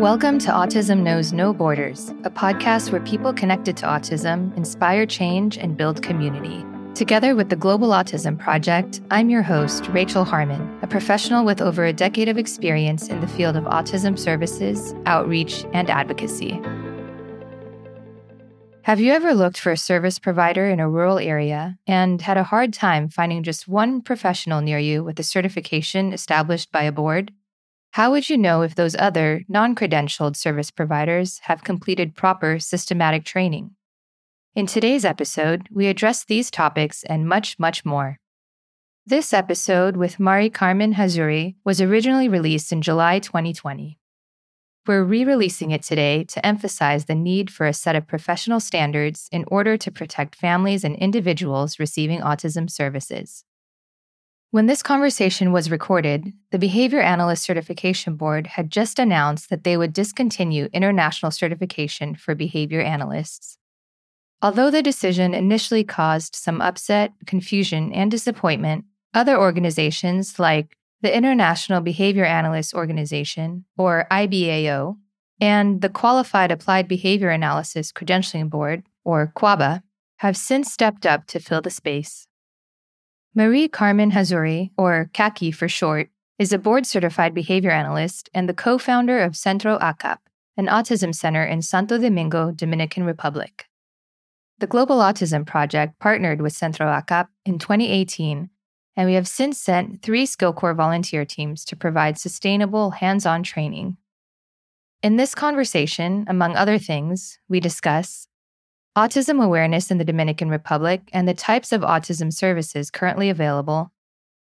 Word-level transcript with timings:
Welcome 0.00 0.38
to 0.40 0.48
Autism 0.48 0.98
Knows 0.98 1.32
No 1.32 1.54
Borders, 1.54 2.10
a 2.22 2.28
podcast 2.28 2.92
where 2.92 3.00
people 3.00 3.32
connected 3.32 3.78
to 3.78 3.86
autism 3.86 4.54
inspire 4.54 5.06
change 5.06 5.56
and 5.56 5.74
build 5.74 6.02
community. 6.02 6.66
Together 6.94 7.34
with 7.34 7.48
the 7.48 7.56
Global 7.56 7.88
Autism 7.88 8.38
Project, 8.38 9.00
I'm 9.10 9.30
your 9.30 9.40
host, 9.40 9.88
Rachel 9.88 10.26
Harmon, 10.26 10.78
a 10.82 10.86
professional 10.86 11.46
with 11.46 11.62
over 11.62 11.86
a 11.86 11.94
decade 11.94 12.28
of 12.28 12.36
experience 12.36 13.08
in 13.08 13.22
the 13.22 13.26
field 13.26 13.56
of 13.56 13.64
autism 13.64 14.18
services, 14.18 14.94
outreach, 15.06 15.64
and 15.72 15.88
advocacy. 15.88 16.60
Have 18.82 19.00
you 19.00 19.12
ever 19.12 19.32
looked 19.32 19.58
for 19.58 19.72
a 19.72 19.78
service 19.78 20.18
provider 20.18 20.68
in 20.68 20.78
a 20.78 20.90
rural 20.90 21.18
area 21.18 21.78
and 21.86 22.20
had 22.20 22.36
a 22.36 22.44
hard 22.44 22.74
time 22.74 23.08
finding 23.08 23.42
just 23.42 23.66
one 23.66 24.02
professional 24.02 24.60
near 24.60 24.78
you 24.78 25.02
with 25.02 25.18
a 25.18 25.22
certification 25.22 26.12
established 26.12 26.70
by 26.70 26.82
a 26.82 26.92
board? 26.92 27.32
How 27.96 28.10
would 28.10 28.28
you 28.28 28.36
know 28.36 28.60
if 28.60 28.74
those 28.74 28.94
other 28.94 29.42
non 29.48 29.74
credentialed 29.74 30.36
service 30.36 30.70
providers 30.70 31.38
have 31.44 31.64
completed 31.64 32.14
proper 32.14 32.58
systematic 32.58 33.24
training? 33.24 33.70
In 34.54 34.66
today's 34.66 35.06
episode, 35.06 35.66
we 35.72 35.86
address 35.86 36.22
these 36.22 36.50
topics 36.50 37.04
and 37.04 37.26
much, 37.26 37.58
much 37.58 37.86
more. 37.86 38.18
This 39.06 39.32
episode 39.32 39.96
with 39.96 40.18
Maricarmen 40.18 40.92
Hazoury 40.92 41.54
was 41.64 41.80
originally 41.80 42.28
released 42.28 42.70
in 42.70 42.82
July 42.82 43.18
2020. 43.18 43.98
We're 44.86 45.02
re 45.02 45.24
releasing 45.24 45.70
it 45.70 45.82
today 45.82 46.24
to 46.24 46.44
emphasize 46.44 47.06
the 47.06 47.14
need 47.14 47.50
for 47.50 47.66
a 47.66 47.72
set 47.72 47.96
of 47.96 48.06
professional 48.06 48.60
standards 48.60 49.26
in 49.32 49.46
order 49.46 49.78
to 49.78 49.90
protect 49.90 50.34
families 50.34 50.84
and 50.84 50.96
individuals 50.96 51.78
receiving 51.78 52.20
autism 52.20 52.68
services. 52.68 53.45
When 54.52 54.66
this 54.66 54.82
conversation 54.82 55.52
was 55.52 55.70
recorded, 55.70 56.32
the 56.50 56.58
Behavior 56.58 57.00
Analyst 57.00 57.42
Certification 57.42 58.16
Board 58.16 58.46
had 58.46 58.70
just 58.70 58.98
announced 58.98 59.50
that 59.50 59.64
they 59.64 59.76
would 59.76 59.92
discontinue 59.92 60.68
international 60.72 61.32
certification 61.32 62.14
for 62.14 62.34
behavior 62.34 62.80
analysts. 62.80 63.58
Although 64.40 64.70
the 64.70 64.82
decision 64.82 65.34
initially 65.34 65.82
caused 65.82 66.36
some 66.36 66.60
upset, 66.60 67.12
confusion, 67.26 67.92
and 67.92 68.10
disappointment, 68.10 68.84
other 69.12 69.36
organizations 69.36 70.38
like 70.38 70.76
the 71.00 71.14
International 71.14 71.80
Behavior 71.80 72.24
Analysts 72.24 72.72
Organization, 72.72 73.64
or 73.76 74.06
IBAO, 74.10 74.96
and 75.40 75.80
the 75.80 75.88
Qualified 75.88 76.50
Applied 76.50 76.88
Behavior 76.88 77.30
Analysis 77.30 77.92
Credentialing 77.92 78.48
Board, 78.48 78.84
or 79.04 79.32
QABA, 79.36 79.82
have 80.18 80.36
since 80.36 80.72
stepped 80.72 81.04
up 81.04 81.26
to 81.26 81.40
fill 81.40 81.60
the 81.60 81.70
space. 81.70 82.25
Maricarmen 83.36 84.12
Hazoury, 84.12 84.70
or 84.78 85.10
Kaki 85.12 85.50
for 85.50 85.68
short, 85.68 86.08
is 86.38 86.54
a 86.54 86.58
board 86.58 86.86
certified 86.86 87.34
behavior 87.34 87.70
analyst 87.70 88.30
and 88.32 88.48
the 88.48 88.54
co 88.54 88.78
founder 88.78 89.20
of 89.20 89.36
Centro 89.36 89.78
ACAP, 89.78 90.16
an 90.56 90.68
autism 90.68 91.14
center 91.14 91.44
in 91.44 91.60
Santo 91.60 91.98
Domingo, 91.98 92.50
Dominican 92.50 93.04
Republic. 93.04 93.66
The 94.58 94.66
Global 94.66 95.00
Autism 95.00 95.46
Project 95.46 95.98
partnered 95.98 96.40
with 96.40 96.54
Centro 96.54 96.86
ACAP 96.86 97.26
in 97.44 97.58
2018, 97.58 98.48
and 98.96 99.06
we 99.06 99.12
have 99.12 99.28
since 99.28 99.60
sent 99.60 100.00
three 100.00 100.26
SkillCorps 100.26 100.74
volunteer 100.74 101.26
teams 101.26 101.62
to 101.66 101.76
provide 101.76 102.16
sustainable 102.16 102.92
hands 102.92 103.26
on 103.26 103.42
training. 103.42 103.98
In 105.02 105.16
this 105.16 105.34
conversation, 105.34 106.24
among 106.26 106.56
other 106.56 106.78
things, 106.78 107.38
we 107.50 107.60
discuss 107.60 108.28
autism 108.96 109.44
awareness 109.44 109.90
in 109.90 109.98
the 109.98 110.04
Dominican 110.04 110.48
Republic 110.48 111.02
and 111.12 111.28
the 111.28 111.34
types 111.34 111.70
of 111.70 111.82
autism 111.82 112.32
services 112.32 112.90
currently 112.90 113.28
available, 113.28 113.92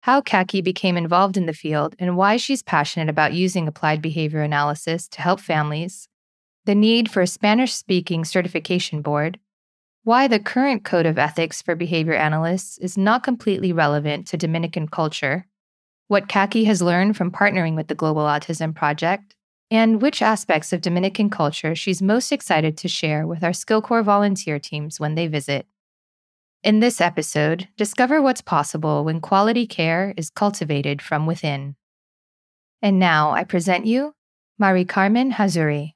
how 0.02 0.22
Kaki 0.22 0.62
became 0.62 0.96
involved 0.96 1.38
in 1.38 1.48
the 1.48 1.54
field 1.54 1.96
and 1.98 2.16
why 2.16 2.38
she's 2.38 2.62
passionate 2.62 3.10
about 3.10 3.34
using 3.34 3.68
applied 3.68 4.02
behavior 4.02 4.42
analysis 4.42 5.08
to 5.08 5.22
help 5.22 5.40
families, 5.40 6.08
the 6.66 6.76
need 6.76 7.10
for 7.10 7.22
a 7.22 7.28
Spanish 7.28 7.74
speaking 7.74 8.24
certification 8.24 9.02
board, 9.02 9.40
why 10.04 10.28
the 10.28 10.40
current 10.40 10.84
code 10.84 11.08
of 11.08 11.18
ethics 11.18 11.62
for 11.62 11.74
behavior 11.74 12.14
analysts 12.14 12.78
is 12.78 12.98
not 12.98 13.24
completely 13.24 13.74
relevant 13.74 14.28
to 14.28 14.38
Dominican 14.38 14.88
culture, 14.88 15.48
what 16.10 16.30
Kaki 16.30 16.66
has 16.66 16.82
learned 16.82 17.18
from 17.18 17.32
partnering 17.32 17.76
with 17.76 17.88
the 17.88 17.96
Global 17.96 18.22
Autism 18.22 18.76
Project, 18.76 19.36
and 19.74 20.04
which 20.04 20.22
aspects 20.22 20.72
of 20.72 20.82
Dominican 20.82 21.32
culture 21.32 21.74
she's 21.74 22.00
most 22.00 22.32
excited 22.32 22.78
to 22.78 22.88
share 22.88 23.26
with 23.26 23.44
our 23.44 23.52
SkillCorps 23.52 24.04
volunteer 24.04 24.60
teams 24.60 25.00
when 25.00 25.16
they 25.16 25.26
visit. 25.26 25.66
In 26.64 26.80
this 26.80 27.02
episode, 27.02 27.68
discover 27.76 28.22
what's 28.22 28.40
possible 28.40 29.04
when 29.04 29.20
quality 29.20 29.66
care 29.66 30.14
is 30.16 30.30
cultivated 30.30 31.02
from 31.02 31.26
within. 31.26 31.76
And 32.84 33.00
now 33.00 33.32
I 33.32 33.46
present 33.46 33.88
you 33.88 34.14
Maricarmen 34.62 35.34
Hazoury. 35.34 35.94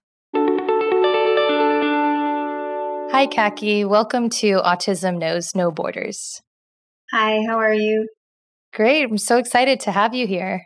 Hi, 3.11 3.27
Kaki. 3.27 3.85
Welcome 3.85 4.29
to 4.41 4.59
Autism 4.61 5.19
Knows 5.19 5.53
No 5.53 5.69
Borders. 5.69 6.41
Hi, 7.11 7.44
how 7.47 7.57
are 7.59 7.75
you? 7.75 8.09
Great. 8.73 9.03
I'm 9.03 9.19
so 9.19 9.38
excited 9.38 9.79
to 9.81 9.91
have 9.91 10.15
you 10.15 10.25
here. 10.25 10.65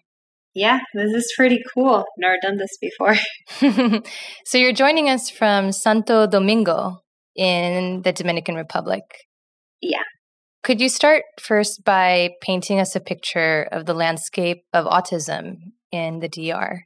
Yeah, 0.53 0.79
this 0.94 1.13
is 1.13 1.34
pretty 1.38 1.59
cool. 1.73 2.03
Never 2.17 2.35
done 2.41 2.57
this 2.57 2.78
before. 2.81 3.16
so 4.45 4.57
you're 4.57 4.73
joining 4.73 5.09
us 5.09 5.29
from 5.29 5.72
Santo 5.72 6.28
Domingo 6.28 7.01
in 7.35 8.01
the 8.01 8.12
Dominican 8.12 8.56
Republic. 8.56 9.03
Yeah. 9.81 10.03
Could 10.63 10.81
you 10.81 10.90
start 10.90 11.23
first 11.40 11.84
by 11.84 12.31
painting 12.41 12.79
us 12.79 12.95
a 12.95 13.00
picture 13.00 13.67
of 13.72 13.85
the 13.85 13.94
landscape 13.94 14.63
of 14.73 14.85
autism 14.85 15.56
in 15.91 16.19
the 16.19 16.29
DR? 16.29 16.84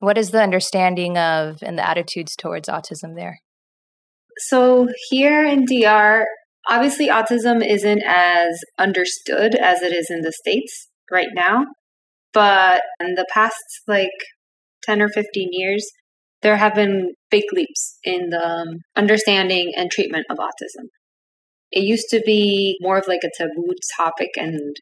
What 0.00 0.18
is 0.18 0.32
the 0.32 0.42
understanding 0.42 1.16
of 1.16 1.62
and 1.62 1.78
the 1.78 1.88
attitudes 1.88 2.36
towards 2.36 2.68
autism 2.68 3.14
there? 3.16 3.38
So, 4.48 4.88
here 5.08 5.46
in 5.46 5.64
DR, 5.64 6.26
obviously, 6.68 7.08
autism 7.08 7.66
isn't 7.66 8.02
as 8.06 8.58
understood 8.78 9.54
as 9.54 9.80
it 9.80 9.94
is 9.94 10.08
in 10.10 10.20
the 10.20 10.32
States 10.32 10.88
right 11.10 11.30
now. 11.32 11.64
But 12.36 12.82
in 13.00 13.14
the 13.14 13.24
past, 13.32 13.56
like 13.88 14.10
10 14.84 15.00
or 15.00 15.08
15 15.08 15.48
years, 15.52 15.86
there 16.42 16.58
have 16.58 16.74
been 16.74 17.14
big 17.30 17.44
leaps 17.54 17.96
in 18.04 18.28
the 18.28 18.46
um, 18.46 18.68
understanding 18.94 19.72
and 19.74 19.90
treatment 19.90 20.26
of 20.28 20.36
autism. 20.36 20.90
It 21.72 21.84
used 21.84 22.10
to 22.10 22.20
be 22.26 22.76
more 22.82 22.98
of 22.98 23.08
like 23.08 23.22
a 23.24 23.30
taboo 23.34 23.72
topic, 23.96 24.32
and 24.36 24.76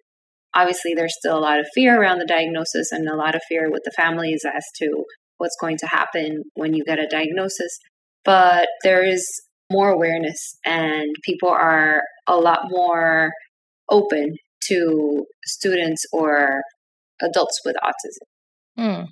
obviously, 0.52 0.94
there's 0.94 1.14
still 1.16 1.38
a 1.38 1.46
lot 1.46 1.60
of 1.60 1.68
fear 1.72 1.96
around 1.96 2.18
the 2.18 2.26
diagnosis 2.26 2.90
and 2.90 3.08
a 3.08 3.14
lot 3.14 3.36
of 3.36 3.42
fear 3.48 3.70
with 3.70 3.82
the 3.84 3.92
families 3.96 4.42
as 4.44 4.64
to 4.80 5.04
what's 5.38 5.56
going 5.60 5.76
to 5.78 5.86
happen 5.86 6.42
when 6.54 6.74
you 6.74 6.82
get 6.84 6.98
a 6.98 7.06
diagnosis. 7.06 7.78
But 8.24 8.66
there 8.82 9.04
is 9.04 9.24
more 9.70 9.90
awareness, 9.90 10.56
and 10.66 11.14
people 11.22 11.50
are 11.50 12.02
a 12.26 12.34
lot 12.34 12.62
more 12.68 13.30
open 13.88 14.34
to 14.70 15.24
students 15.44 16.04
or 16.12 16.60
adults 17.24 17.60
with 17.64 17.76
autism. 17.82 18.26
Mm. 18.78 19.06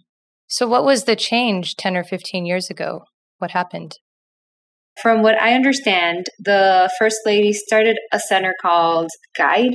So, 0.49 0.67
what 0.67 0.85
was 0.85 1.05
the 1.05 1.17
change 1.17 1.77
10 1.77 1.97
or 1.97 2.05
15 2.05 2.45
years 2.45 2.69
ago? 2.69 3.05
What 3.39 3.53
happened? 3.53 3.99
From 5.01 5.23
what 5.23 5.41
I 5.41 5.55
understand, 5.55 6.27
the 6.39 6.91
First 6.99 7.17
Lady 7.25 7.53
started 7.53 7.97
a 8.13 8.21
center 8.21 8.55
called 8.61 9.09
CAID, 9.35 9.73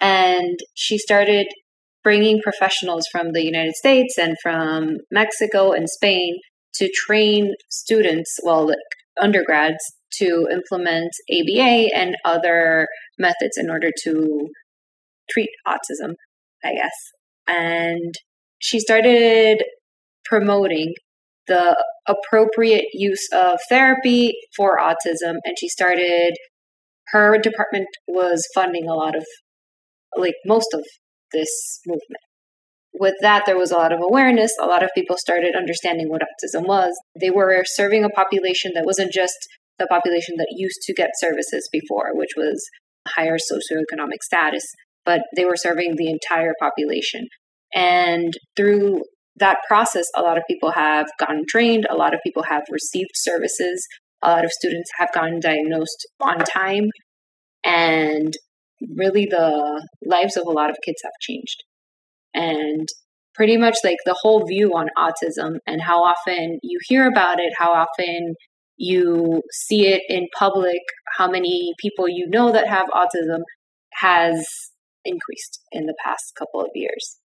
and 0.00 0.58
she 0.74 0.98
started 0.98 1.46
bringing 2.04 2.42
professionals 2.42 3.06
from 3.10 3.32
the 3.32 3.42
United 3.42 3.74
States 3.74 4.18
and 4.18 4.36
from 4.42 4.98
Mexico 5.10 5.72
and 5.72 5.88
Spain 5.88 6.36
to 6.74 6.90
train 6.94 7.54
students, 7.70 8.38
well, 8.42 8.70
undergrads, 9.20 9.82
to 10.18 10.46
implement 10.50 11.12
ABA 11.30 11.88
and 11.94 12.16
other 12.24 12.86
methods 13.18 13.56
in 13.56 13.70
order 13.70 13.90
to 14.04 14.48
treat 15.30 15.48
autism, 15.66 16.14
I 16.62 16.74
guess 16.74 16.92
and 17.46 18.14
she 18.58 18.80
started 18.80 19.62
promoting 20.24 20.94
the 21.48 21.76
appropriate 22.06 22.86
use 22.92 23.28
of 23.32 23.58
therapy 23.68 24.32
for 24.56 24.78
autism 24.78 25.36
and 25.44 25.56
she 25.58 25.68
started 25.68 26.34
her 27.08 27.36
department 27.38 27.88
was 28.06 28.46
funding 28.54 28.88
a 28.88 28.94
lot 28.94 29.16
of 29.16 29.24
like 30.16 30.34
most 30.46 30.68
of 30.72 30.84
this 31.32 31.80
movement. 31.86 32.22
With 32.94 33.14
that 33.20 33.44
there 33.46 33.58
was 33.58 33.70
a 33.70 33.76
lot 33.76 33.92
of 33.92 34.00
awareness. 34.02 34.52
A 34.60 34.66
lot 34.66 34.82
of 34.82 34.90
people 34.94 35.16
started 35.18 35.54
understanding 35.56 36.08
what 36.08 36.22
autism 36.22 36.66
was. 36.66 36.92
They 37.18 37.30
were 37.30 37.64
serving 37.66 38.04
a 38.04 38.10
population 38.10 38.72
that 38.74 38.84
wasn't 38.84 39.12
just 39.12 39.36
the 39.78 39.86
population 39.86 40.36
that 40.36 40.54
used 40.56 40.80
to 40.82 40.94
get 40.94 41.10
services 41.18 41.68
before 41.72 42.10
which 42.14 42.30
was 42.36 42.62
higher 43.08 43.36
socioeconomic 43.36 44.22
status 44.22 44.64
but 45.04 45.22
they 45.36 45.44
were 45.44 45.56
serving 45.56 45.94
the 45.96 46.10
entire 46.10 46.54
population. 46.60 47.26
And 47.74 48.32
through 48.56 49.02
that 49.36 49.58
process, 49.66 50.06
a 50.16 50.22
lot 50.22 50.36
of 50.36 50.44
people 50.48 50.72
have 50.72 51.06
gotten 51.18 51.44
trained, 51.48 51.86
a 51.88 51.96
lot 51.96 52.14
of 52.14 52.20
people 52.24 52.42
have 52.44 52.62
received 52.70 53.10
services, 53.14 53.86
a 54.22 54.30
lot 54.30 54.44
of 54.44 54.52
students 54.52 54.90
have 54.98 55.12
gotten 55.12 55.40
diagnosed 55.40 56.06
on 56.20 56.38
time, 56.38 56.88
and 57.64 58.34
really 58.96 59.26
the 59.26 59.86
lives 60.04 60.36
of 60.36 60.46
a 60.46 60.50
lot 60.50 60.70
of 60.70 60.76
kids 60.84 61.00
have 61.02 61.12
changed. 61.20 61.62
And 62.34 62.88
pretty 63.34 63.56
much 63.56 63.76
like 63.84 63.96
the 64.04 64.16
whole 64.20 64.46
view 64.46 64.72
on 64.74 64.88
autism 64.98 65.56
and 65.66 65.80
how 65.80 66.02
often 66.02 66.58
you 66.62 66.78
hear 66.82 67.06
about 67.06 67.40
it, 67.40 67.52
how 67.58 67.72
often 67.72 68.34
you 68.76 69.42
see 69.52 69.86
it 69.86 70.02
in 70.08 70.26
public, 70.38 70.80
how 71.16 71.30
many 71.30 71.72
people 71.80 72.08
you 72.08 72.26
know 72.28 72.52
that 72.52 72.68
have 72.68 72.88
autism 72.88 73.40
has 73.94 74.46
increased 75.04 75.60
in 75.72 75.86
the 75.86 75.94
past 76.04 76.32
couple 76.38 76.60
of 76.60 76.70
years 76.74 77.18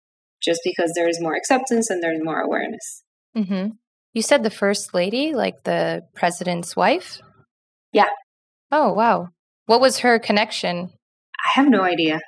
just 0.43 0.61
because 0.65 0.93
there's 0.95 1.21
more 1.21 1.35
acceptance 1.35 1.91
and 1.91 2.03
there's 2.03 2.23
more 2.23 2.41
awareness. 2.41 3.03
Mm-hmm. 3.37 3.71
You 4.15 4.23
said 4.23 4.43
the 4.43 4.51
first 4.51 4.95
lady, 4.95 5.35
like 5.35 5.65
the 5.65 6.05
president's 6.15 6.75
wife? 6.75 7.21
Yeah. 7.93 8.09
Oh, 8.73 8.93
wow. 8.93 9.29
What 9.67 9.81
was 9.81 9.99
her 9.99 10.19
connection? 10.19 10.91
I 11.45 11.61
have 11.61 11.69
no 11.69 11.83
idea. 11.83 12.21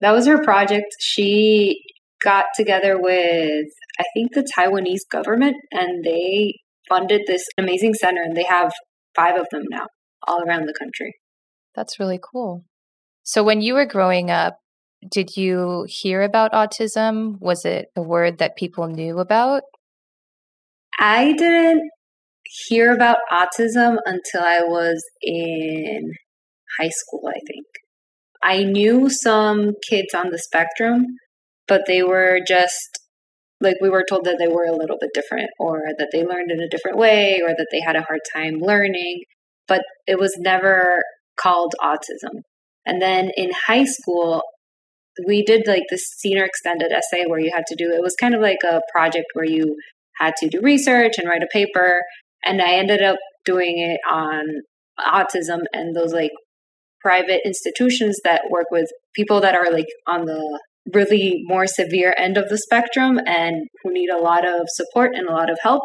That 0.00 0.12
was 0.12 0.26
her 0.26 0.42
project. 0.42 0.86
She 0.98 1.82
got 2.22 2.46
together 2.56 2.98
with, 2.98 3.66
I 3.98 4.04
think, 4.14 4.34
the 4.34 4.46
Taiwanese 4.56 5.10
government, 5.10 5.56
and 5.70 6.04
they 6.04 6.54
funded 6.88 7.22
this 7.26 7.44
amazing 7.58 7.94
center, 7.94 8.22
and 8.22 8.36
they 8.36 8.44
have 8.44 8.72
five 9.14 9.38
of 9.38 9.46
them 9.50 9.64
now 9.68 9.86
all 10.26 10.42
around 10.42 10.66
the 10.66 10.74
country. 10.78 11.14
That's 11.74 12.00
really 12.00 12.20
cool. 12.20 12.64
So, 13.22 13.42
when 13.42 13.60
you 13.60 13.74
were 13.74 13.86
growing 13.86 14.30
up, 14.30 14.58
did 15.08 15.36
you 15.36 15.86
hear 15.88 16.22
about 16.22 16.52
autism? 16.52 17.38
Was 17.40 17.64
it 17.64 17.88
a 17.96 18.02
word 18.02 18.38
that 18.38 18.56
people 18.56 18.86
knew 18.86 19.18
about? 19.18 19.62
I 20.98 21.32
didn't 21.32 21.90
hear 22.68 22.92
about 22.92 23.18
autism 23.32 23.96
until 24.04 24.42
I 24.42 24.60
was 24.64 25.02
in 25.22 26.12
high 26.78 26.90
school, 26.90 27.22
I 27.28 27.40
think. 27.46 27.66
I 28.42 28.64
knew 28.64 29.08
some 29.10 29.72
kids 29.88 30.14
on 30.14 30.30
the 30.30 30.38
spectrum, 30.38 31.06
but 31.68 31.82
they 31.86 32.02
were 32.02 32.40
just 32.46 32.98
like 33.60 33.76
we 33.80 33.90
were 33.90 34.04
told 34.08 34.24
that 34.24 34.36
they 34.38 34.48
were 34.48 34.64
a 34.64 34.76
little 34.76 34.96
bit 34.98 35.10
different 35.12 35.50
or 35.58 35.82
that 35.98 36.08
they 36.12 36.24
learned 36.24 36.50
in 36.50 36.60
a 36.60 36.68
different 36.68 36.96
way 36.96 37.40
or 37.42 37.50
that 37.50 37.66
they 37.70 37.80
had 37.80 37.96
a 37.96 38.02
hard 38.02 38.20
time 38.34 38.54
learning, 38.58 39.20
but 39.68 39.82
it 40.06 40.18
was 40.18 40.34
never 40.38 41.02
called 41.38 41.74
autism. 41.82 42.40
And 42.86 43.02
then 43.02 43.30
in 43.36 43.50
high 43.66 43.84
school, 43.84 44.42
we 45.26 45.42
did 45.42 45.66
like 45.66 45.82
this 45.90 46.04
senior 46.16 46.44
extended 46.44 46.92
essay 46.92 47.24
where 47.26 47.40
you 47.40 47.50
had 47.52 47.64
to 47.66 47.76
do 47.76 47.90
it 47.90 48.02
was 48.02 48.14
kind 48.20 48.34
of 48.34 48.40
like 48.40 48.58
a 48.64 48.80
project 48.92 49.26
where 49.34 49.44
you 49.44 49.76
had 50.18 50.34
to 50.38 50.48
do 50.48 50.60
research 50.60 51.14
and 51.18 51.28
write 51.28 51.42
a 51.42 51.48
paper 51.52 52.00
and 52.44 52.60
i 52.62 52.74
ended 52.74 53.02
up 53.02 53.18
doing 53.44 53.78
it 53.78 54.00
on 54.10 54.44
autism 54.98 55.60
and 55.72 55.96
those 55.96 56.12
like 56.12 56.32
private 57.00 57.40
institutions 57.44 58.20
that 58.24 58.42
work 58.50 58.66
with 58.70 58.90
people 59.14 59.40
that 59.40 59.54
are 59.54 59.72
like 59.72 59.88
on 60.06 60.26
the 60.26 60.60
really 60.94 61.42
more 61.44 61.66
severe 61.66 62.14
end 62.18 62.36
of 62.36 62.48
the 62.48 62.58
spectrum 62.58 63.18
and 63.26 63.66
who 63.82 63.92
need 63.92 64.10
a 64.10 64.18
lot 64.18 64.46
of 64.46 64.66
support 64.68 65.12
and 65.14 65.28
a 65.28 65.32
lot 65.32 65.50
of 65.50 65.58
help. 65.62 65.82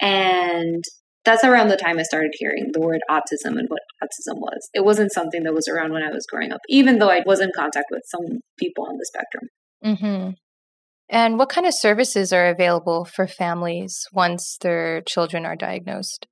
And 0.00 0.82
that's 1.28 1.44
around 1.44 1.68
the 1.68 1.76
time 1.76 1.98
I 1.98 2.04
started 2.04 2.32
hearing 2.38 2.70
the 2.72 2.80
word 2.80 3.00
autism 3.10 3.58
and 3.58 3.68
what 3.68 3.82
autism 4.02 4.38
was. 4.38 4.70
It 4.72 4.82
wasn't 4.82 5.12
something 5.12 5.42
that 5.42 5.52
was 5.52 5.68
around 5.68 5.92
when 5.92 6.02
I 6.02 6.08
was 6.08 6.24
growing 6.26 6.52
up, 6.52 6.60
even 6.70 6.98
though 6.98 7.10
I 7.10 7.22
was 7.26 7.40
in 7.40 7.50
contact 7.54 7.84
with 7.90 8.02
some 8.06 8.40
people 8.58 8.86
on 8.88 8.96
the 8.96 9.04
spectrum. 9.04 9.48
Mm-hmm. 9.84 10.30
And 11.10 11.38
what 11.38 11.50
kind 11.50 11.66
of 11.66 11.74
services 11.74 12.32
are 12.32 12.46
available 12.46 13.04
for 13.04 13.26
families 13.26 14.06
once 14.10 14.56
their 14.62 15.02
children 15.02 15.44
are 15.44 15.54
diagnosed? 15.54 16.26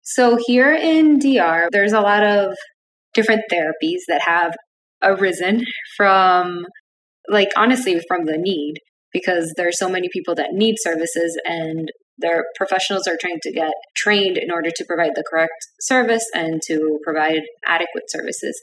So, 0.00 0.38
here 0.46 0.72
in 0.72 1.18
DR, 1.18 1.68
there's 1.70 1.92
a 1.92 2.00
lot 2.00 2.24
of 2.24 2.56
different 3.12 3.42
therapies 3.52 4.00
that 4.08 4.22
have 4.22 4.54
arisen 5.02 5.64
from, 5.98 6.64
like, 7.28 7.50
honestly, 7.56 8.00
from 8.08 8.24
the 8.24 8.38
need 8.38 8.76
because 9.12 9.52
there 9.58 9.68
are 9.68 9.72
so 9.72 9.90
many 9.90 10.08
people 10.10 10.34
that 10.36 10.52
need 10.52 10.76
services 10.78 11.38
and 11.44 11.90
their 12.18 12.46
professionals 12.56 13.06
are 13.06 13.16
trying 13.20 13.38
to 13.42 13.52
get 13.52 13.72
trained 13.96 14.36
in 14.36 14.50
order 14.50 14.70
to 14.74 14.84
provide 14.84 15.12
the 15.14 15.24
correct 15.28 15.66
service 15.80 16.24
and 16.34 16.60
to 16.66 16.98
provide 17.04 17.42
adequate 17.66 18.04
services. 18.10 18.60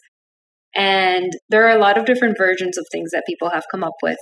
And 0.75 1.31
there 1.50 1.66
are 1.68 1.75
a 1.75 1.80
lot 1.80 1.98
of 1.98 2.06
different 2.06 2.38
versions 2.38 2.78
of 2.78 2.86
things 2.92 3.12
that 3.12 3.25
people 3.25 3.50
have 3.52 3.66
come 3.72 3.84
up 3.84 3.96
with. 4.04 4.18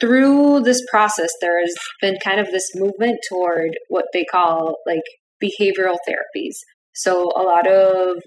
Through 0.00 0.60
this 0.60 0.82
process, 0.90 1.30
there 1.40 1.60
has 1.60 1.74
been 2.00 2.16
kind 2.24 2.40
of 2.40 2.46
this 2.50 2.74
movement 2.74 3.20
toward 3.28 3.76
what 3.88 4.06
they 4.12 4.24
call 4.24 4.76
like 4.86 5.02
behavioral 5.42 5.98
therapies. 6.08 6.54
So, 6.94 7.30
a 7.36 7.42
lot 7.42 7.68
of 7.68 8.22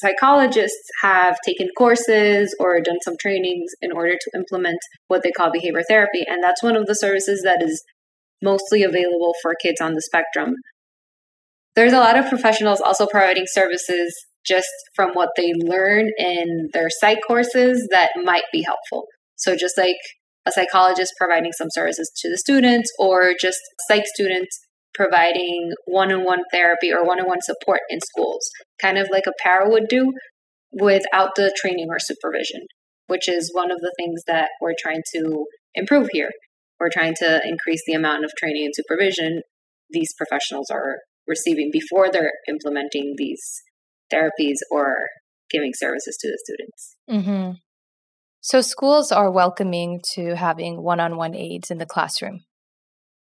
psychologists 0.00 0.88
have 1.02 1.36
taken 1.44 1.68
courses 1.76 2.56
or 2.58 2.80
done 2.80 2.98
some 3.02 3.16
trainings 3.20 3.70
in 3.82 3.92
order 3.92 4.12
to 4.12 4.30
implement 4.34 4.78
what 5.08 5.22
they 5.22 5.30
call 5.30 5.52
behavior 5.52 5.82
therapy. 5.86 6.24
And 6.26 6.42
that's 6.42 6.62
one 6.62 6.76
of 6.76 6.86
the 6.86 6.94
services 6.94 7.42
that 7.44 7.62
is 7.62 7.82
mostly 8.42 8.82
available 8.82 9.34
for 9.42 9.54
kids 9.60 9.80
on 9.80 9.94
the 9.94 10.02
spectrum. 10.02 10.54
There's 11.76 11.92
a 11.92 11.98
lot 11.98 12.18
of 12.18 12.28
professionals 12.28 12.80
also 12.80 13.06
providing 13.06 13.44
services 13.46 14.14
just 14.46 14.68
from 14.94 15.10
what 15.12 15.30
they 15.36 15.52
learn 15.54 16.08
in 16.18 16.68
their 16.72 16.88
psych 16.90 17.18
courses 17.26 17.86
that 17.90 18.10
might 18.22 18.44
be 18.52 18.62
helpful. 18.62 19.06
So, 19.36 19.54
just 19.56 19.76
like 19.78 19.96
a 20.46 20.52
psychologist 20.52 21.12
providing 21.18 21.52
some 21.52 21.68
services 21.70 22.10
to 22.16 22.30
the 22.30 22.38
students, 22.38 22.90
or 22.98 23.32
just 23.40 23.58
psych 23.88 24.04
students 24.06 24.58
providing 24.94 25.72
one 25.86 26.10
on 26.10 26.24
one 26.24 26.42
therapy 26.50 26.92
or 26.92 27.04
one 27.04 27.20
on 27.20 27.26
one 27.26 27.42
support 27.42 27.80
in 27.88 28.00
schools, 28.00 28.50
kind 28.80 28.98
of 28.98 29.08
like 29.10 29.24
a 29.26 29.32
para 29.42 29.68
would 29.68 29.88
do 29.88 30.12
without 30.72 31.30
the 31.36 31.54
training 31.60 31.86
or 31.88 31.98
supervision, 31.98 32.62
which 33.06 33.28
is 33.28 33.50
one 33.52 33.70
of 33.70 33.78
the 33.80 33.94
things 33.98 34.22
that 34.26 34.48
we're 34.60 34.74
trying 34.82 35.02
to 35.14 35.44
improve 35.74 36.08
here 36.12 36.30
we're 36.80 36.90
trying 36.92 37.14
to 37.20 37.40
increase 37.46 37.82
the 37.86 37.92
amount 37.92 38.24
of 38.24 38.32
training 38.38 38.64
and 38.64 38.74
supervision 38.74 39.42
these 39.90 40.14
professionals 40.16 40.70
are 40.70 40.98
receiving 41.28 41.70
before 41.72 42.10
they're 42.10 42.32
implementing 42.48 43.14
these 43.16 43.42
therapies 44.12 44.56
or 44.70 44.96
giving 45.50 45.72
services 45.74 46.16
to 46.20 46.28
the 46.28 46.38
students. 46.44 46.96
Mm-hmm. 47.08 47.52
So, 48.40 48.62
schools 48.62 49.12
are 49.12 49.30
welcoming 49.30 50.00
to 50.14 50.34
having 50.34 50.82
one 50.82 50.98
on 50.98 51.16
one 51.16 51.34
aides 51.34 51.70
in 51.70 51.78
the 51.78 51.86
classroom? 51.86 52.40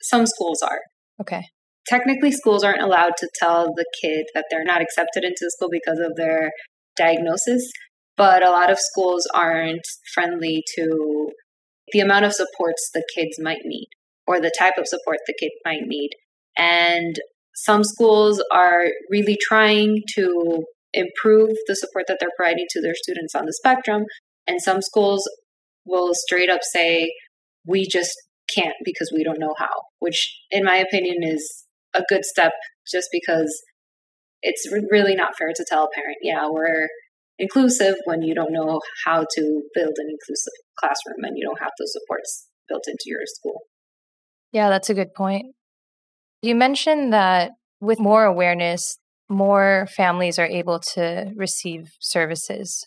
Some 0.02 0.28
schools 0.28 0.62
are. 0.62 0.80
Okay. 1.20 1.42
Technically, 1.88 2.32
schools 2.32 2.64
aren't 2.64 2.82
allowed 2.82 3.14
to 3.18 3.30
tell 3.40 3.68
the 3.76 3.86
kid 4.02 4.26
that 4.36 4.46
they're 4.52 4.64
not 4.64 4.82
accepted 4.82 5.24
into 5.24 5.40
the 5.40 5.52
school 5.56 5.70
because 5.72 6.00
of 6.00 6.16
their 6.18 6.52
diagnosis, 6.98 7.64
but 8.16 8.46
a 8.46 8.52
lot 8.52 8.70
of 8.70 8.78
schools 8.78 9.28
aren't 9.34 9.86
friendly 10.14 10.64
to 10.76 11.32
the 11.92 12.00
amount 12.00 12.26
of 12.26 12.34
supports 12.34 12.90
the 12.94 13.04
kids 13.16 13.40
might 13.40 13.62
need 13.64 13.90
or 14.26 14.40
the 14.40 14.54
type 14.58 14.74
of 14.78 14.88
support 14.88 15.20
the 15.26 15.36
kid 15.40 15.52
might 15.66 15.84
need. 15.86 16.12
And 16.58 17.16
some 17.56 17.84
schools 17.84 18.44
are 18.52 18.88
really 19.10 19.38
trying 19.42 20.04
to 20.16 20.66
improve 20.94 21.52
the 21.68 21.76
support 21.76 22.06
that 22.08 22.18
they're 22.20 22.30
providing 22.38 22.66
to 22.72 22.82
their 22.82 22.96
students 22.96 23.36
on 23.36 23.46
the 23.46 23.54
spectrum. 23.54 24.04
And 24.48 24.62
some 24.62 24.82
schools 24.82 25.30
will 25.86 26.12
straight 26.14 26.50
up 26.50 26.62
say, 26.62 27.14
we 27.66 27.88
just 27.88 28.12
can't 28.54 28.76
because 28.84 29.12
we 29.14 29.24
don't 29.24 29.40
know 29.40 29.56
how, 29.58 29.82
which, 30.00 30.40
in 30.52 30.64
my 30.64 30.76
opinion, 30.76 31.18
is 31.22 31.66
a 31.94 32.04
good 32.08 32.26
step 32.26 32.54
just 32.90 33.10
because 33.12 33.62
it's 34.42 34.72
really 34.90 35.16
not 35.16 35.38
fair 35.38 35.50
to 35.56 35.66
tell 35.68 35.86
a 35.86 35.90
parent, 35.94 36.18
yeah, 36.22 36.48
we're 36.50 36.88
inclusive 37.40 37.96
when 38.06 38.22
you 38.22 38.34
don't 38.34 38.52
know 38.52 38.80
how 39.06 39.26
to 39.36 39.62
build 39.74 39.94
an 39.98 40.08
inclusive 40.10 40.54
classroom 40.80 41.24
and 41.24 41.38
you 41.38 41.46
don't 41.46 41.60
have 41.60 41.72
those 41.80 41.94
supports 41.94 42.48
built 42.68 42.84
into 42.88 43.04
your 43.06 43.22
school. 43.26 43.62
Yeah, 44.52 44.70
that's 44.70 44.90
a 44.90 44.94
good 44.94 45.14
point. 45.14 45.48
You 46.42 46.56
mentioned 46.56 47.14
that 47.14 47.52
with 47.80 48.00
more 48.00 48.24
awareness, 48.24 48.98
more 49.30 49.88
families 49.96 50.40
are 50.40 50.46
able 50.46 50.80
to 50.80 51.32
receive 51.36 51.92
services. 52.00 52.86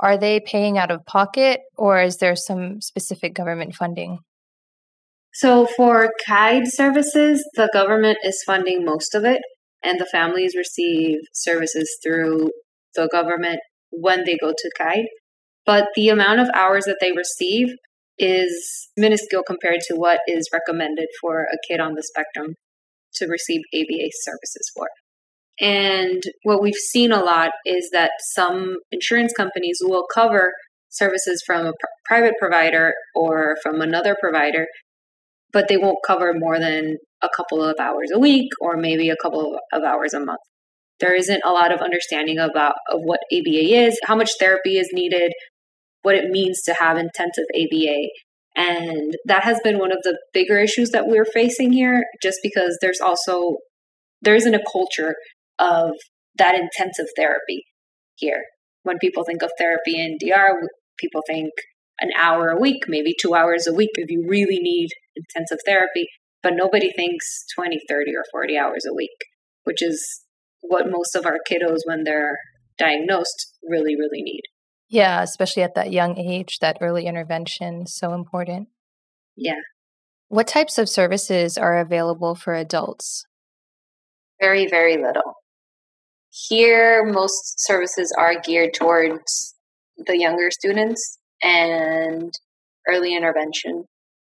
Are 0.00 0.16
they 0.16 0.40
paying 0.40 0.78
out 0.78 0.90
of 0.90 1.04
pocket 1.06 1.60
or 1.76 2.00
is 2.00 2.18
there 2.18 2.36
some 2.36 2.80
specific 2.80 3.34
government 3.34 3.74
funding? 3.74 4.18
So, 5.34 5.66
for 5.76 6.10
CAID 6.26 6.66
services, 6.66 7.48
the 7.54 7.68
government 7.72 8.18
is 8.24 8.42
funding 8.44 8.84
most 8.84 9.14
of 9.14 9.24
it, 9.24 9.40
and 9.84 10.00
the 10.00 10.06
families 10.06 10.56
receive 10.56 11.18
services 11.32 11.96
through 12.02 12.50
the 12.94 13.08
government 13.12 13.60
when 13.90 14.24
they 14.24 14.36
go 14.36 14.52
to 14.56 14.70
CAID. 14.80 15.04
But 15.66 15.88
the 15.94 16.08
amount 16.08 16.40
of 16.40 16.48
hours 16.54 16.84
that 16.84 16.98
they 17.00 17.12
receive 17.12 17.68
is 18.18 18.88
minuscule 18.96 19.42
compared 19.46 19.80
to 19.88 19.94
what 19.94 20.20
is 20.26 20.48
recommended 20.52 21.08
for 21.20 21.42
a 21.42 21.56
kid 21.68 21.80
on 21.80 21.94
the 21.94 22.02
spectrum 22.02 22.54
to 23.14 23.26
receive 23.26 23.60
ABA 23.74 24.08
services 24.22 24.70
for. 24.74 24.88
And 25.60 26.22
what 26.42 26.62
we've 26.62 26.74
seen 26.74 27.12
a 27.12 27.22
lot 27.22 27.50
is 27.64 27.90
that 27.92 28.12
some 28.32 28.76
insurance 28.92 29.32
companies 29.36 29.78
will 29.82 30.06
cover 30.12 30.52
services 30.88 31.42
from 31.46 31.66
a 31.66 31.72
pr- 31.72 31.86
private 32.06 32.34
provider 32.40 32.94
or 33.14 33.56
from 33.62 33.80
another 33.80 34.16
provider, 34.20 34.66
but 35.52 35.68
they 35.68 35.76
won't 35.76 35.98
cover 36.06 36.32
more 36.34 36.58
than 36.58 36.96
a 37.22 37.28
couple 37.36 37.62
of 37.62 37.76
hours 37.80 38.10
a 38.12 38.18
week 38.18 38.48
or 38.60 38.76
maybe 38.76 39.10
a 39.10 39.16
couple 39.20 39.58
of 39.72 39.82
hours 39.82 40.14
a 40.14 40.20
month 40.20 40.38
there 41.00 41.14
isn't 41.14 41.42
a 41.44 41.50
lot 41.50 41.72
of 41.72 41.80
understanding 41.80 42.38
about 42.38 42.74
of 42.90 43.00
what 43.02 43.20
ABA 43.32 43.86
is, 43.86 43.98
how 44.04 44.16
much 44.16 44.30
therapy 44.38 44.78
is 44.78 44.90
needed, 44.92 45.32
what 46.02 46.14
it 46.14 46.30
means 46.30 46.62
to 46.62 46.74
have 46.74 46.96
intensive 46.96 47.44
ABA. 47.54 48.08
And 48.56 49.16
that 49.26 49.44
has 49.44 49.60
been 49.62 49.78
one 49.78 49.92
of 49.92 49.98
the 50.02 50.18
bigger 50.32 50.58
issues 50.58 50.90
that 50.90 51.06
we're 51.06 51.24
facing 51.24 51.72
here, 51.72 52.04
just 52.22 52.38
because 52.42 52.76
there's 52.80 53.00
also, 53.00 53.58
there 54.22 54.34
isn't 54.34 54.54
a 54.54 54.64
culture 54.72 55.14
of 55.58 55.90
that 56.36 56.54
intensive 56.54 57.06
therapy 57.16 57.64
here. 58.16 58.42
When 58.82 58.98
people 58.98 59.24
think 59.24 59.42
of 59.42 59.52
therapy 59.58 60.00
in 60.00 60.16
DR, 60.18 60.54
people 60.98 61.22
think 61.26 61.50
an 62.00 62.10
hour 62.16 62.48
a 62.48 62.60
week, 62.60 62.84
maybe 62.88 63.14
two 63.20 63.34
hours 63.34 63.66
a 63.66 63.74
week 63.74 63.90
if 63.94 64.10
you 64.10 64.24
really 64.28 64.58
need 64.60 64.88
intensive 65.14 65.58
therapy. 65.64 66.06
But 66.42 66.54
nobody 66.54 66.90
thinks 66.92 67.44
20, 67.54 67.80
30, 67.88 68.12
or 68.16 68.24
40 68.30 68.56
hours 68.56 68.84
a 68.88 68.94
week, 68.94 69.16
which 69.64 69.82
is 69.82 70.24
what 70.60 70.86
most 70.90 71.14
of 71.14 71.26
our 71.26 71.38
kiddos, 71.50 71.78
when 71.84 72.04
they're 72.04 72.38
diagnosed, 72.78 73.54
really, 73.62 73.96
really 73.96 74.22
need. 74.22 74.42
Yeah, 74.88 75.22
especially 75.22 75.62
at 75.62 75.74
that 75.74 75.92
young 75.92 76.18
age, 76.18 76.58
that 76.60 76.78
early 76.80 77.06
intervention 77.06 77.82
is 77.82 77.94
so 77.94 78.14
important. 78.14 78.68
Yeah. 79.36 79.60
What 80.28 80.46
types 80.46 80.78
of 80.78 80.88
services 80.88 81.58
are 81.58 81.78
available 81.78 82.34
for 82.34 82.54
adults? 82.54 83.26
Very, 84.40 84.66
very 84.66 84.96
little. 84.96 85.34
Here, 86.30 87.04
most 87.04 87.54
services 87.58 88.14
are 88.16 88.40
geared 88.40 88.74
towards 88.74 89.54
the 90.06 90.18
younger 90.18 90.50
students 90.50 91.18
and 91.42 92.32
early 92.88 93.16
intervention. 93.16 93.84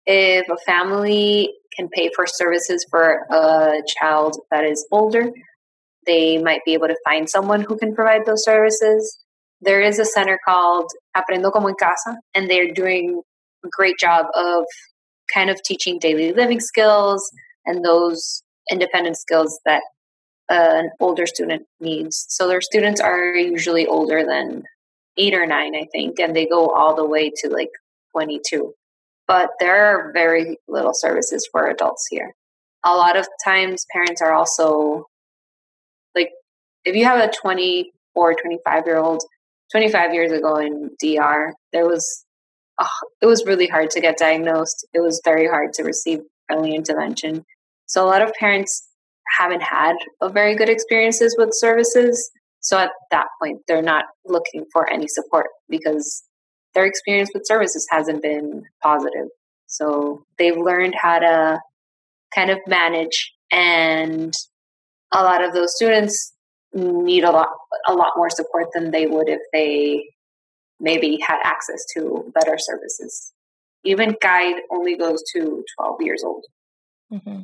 If 0.06 0.49
a 0.49 0.56
family 0.64 1.52
can 1.76 1.88
pay 1.88 2.11
for 2.14 2.26
services 2.26 2.85
for 2.90 3.26
a 3.30 3.82
child 4.00 4.37
that 4.50 4.64
is 4.64 4.87
older, 4.90 5.30
they 6.09 6.38
might 6.38 6.65
be 6.65 6.73
able 6.73 6.88
to 6.88 6.97
find 7.05 7.29
someone 7.29 7.61
who 7.61 7.79
can 7.79 7.95
provide 7.95 8.27
those 8.27 8.45
services. 8.45 9.19
There 9.61 9.81
is 9.81 9.99
a 9.99 10.05
center 10.05 10.38
called 10.45 10.91
Aprendo 11.17 11.53
como 11.53 11.69
en 11.69 11.75
casa, 11.79 12.17
and 12.35 12.50
they're 12.50 12.73
doing 12.73 13.23
a 13.65 13.69
great 13.71 13.99
job 13.99 14.27
of 14.35 14.65
kind 15.33 15.50
of 15.50 15.62
teaching 15.62 15.99
daily 15.99 16.33
living 16.33 16.61
skills 16.61 17.31
and 17.67 17.85
those 17.85 18.43
independent 18.71 19.19
skills 19.19 19.61
that 19.67 19.83
uh, 20.50 20.81
an 20.83 20.91
older 21.00 21.27
student 21.27 21.67
needs. 21.81 22.25
So 22.31 22.49
their 22.49 22.62
students 22.62 23.00
are 23.00 23.35
usually 23.37 23.87
older 23.87 24.25
than 24.25 24.62
eight 25.19 25.35
or 25.35 25.47
nine, 25.47 25.75
I 25.75 25.87
think, 25.93 26.19
and 26.19 26.35
they 26.35 26.47
go 26.47 26.69
all 26.69 26.95
the 26.97 27.07
way 27.07 27.31
to 27.43 27.50
like 27.50 27.71
22. 28.12 28.73
But 29.27 29.50
there 29.61 29.85
are 29.87 30.12
very 30.15 30.57
little 30.69 30.95
services 30.95 31.47
for 31.53 31.67
adults 31.67 32.07
here. 32.11 32.33
A 32.87 32.95
lot 32.95 33.19
of 33.19 33.27
times, 33.45 33.85
parents 33.93 34.23
are 34.23 34.33
also 34.33 35.05
like, 36.15 36.31
if 36.85 36.95
you 36.95 37.05
have 37.05 37.21
a 37.21 37.33
24, 37.33 38.35
25 38.35 38.87
year 38.87 38.99
old, 38.99 39.23
25 39.73 40.15
years 40.15 40.33
ago 40.33 40.57
in 40.57 40.91
DR, 41.03 41.53
there 41.73 41.87
was, 41.87 42.25
oh, 42.81 42.87
it 43.21 43.27
was 43.27 43.45
really 43.45 43.67
hard 43.67 43.91
to 43.91 44.00
get 44.00 44.19
diagnosed. 44.19 44.87
It 44.95 45.00
was 45.00 45.21
very 45.25 45.47
hard 45.47 45.73
to 45.75 45.83
receive 45.83 46.21
early 46.50 46.75
intervention. 46.75 47.45
So 47.87 48.05
a 48.05 48.09
lot 48.09 48.23
of 48.23 48.33
parents 48.38 48.88
haven't 49.38 49.62
had 49.62 49.95
a 50.23 50.29
very 50.29 50.57
good 50.57 50.69
experiences 50.69 51.37
with 51.38 51.50
services. 51.53 52.31
So 52.61 52.79
at 52.79 52.91
that 53.11 53.27
point, 53.41 53.61
they're 53.67 53.83
not 53.83 54.07
looking 54.25 54.65
for 54.73 54.91
any 54.91 55.07
support 55.09 55.47
because 55.69 56.25
their 56.75 56.87
experience 56.87 57.31
with 57.35 57.47
services 57.47 57.87
hasn't 57.91 58.23
been 58.23 58.62
positive. 58.83 59.29
So 59.67 60.23
they've 60.38 60.57
learned 60.57 60.95
how 61.00 61.19
to 61.19 61.61
kind 62.35 62.50
of 62.50 62.59
manage 62.67 63.33
and 63.53 64.33
a 65.15 65.23
lot 65.23 65.43
of 65.43 65.53
those 65.53 65.75
students 65.75 66.35
need 66.75 67.25
a 67.25 67.31
lot 67.31 67.49
a 67.87 67.95
lot 67.95 68.12
more 68.17 68.31
support 68.31 68.67
than 68.75 68.91
they 68.91 69.07
would 69.07 69.29
if 69.29 69.41
they 69.53 70.05
maybe 70.81 71.19
had 71.27 71.38
access 71.43 71.85
to 71.95 72.31
better 72.35 72.57
services. 72.59 73.33
Even 73.85 74.15
CAID 74.23 74.57
only 74.71 74.97
goes 74.97 75.23
to 75.35 75.65
12 75.79 75.97
years 76.03 76.23
old. 76.25 76.45
Mm-hmm. 77.12 77.43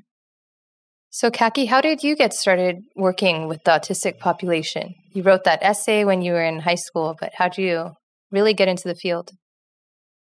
So, 1.10 1.30
Kaki, 1.30 1.66
how 1.66 1.80
did 1.80 2.02
you 2.02 2.16
get 2.16 2.34
started 2.34 2.82
working 2.96 3.46
with 3.46 3.62
the 3.64 3.70
autistic 3.70 4.18
population? 4.18 4.96
You 5.12 5.22
wrote 5.22 5.44
that 5.44 5.62
essay 5.62 6.04
when 6.04 6.22
you 6.22 6.32
were 6.32 6.44
in 6.44 6.58
high 6.60 6.74
school, 6.74 7.16
but 7.20 7.32
how 7.36 7.48
do 7.48 7.62
you 7.62 7.92
really 8.32 8.52
get 8.52 8.68
into 8.68 8.88
the 8.88 8.96
field? 8.96 9.30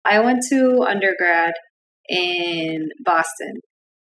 I 0.06 0.22
went 0.22 0.44
to 0.50 0.84
undergrad 0.84 1.54
in 2.08 2.90
Boston 3.04 3.60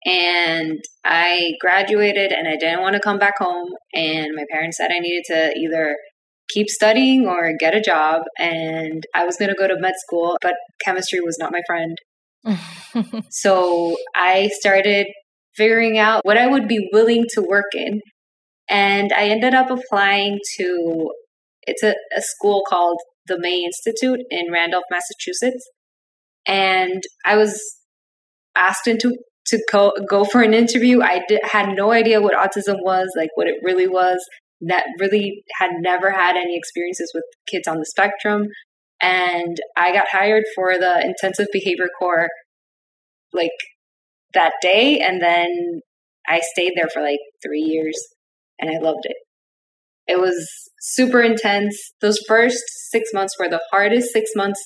and 0.06 0.80
I 1.04 1.54
graduated 1.60 2.32
and 2.32 2.48
I 2.48 2.56
didn't 2.58 2.82
want 2.82 2.94
to 2.94 3.02
come 3.02 3.18
back 3.18 3.38
home. 3.40 3.70
And 3.94 4.36
my 4.36 4.46
parents 4.52 4.78
said 4.78 4.92
I 4.92 5.00
needed 5.00 5.24
to 5.28 5.54
either 5.58 5.98
keep 6.48 6.70
studying 6.70 7.28
or 7.28 7.54
get 7.60 7.76
a 7.76 7.82
job. 7.82 8.22
And 8.38 9.04
I 9.16 9.26
was 9.26 9.36
going 9.38 9.50
to 9.50 9.56
go 9.56 9.68
to 9.68 9.80
med 9.80 9.96
school, 9.98 10.38
but 10.42 10.54
chemistry 10.84 11.20
was 11.22 11.38
not 11.40 11.52
my 11.52 11.62
friend. 11.66 11.98
so 13.32 13.98
I 14.16 14.50
started 14.60 15.08
figuring 15.56 15.98
out 15.98 16.24
what 16.24 16.38
I 16.38 16.48
would 16.48 16.68
be 16.68 16.88
willing 16.94 17.26
to 17.34 17.42
work 17.42 17.74
in. 17.74 18.02
And 18.70 19.12
I 19.12 19.30
ended 19.30 19.56
up 19.56 19.72
applying 19.72 20.40
to 20.58 21.12
it's 21.64 21.82
a, 21.82 21.96
a 22.16 22.22
school 22.22 22.64
called 22.68 23.00
the 23.26 23.40
May 23.40 23.64
Institute 23.64 24.20
in 24.30 24.52
Randolph, 24.52 24.84
Massachusetts. 24.92 25.68
And 26.46 27.02
I 27.26 27.38
was 27.38 27.60
asked 28.56 28.88
into 28.88 29.18
to 29.48 29.64
go, 29.72 29.94
go 30.10 30.26
for 30.26 30.42
an 30.42 30.54
interview. 30.54 31.02
I 31.02 31.22
did, 31.28 31.42
had 31.44 31.70
no 31.76 31.92
idea 31.92 32.22
what 32.22 32.34
autism 32.34 32.78
was, 32.82 33.12
like 33.16 33.30
what 33.36 33.48
it 33.48 33.56
really 33.64 33.88
was. 33.88 34.18
That 34.62 34.86
really 35.00 35.44
had 35.60 35.72
never 35.80 36.12
had 36.12 36.36
any 36.36 36.58
experiences 36.58 37.12
with 37.14 37.24
kids 37.48 37.68
on 37.68 37.78
the 37.78 37.86
spectrum. 37.86 38.48
And 39.02 39.58
I 39.76 39.92
got 39.92 40.08
hired 40.10 40.46
for 40.56 40.78
the 40.78 41.02
intensive 41.04 41.48
behavior 41.52 41.90
core 42.00 42.30
like 43.34 43.52
that 44.34 44.54
day. 44.62 45.00
And 45.00 45.22
then 45.22 45.82
I 46.28 46.40
stayed 46.54 46.74
there 46.76 46.90
for 46.92 47.02
like 47.02 47.20
three 47.44 47.62
years 47.62 47.96
and 48.60 48.70
I 48.70 48.80
loved 48.80 49.04
it. 49.04 49.18
It 50.08 50.20
was 50.20 50.48
super 50.80 51.22
intense. 51.22 51.94
Those 52.02 52.20
first 52.28 52.64
six 52.90 53.10
months 53.14 53.36
were 53.40 53.50
the 53.50 53.62
hardest 53.72 54.12
six 54.12 54.32
months 54.36 54.62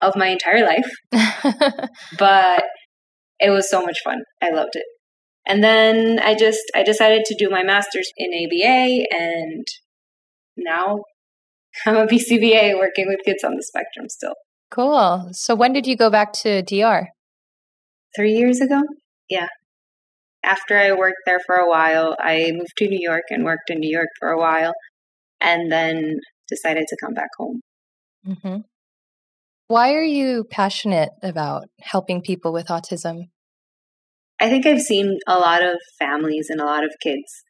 of 0.00 0.14
my 0.14 0.28
entire 0.28 0.64
life. 0.64 1.90
but 2.18 2.64
it 3.40 3.50
was 3.50 3.70
so 3.70 3.82
much 3.82 3.98
fun. 4.04 4.22
I 4.42 4.50
loved 4.50 4.74
it. 4.74 4.84
And 5.46 5.62
then 5.64 6.18
I 6.20 6.34
just 6.34 6.60
I 6.74 6.82
decided 6.82 7.24
to 7.26 7.36
do 7.38 7.48
my 7.48 7.62
master's 7.62 8.10
in 8.16 8.30
ABA 8.32 9.06
and 9.10 9.66
now 10.56 11.02
I'm 11.86 11.96
a 11.96 12.06
BCBA 12.06 12.78
working 12.78 13.06
with 13.06 13.20
kids 13.24 13.44
on 13.44 13.54
the 13.54 13.62
spectrum 13.62 14.08
still. 14.08 14.34
Cool. 14.70 15.30
So 15.32 15.54
when 15.54 15.72
did 15.72 15.86
you 15.86 15.96
go 15.96 16.10
back 16.10 16.32
to 16.34 16.62
DR? 16.62 17.08
three 18.16 18.32
years 18.32 18.60
ago. 18.60 18.82
Yeah. 19.28 19.48
After 20.44 20.78
I 20.78 20.92
worked 20.92 21.22
there 21.26 21.40
for 21.46 21.56
a 21.56 21.68
while, 21.68 22.16
I 22.18 22.50
moved 22.52 22.76
to 22.78 22.88
New 22.88 23.00
York 23.00 23.24
and 23.30 23.44
worked 23.44 23.70
in 23.70 23.80
New 23.80 23.90
York 23.90 24.08
for 24.18 24.28
a 24.28 24.38
while, 24.38 24.72
and 25.40 25.70
then 25.70 26.18
decided 26.48 26.86
to 26.88 26.96
come 27.02 27.12
back 27.12 27.28
home. 27.38 27.60
Mm-hmm. 28.26 28.58
Why 29.68 29.92
are 29.92 30.02
you 30.02 30.44
passionate 30.50 31.10
about 31.22 31.68
helping 31.80 32.22
people 32.22 32.54
with 32.54 32.68
autism? 32.68 33.28
I 34.40 34.48
think 34.48 34.64
I've 34.64 34.80
seen 34.80 35.18
a 35.26 35.34
lot 35.34 35.62
of 35.62 35.76
families 35.98 36.46
and 36.48 36.58
a 36.58 36.64
lot 36.64 36.84
of 36.84 36.94
kids 37.02 37.44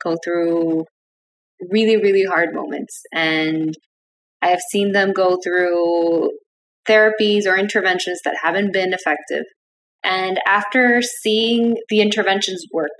go 0.00 0.16
through 0.22 0.84
really, 1.68 1.96
really 1.96 2.22
hard 2.22 2.54
moments. 2.54 3.02
And 3.12 3.74
I 4.40 4.48
have 4.50 4.60
seen 4.70 4.92
them 4.92 5.12
go 5.12 5.36
through 5.42 6.30
therapies 6.88 7.44
or 7.44 7.56
interventions 7.56 8.20
that 8.24 8.36
haven't 8.40 8.72
been 8.72 8.92
effective. 8.92 9.44
And 10.04 10.38
after 10.46 11.02
seeing 11.02 11.76
the 11.88 12.00
interventions 12.00 12.64
work 12.72 12.90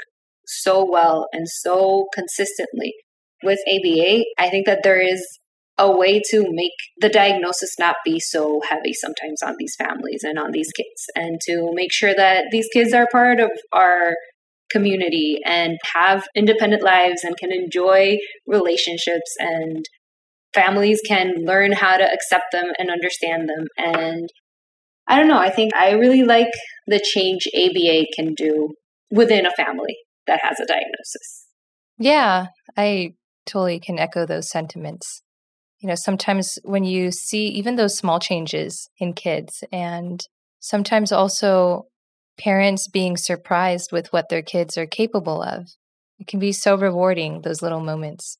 so 0.47 0.85
well 0.85 1.28
and 1.33 1.47
so 1.49 2.07
consistently 2.12 2.95
with 3.45 3.61
ABA, 3.69 4.25
I 4.37 4.49
think 4.50 4.66
that 4.66 4.83
there 4.83 5.00
is 5.00 5.25
a 5.76 5.90
way 5.90 6.21
to 6.31 6.45
make 6.50 6.73
the 7.00 7.09
diagnosis 7.09 7.75
not 7.78 7.97
be 8.04 8.21
so 8.21 8.61
heavy 8.69 8.93
sometimes 8.93 9.43
on 9.43 9.57
these 9.59 9.75
families 9.76 10.23
and 10.23 10.38
on 10.38 10.52
these 10.52 10.71
kids, 10.76 11.07
and 11.14 11.40
to 11.47 11.73
make 11.75 11.93
sure 11.93 12.14
that 12.14 12.45
these 12.50 12.69
kids 12.73 12.93
are 12.93 13.09
part 13.11 13.40
of 13.40 13.50
our 13.73 14.14
community 14.71 15.38
and 15.45 15.78
have 15.95 16.26
independent 16.35 16.83
lives 16.83 17.23
and 17.23 17.37
can 17.37 17.52
enjoy 17.52 18.16
relationships 18.47 19.35
and 19.38 19.85
families 20.52 21.00
can 21.07 21.35
learn 21.45 21.73
how 21.73 21.97
to 21.97 22.04
accept 22.04 22.47
them 22.52 22.73
and 22.78 22.90
understand 22.90 23.49
them 23.49 23.66
and 23.76 24.28
I 25.07 25.19
don't 25.19 25.28
know. 25.28 25.38
I 25.38 25.50
think 25.50 25.75
I 25.75 25.93
really 25.93 26.25
like 26.25 26.50
the 26.87 26.99
change 26.99 27.47
ABA 27.54 28.07
can 28.16 28.33
do 28.35 28.75
within 29.11 29.45
a 29.47 29.50
family 29.50 29.97
that 30.26 30.40
has 30.43 30.59
a 30.59 30.66
diagnosis. 30.66 31.47
Yeah, 31.99 32.47
I 32.76 33.14
totally 33.47 33.81
can 33.81 33.99
echo 33.99 34.25
those 34.25 34.50
sentiments. 34.50 35.23
You 35.85 35.88
know, 35.88 35.97
sometimes 35.97 36.59
when 36.64 36.85
you 36.85 37.11
see 37.11 37.47
even 37.49 37.76
those 37.76 37.99
small 37.99 38.19
changes 38.19 38.88
in 38.97 39.12
kids, 39.12 39.62
and 39.71 40.26
sometimes 40.59 41.12
also 41.12 41.88
parents 42.38 42.88
being 42.88 43.19
surprised 43.19 43.93
with 43.93 44.11
what 44.11 44.31
their 44.31 44.41
kids 44.41 44.79
are 44.79 44.87
capable 44.87 45.43
of, 45.43 45.67
it 46.19 46.26
can 46.26 46.41
be 46.41 46.53
so 46.53 46.75
rewarding, 46.75 47.43
those 47.43 47.61
little 47.61 47.81
moments. 47.81 48.38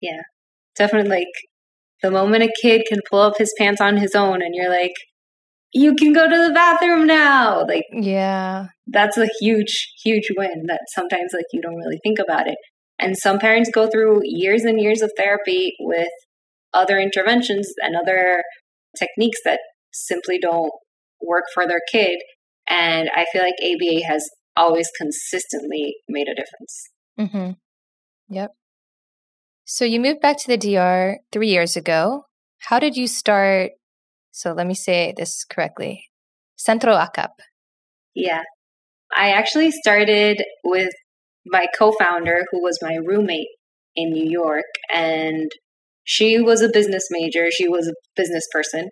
Yeah, 0.00 0.22
definitely. 0.74 1.18
Like 1.18 1.28
the 2.02 2.10
moment 2.10 2.42
a 2.42 2.52
kid 2.60 2.82
can 2.88 2.98
pull 3.08 3.20
up 3.20 3.38
his 3.38 3.54
pants 3.56 3.80
on 3.80 3.96
his 3.96 4.16
own, 4.16 4.42
and 4.42 4.52
you're 4.52 4.70
like, 4.70 4.94
you 5.72 5.94
can 5.94 6.12
go 6.12 6.28
to 6.28 6.48
the 6.48 6.52
bathroom 6.52 7.06
now. 7.06 7.64
Like, 7.64 7.84
yeah, 7.92 8.66
that's 8.88 9.16
a 9.16 9.28
huge, 9.38 9.92
huge 10.02 10.26
win 10.36 10.64
that 10.66 10.80
sometimes 10.94 11.30
like 11.32 11.46
you 11.52 11.62
don't 11.62 11.76
really 11.76 12.00
think 12.02 12.18
about 12.18 12.48
it. 12.48 12.58
And 12.98 13.16
some 13.16 13.38
parents 13.38 13.70
go 13.72 13.88
through 13.88 14.22
years 14.24 14.64
and 14.64 14.80
years 14.80 15.00
of 15.00 15.12
therapy 15.16 15.76
with 15.78 16.08
other 16.72 16.98
interventions 16.98 17.72
and 17.78 17.96
other 17.96 18.42
techniques 18.98 19.38
that 19.44 19.60
simply 19.92 20.38
don't 20.38 20.72
work 21.20 21.44
for 21.52 21.66
their 21.66 21.80
kid. 21.90 22.18
And 22.68 23.10
I 23.14 23.26
feel 23.32 23.42
like 23.42 23.54
ABA 23.62 24.04
has 24.06 24.28
always 24.56 24.88
consistently 24.96 25.96
made 26.08 26.28
a 26.28 26.34
difference. 26.34 26.88
Mm-hmm. 27.18 27.50
Yep. 28.34 28.50
So 29.64 29.84
you 29.84 30.00
moved 30.00 30.20
back 30.20 30.38
to 30.38 30.46
the 30.48 30.56
DR 30.56 31.18
three 31.32 31.48
years 31.48 31.76
ago. 31.76 32.24
How 32.58 32.78
did 32.78 32.96
you 32.96 33.06
start? 33.06 33.72
So 34.32 34.52
let 34.52 34.66
me 34.66 34.74
say 34.74 35.14
this 35.16 35.44
correctly 35.44 36.04
Centro 36.56 36.94
ACAP. 36.94 37.30
Yeah. 38.14 38.42
I 39.16 39.30
actually 39.30 39.70
started 39.70 40.42
with 40.62 40.90
my 41.46 41.66
co 41.76 41.92
founder, 41.98 42.40
who 42.50 42.62
was 42.62 42.78
my 42.82 42.96
roommate 42.96 43.48
in 43.96 44.10
New 44.12 44.28
York, 44.28 44.66
and 44.92 45.50
she 46.04 46.40
was 46.40 46.62
a 46.62 46.68
business 46.68 47.04
major, 47.10 47.50
she 47.50 47.68
was 47.68 47.88
a 47.88 47.94
business 48.16 48.44
person. 48.52 48.88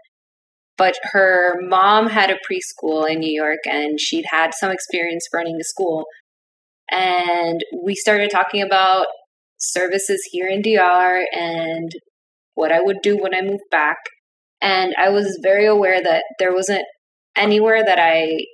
But 0.76 0.94
her 1.12 1.56
mom 1.60 2.08
had 2.08 2.30
a 2.30 2.34
preschool 2.34 3.10
in 3.10 3.18
New 3.18 3.32
York 3.32 3.58
and 3.66 3.98
she'd 4.00 4.26
had 4.30 4.54
some 4.54 4.70
experience 4.70 5.26
running 5.34 5.58
the 5.58 5.64
school. 5.64 6.04
And 6.90 7.60
we 7.84 7.94
started 7.96 8.30
talking 8.30 8.62
about 8.62 9.06
services 9.58 10.20
here 10.30 10.46
in 10.46 10.62
DR 10.62 11.24
and 11.32 11.90
what 12.54 12.70
I 12.70 12.80
would 12.80 12.98
do 13.02 13.16
when 13.16 13.34
I 13.34 13.42
moved 13.42 13.64
back. 13.72 13.96
And 14.60 14.94
I 14.96 15.08
was 15.10 15.38
very 15.42 15.66
aware 15.66 16.02
that 16.02 16.24
there 16.38 16.54
wasn't 16.54 16.84
anywhere 17.36 17.84
that 17.84 17.98
I 17.98 18.44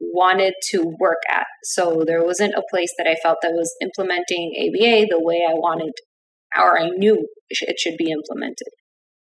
wanted 0.00 0.54
to 0.70 0.94
work 1.00 1.22
at. 1.28 1.46
So 1.64 2.04
there 2.06 2.24
wasn't 2.24 2.54
a 2.54 2.62
place 2.70 2.92
that 2.98 3.08
I 3.08 3.16
felt 3.16 3.38
that 3.42 3.52
was 3.52 3.74
implementing 3.82 4.54
ABA 4.56 5.06
the 5.10 5.20
way 5.20 5.42
I 5.48 5.54
wanted 5.54 5.92
or 6.56 6.78
I 6.78 6.88
knew 6.90 7.28
it 7.50 7.78
should 7.78 7.96
be 7.96 8.10
implemented. 8.10 8.68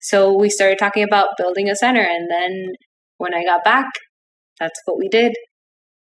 So 0.01 0.33
we 0.33 0.49
started 0.49 0.77
talking 0.77 1.03
about 1.03 1.29
building 1.37 1.69
a 1.69 1.75
center. 1.75 2.01
And 2.01 2.29
then 2.29 2.73
when 3.17 3.33
I 3.33 3.43
got 3.43 3.63
back, 3.63 3.87
that's 4.59 4.79
what 4.85 4.97
we 4.99 5.09
did. 5.09 5.33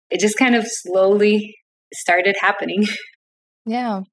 It 0.09 0.19
just 0.19 0.37
kind 0.37 0.55
of 0.55 0.65
slowly 0.67 1.55
started 1.93 2.35
happening. 2.41 2.85
Yeah. 3.69 4.03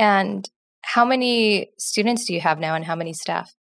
And 0.00 0.44
how 0.82 1.04
many 1.04 1.70
students 1.78 2.24
do 2.24 2.34
you 2.34 2.40
have 2.40 2.58
now 2.58 2.74
and 2.74 2.84
how 2.84 2.96
many 2.96 3.12
staff? 3.12 3.52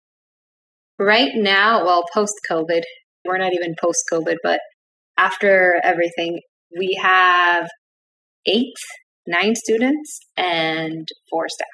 Right 0.99 1.33
now, 1.35 1.85
well, 1.85 2.05
post 2.15 2.35
COVID, 2.51 2.83
we're 3.27 3.37
not 3.37 3.53
even 3.53 3.75
post 3.79 4.05
COVID, 4.11 4.37
but 4.43 4.61
after 5.19 5.79
everything, 5.85 6.41
we 6.79 6.99
have 7.03 7.69
eight, 8.47 8.73
nine 9.27 9.55
students 9.55 10.21
and 10.37 11.07
four 11.31 11.47
staff. 11.51 11.69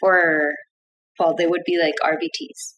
For, 0.00 0.52
well, 1.18 1.34
they 1.36 1.46
would 1.46 1.62
be 1.66 1.78
like 1.80 1.94
RBTs. 2.02 2.74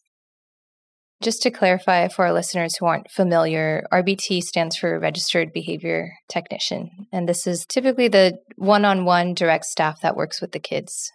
Just 1.22 1.42
to 1.42 1.50
clarify 1.50 2.08
for 2.08 2.24
our 2.24 2.32
listeners 2.32 2.76
who 2.76 2.86
aren't 2.86 3.10
familiar, 3.10 3.82
RBT 3.92 4.40
stands 4.42 4.76
for 4.76 4.98
Registered 4.98 5.52
Behavior 5.52 6.12
Technician. 6.30 7.08
And 7.12 7.28
this 7.28 7.46
is 7.46 7.66
typically 7.66 8.08
the 8.08 8.38
one 8.56 8.86
on 8.86 9.04
one 9.04 9.34
direct 9.34 9.66
staff 9.66 10.00
that 10.00 10.16
works 10.16 10.40
with 10.40 10.52
the 10.52 10.58
kids. 10.58 11.10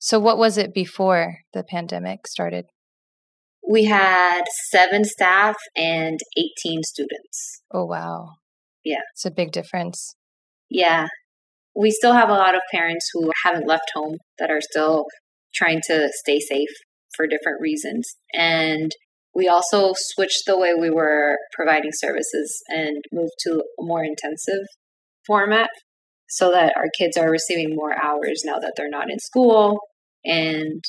So, 0.00 0.18
what 0.18 0.36
was 0.36 0.58
it 0.58 0.74
before 0.74 1.38
the 1.52 1.62
pandemic 1.62 2.26
started? 2.26 2.66
We 3.68 3.84
had 3.84 4.42
seven 4.70 5.04
staff 5.04 5.56
and 5.76 6.18
18 6.36 6.82
students. 6.82 7.62
Oh, 7.72 7.84
wow. 7.84 8.30
Yeah. 8.84 9.02
It's 9.12 9.24
a 9.24 9.30
big 9.30 9.52
difference. 9.52 10.14
Yeah. 10.70 11.06
We 11.78 11.92
still 11.92 12.12
have 12.12 12.28
a 12.28 12.34
lot 12.34 12.56
of 12.56 12.60
parents 12.72 13.08
who 13.12 13.30
haven't 13.44 13.68
left 13.68 13.92
home 13.94 14.16
that 14.38 14.50
are 14.50 14.60
still 14.60 15.04
trying 15.54 15.80
to 15.86 16.10
stay 16.12 16.40
safe 16.40 16.68
for 17.14 17.26
different 17.26 17.60
reasons. 17.60 18.16
And 18.34 18.90
we 19.34 19.46
also 19.48 19.92
switched 19.96 20.42
the 20.46 20.58
way 20.58 20.74
we 20.74 20.90
were 20.90 21.36
providing 21.52 21.92
services 21.92 22.62
and 22.68 23.04
moved 23.12 23.34
to 23.44 23.62
a 23.78 23.84
more 23.84 24.02
intensive 24.02 24.66
format 25.24 25.70
so 26.28 26.50
that 26.50 26.74
our 26.76 26.88
kids 26.98 27.16
are 27.16 27.30
receiving 27.30 27.76
more 27.76 27.94
hours 28.04 28.42
now 28.44 28.58
that 28.58 28.72
they're 28.76 28.90
not 28.90 29.10
in 29.10 29.20
school. 29.20 29.78
And 30.24 30.82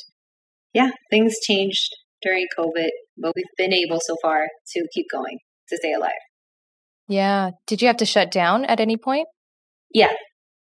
yeah, 0.74 0.90
things 1.10 1.36
changed 1.46 1.94
during 2.20 2.46
COVID, 2.58 2.90
but 3.16 3.32
we've 3.36 3.44
been 3.56 3.72
able 3.72 4.00
so 4.00 4.16
far 4.20 4.46
to 4.74 4.86
keep 4.92 5.06
going 5.12 5.38
to 5.68 5.76
stay 5.76 5.92
alive. 5.92 6.10
Yeah. 7.08 7.50
Did 7.66 7.80
you 7.80 7.86
have 7.86 7.96
to 7.98 8.06
shut 8.06 8.30
down 8.30 8.64
at 8.64 8.80
any 8.80 8.96
point? 8.96 9.28
Yeah. 9.92 10.12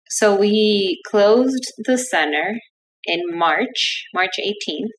So 0.10 0.36
we 0.36 1.02
closed 1.10 1.72
the 1.78 1.98
center 1.98 2.60
in 3.06 3.22
March, 3.32 4.06
March 4.14 4.32
18th, 4.40 4.90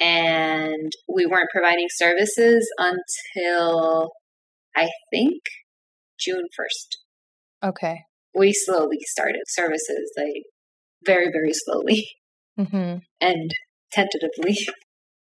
and 0.00 0.92
we 1.08 1.26
weren't 1.26 1.48
providing 1.52 1.86
services 1.88 2.68
until 2.78 4.10
I 4.76 4.88
think 5.10 5.40
June 6.18 6.44
1st. 6.58 7.68
Okay. 7.68 8.02
We 8.34 8.52
slowly 8.52 8.98
started 9.00 9.42
services, 9.46 10.12
like 10.16 10.42
very, 11.04 11.30
very 11.32 11.52
slowly 11.52 12.06
mm-hmm. 12.58 12.98
and 13.20 13.50
tentatively. 13.92 14.58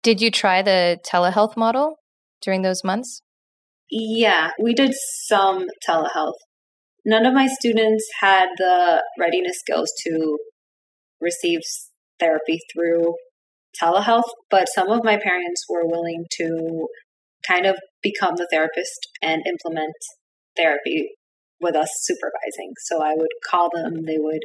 Did 0.03 0.21
you 0.21 0.31
try 0.31 0.61
the 0.61 0.99
telehealth 1.05 1.57
model 1.57 1.95
during 2.41 2.61
those 2.61 2.83
months? 2.83 3.21
Yeah, 3.89 4.51
we 4.59 4.73
did 4.73 4.93
some 5.25 5.65
telehealth. 5.87 6.33
None 7.05 7.25
of 7.25 7.33
my 7.33 7.47
students 7.47 8.05
had 8.19 8.47
the 8.57 9.03
readiness 9.19 9.57
skills 9.59 9.91
to 10.05 10.37
receive 11.19 11.59
therapy 12.19 12.59
through 12.71 13.15
telehealth, 13.81 14.29
but 14.49 14.67
some 14.73 14.89
of 14.89 15.03
my 15.03 15.17
parents 15.17 15.65
were 15.69 15.85
willing 15.85 16.25
to 16.37 16.87
kind 17.47 17.65
of 17.65 17.75
become 18.03 18.35
the 18.35 18.47
therapist 18.51 19.07
and 19.21 19.41
implement 19.47 19.93
therapy 20.55 21.09
with 21.59 21.75
us 21.75 21.89
supervising. 22.01 22.73
So 22.85 23.03
I 23.03 23.13
would 23.15 23.29
call 23.49 23.69
them, 23.73 24.03
they 24.05 24.17
would 24.17 24.41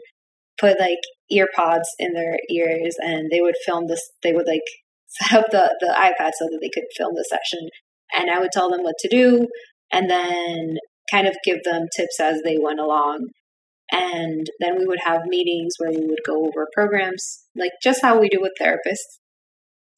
put 0.58 0.80
like 0.80 1.00
ear 1.30 1.48
pods 1.54 1.88
in 1.98 2.12
their 2.14 2.36
ears 2.50 2.96
and 2.98 3.28
they 3.30 3.40
would 3.40 3.56
film 3.66 3.86
this 3.88 4.00
they 4.22 4.32
would 4.32 4.46
like 4.46 4.62
set 5.06 5.38
up 5.38 5.46
the, 5.50 5.74
the 5.80 5.88
iPad 5.88 6.32
so 6.38 6.46
that 6.46 6.58
they 6.60 6.70
could 6.72 6.84
film 6.96 7.14
the 7.14 7.24
session. 7.28 7.68
And 8.16 8.30
I 8.30 8.38
would 8.38 8.52
tell 8.52 8.70
them 8.70 8.82
what 8.82 8.94
to 9.00 9.08
do 9.08 9.46
and 9.92 10.10
then 10.10 10.76
kind 11.10 11.26
of 11.26 11.36
give 11.44 11.62
them 11.64 11.86
tips 11.96 12.20
as 12.20 12.40
they 12.44 12.56
went 12.60 12.80
along. 12.80 13.28
And 13.92 14.46
then 14.60 14.76
we 14.78 14.86
would 14.86 14.98
have 15.04 15.26
meetings 15.26 15.74
where 15.78 15.90
we 15.90 16.04
would 16.04 16.20
go 16.26 16.44
over 16.46 16.66
programs, 16.74 17.44
like 17.54 17.72
just 17.82 18.02
how 18.02 18.18
we 18.18 18.28
do 18.28 18.40
with 18.40 18.52
therapists, 18.60 19.20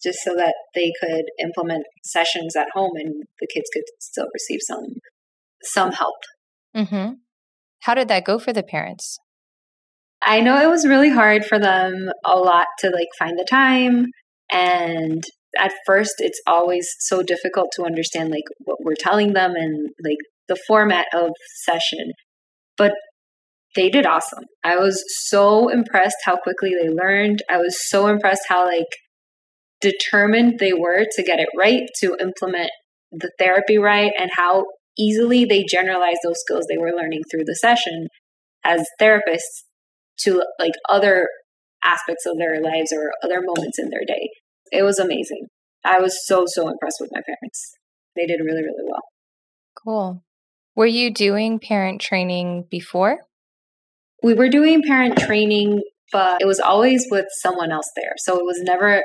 just 0.03 0.19
so 0.23 0.35
that 0.35 0.55
they 0.75 0.93
could 1.01 1.25
implement 1.43 1.85
sessions 2.05 2.55
at 2.55 2.69
home 2.75 2.93
and 2.97 3.25
the 3.41 3.49
kids 3.53 3.69
could 3.73 3.85
still 4.01 4.27
receive 4.33 4.61
some 4.63 4.87
some 5.63 5.93
help. 5.93 6.17
Mm-hmm. 6.77 7.15
How 7.81 7.95
did 7.95 8.09
that 8.09 8.25
go 8.25 8.39
for 8.39 8.53
the 8.53 8.63
parents? 8.63 9.19
I 10.23 10.41
know 10.41 10.61
it 10.61 10.69
was 10.69 10.87
really 10.87 11.11
hard 11.11 11.45
for 11.45 11.59
them 11.59 12.11
a 12.25 12.37
lot 12.37 12.67
to 12.81 12.91
like 12.91 13.09
find 13.19 13.39
the 13.39 13.47
time 13.49 14.07
and 14.51 15.23
at 15.59 15.73
first 15.87 16.15
it's 16.19 16.41
always 16.47 16.87
so 17.01 17.23
difficult 17.23 17.69
to 17.77 17.85
understand 17.85 18.31
like 18.31 18.45
what 18.59 18.79
we're 18.83 18.95
telling 18.99 19.33
them 19.33 19.55
and 19.55 19.91
like 20.05 20.19
the 20.49 20.59
format 20.67 21.07
of 21.15 21.31
session 21.65 22.13
but 22.77 22.93
they 23.75 23.89
did 23.89 24.07
awesome 24.07 24.45
i 24.65 24.77
was 24.77 25.03
so 25.27 25.69
impressed 25.69 26.17
how 26.25 26.37
quickly 26.37 26.73
they 26.81 26.89
learned 26.89 27.43
i 27.51 27.57
was 27.57 27.89
so 27.89 28.07
impressed 28.07 28.43
how 28.49 28.67
like 28.67 28.87
determined 29.81 30.59
they 30.59 30.73
were 30.73 31.05
to 31.13 31.23
get 31.23 31.39
it 31.39 31.49
right 31.57 31.83
to 32.01 32.17
implement 32.21 32.71
the 33.13 33.31
therapy 33.39 33.79
right 33.79 34.13
and 34.19 34.31
how 34.37 34.65
easily 34.99 35.45
they 35.45 35.65
generalized 35.65 36.19
those 36.25 36.41
skills 36.41 36.67
they 36.69 36.79
were 36.79 36.93
learning 36.97 37.23
through 37.31 37.45
the 37.45 37.55
session 37.55 38.09
as 38.65 38.85
therapists 39.01 39.63
to 40.19 40.43
like 40.59 40.75
other 40.89 41.29
aspects 41.85 42.27
of 42.27 42.39
their 42.39 42.61
lives 42.61 42.93
or 42.93 43.11
other 43.23 43.41
moments 43.41 43.79
in 43.79 43.91
their 43.91 44.05
day. 44.07 44.31
It 44.73 44.83
was 44.83 44.99
amazing. 44.99 45.47
I 45.85 46.01
was 46.01 46.27
so, 46.27 46.45
so 46.47 46.69
impressed 46.69 46.99
with 47.01 47.11
my 47.13 47.21
parents. 47.25 47.75
They 48.17 48.27
did 48.27 48.41
really, 48.45 48.63
really 48.63 48.85
well. 48.85 49.03
Cool. 49.85 50.23
Were 50.79 50.87
you 50.87 51.13
doing 51.13 51.59
parent 51.59 52.01
training 52.01 52.67
before? 52.71 53.19
We 54.23 54.35
were 54.35 54.49
doing 54.49 54.81
parent 54.87 55.19
training, 55.19 55.83
but 56.13 56.41
it 56.41 56.47
was 56.47 56.61
always 56.61 57.05
with 57.11 57.27
someone 57.43 57.73
else 57.73 57.91
there. 57.97 58.13
So 58.19 58.39
it 58.39 58.45
was 58.45 58.61
never 58.63 59.03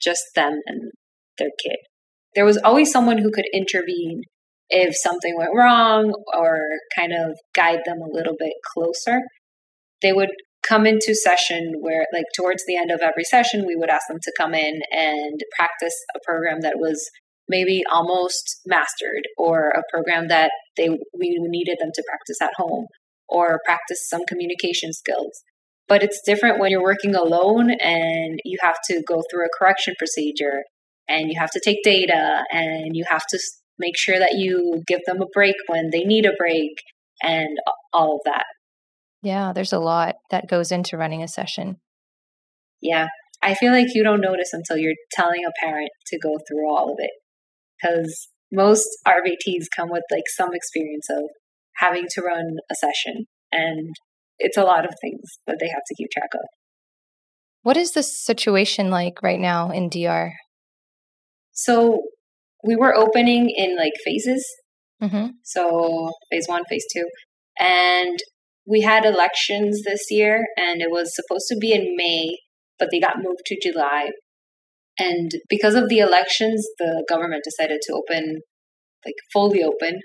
just 0.00 0.22
them 0.36 0.60
and 0.66 0.92
their 1.36 1.48
kid. 1.64 1.78
There 2.36 2.44
was 2.44 2.58
always 2.58 2.92
someone 2.92 3.18
who 3.18 3.32
could 3.32 3.46
intervene 3.52 4.22
if 4.70 4.94
something 4.96 5.36
went 5.36 5.50
wrong 5.52 6.12
or 6.32 6.60
kind 6.96 7.12
of 7.12 7.36
guide 7.56 7.80
them 7.84 7.98
a 8.02 8.16
little 8.16 8.36
bit 8.38 8.52
closer. 8.72 9.18
They 10.02 10.12
would 10.12 10.30
come 10.62 10.86
into 10.86 11.12
session 11.12 11.74
where 11.80 12.06
like 12.14 12.26
towards 12.36 12.62
the 12.68 12.76
end 12.76 12.92
of 12.92 13.00
every 13.00 13.24
session 13.24 13.66
we 13.66 13.74
would 13.74 13.90
ask 13.90 14.06
them 14.08 14.20
to 14.22 14.32
come 14.38 14.54
in 14.54 14.80
and 14.92 15.40
practice 15.56 15.94
a 16.14 16.20
program 16.24 16.60
that 16.60 16.76
was 16.76 17.04
maybe 17.48 17.82
almost 17.90 18.60
mastered 18.66 19.26
or 19.38 19.68
a 19.70 19.82
program 19.92 20.28
that 20.28 20.50
they 20.76 20.88
we 20.88 21.36
needed 21.38 21.76
them 21.80 21.90
to 21.94 22.04
practice 22.08 22.40
at 22.42 22.54
home 22.56 22.86
or 23.28 23.60
practice 23.64 24.08
some 24.08 24.22
communication 24.26 24.92
skills. 24.92 25.42
But 25.88 26.02
it's 26.02 26.20
different 26.26 26.58
when 26.58 26.70
you're 26.70 26.82
working 26.82 27.14
alone 27.14 27.70
and 27.70 28.40
you 28.44 28.58
have 28.60 28.76
to 28.90 29.02
go 29.06 29.22
through 29.30 29.44
a 29.44 29.58
correction 29.58 29.94
procedure 29.98 30.64
and 31.08 31.30
you 31.30 31.38
have 31.38 31.50
to 31.52 31.60
take 31.64 31.78
data 31.84 32.42
and 32.50 32.96
you 32.96 33.04
have 33.08 33.22
to 33.30 33.38
make 33.78 33.96
sure 33.96 34.18
that 34.18 34.34
you 34.34 34.82
give 34.86 35.00
them 35.06 35.20
a 35.22 35.26
break 35.32 35.54
when 35.68 35.90
they 35.90 36.02
need 36.02 36.26
a 36.26 36.32
break 36.36 36.72
and 37.22 37.58
all 37.92 38.16
of 38.16 38.20
that. 38.24 38.44
Yeah, 39.22 39.52
there's 39.52 39.72
a 39.72 39.78
lot 39.78 40.16
that 40.30 40.48
goes 40.48 40.72
into 40.72 40.96
running 40.96 41.22
a 41.22 41.28
session. 41.28 41.76
Yeah. 42.80 43.06
I 43.42 43.54
feel 43.54 43.72
like 43.72 43.94
you 43.94 44.02
don't 44.02 44.20
notice 44.20 44.52
until 44.52 44.76
you're 44.76 44.94
telling 45.12 45.44
a 45.46 45.64
parent 45.64 45.90
to 46.08 46.18
go 46.18 46.36
through 46.48 46.68
all 46.68 46.90
of 46.90 46.96
it. 46.98 47.10
Because 47.80 48.28
most 48.52 48.86
RBTs 49.06 49.66
come 49.74 49.90
with 49.90 50.04
like 50.10 50.24
some 50.36 50.54
experience 50.54 51.06
of 51.10 51.24
having 51.76 52.06
to 52.10 52.22
run 52.22 52.56
a 52.70 52.74
session 52.74 53.26
and 53.52 53.94
it's 54.38 54.56
a 54.56 54.62
lot 54.62 54.84
of 54.84 54.94
things 55.00 55.38
that 55.46 55.58
they 55.60 55.68
have 55.68 55.82
to 55.86 55.94
keep 55.94 56.10
track 56.10 56.30
of. 56.34 56.46
What 57.62 57.76
is 57.76 57.92
the 57.92 58.02
situation 58.02 58.90
like 58.90 59.22
right 59.22 59.40
now 59.40 59.70
in 59.70 59.88
DR? 59.88 60.32
So 61.52 62.02
we 62.64 62.76
were 62.76 62.94
opening 62.94 63.50
in 63.50 63.76
like 63.76 63.94
phases. 64.04 64.46
Mm-hmm. 65.02 65.28
So 65.42 66.12
phase 66.30 66.46
one, 66.46 66.64
phase 66.68 66.84
two. 66.92 67.06
And 67.58 68.18
we 68.66 68.82
had 68.82 69.04
elections 69.04 69.82
this 69.84 70.06
year 70.10 70.44
and 70.56 70.80
it 70.80 70.90
was 70.90 71.14
supposed 71.14 71.46
to 71.48 71.56
be 71.56 71.72
in 71.72 71.96
May, 71.96 72.36
but 72.78 72.88
they 72.90 73.00
got 73.00 73.22
moved 73.22 73.42
to 73.46 73.60
July. 73.62 74.10
And 74.98 75.30
because 75.48 75.74
of 75.74 75.88
the 75.88 75.98
elections, 75.98 76.66
the 76.78 77.04
government 77.08 77.44
decided 77.44 77.80
to 77.82 77.92
open, 77.94 78.40
like 79.04 79.14
fully 79.32 79.62
open, 79.62 80.00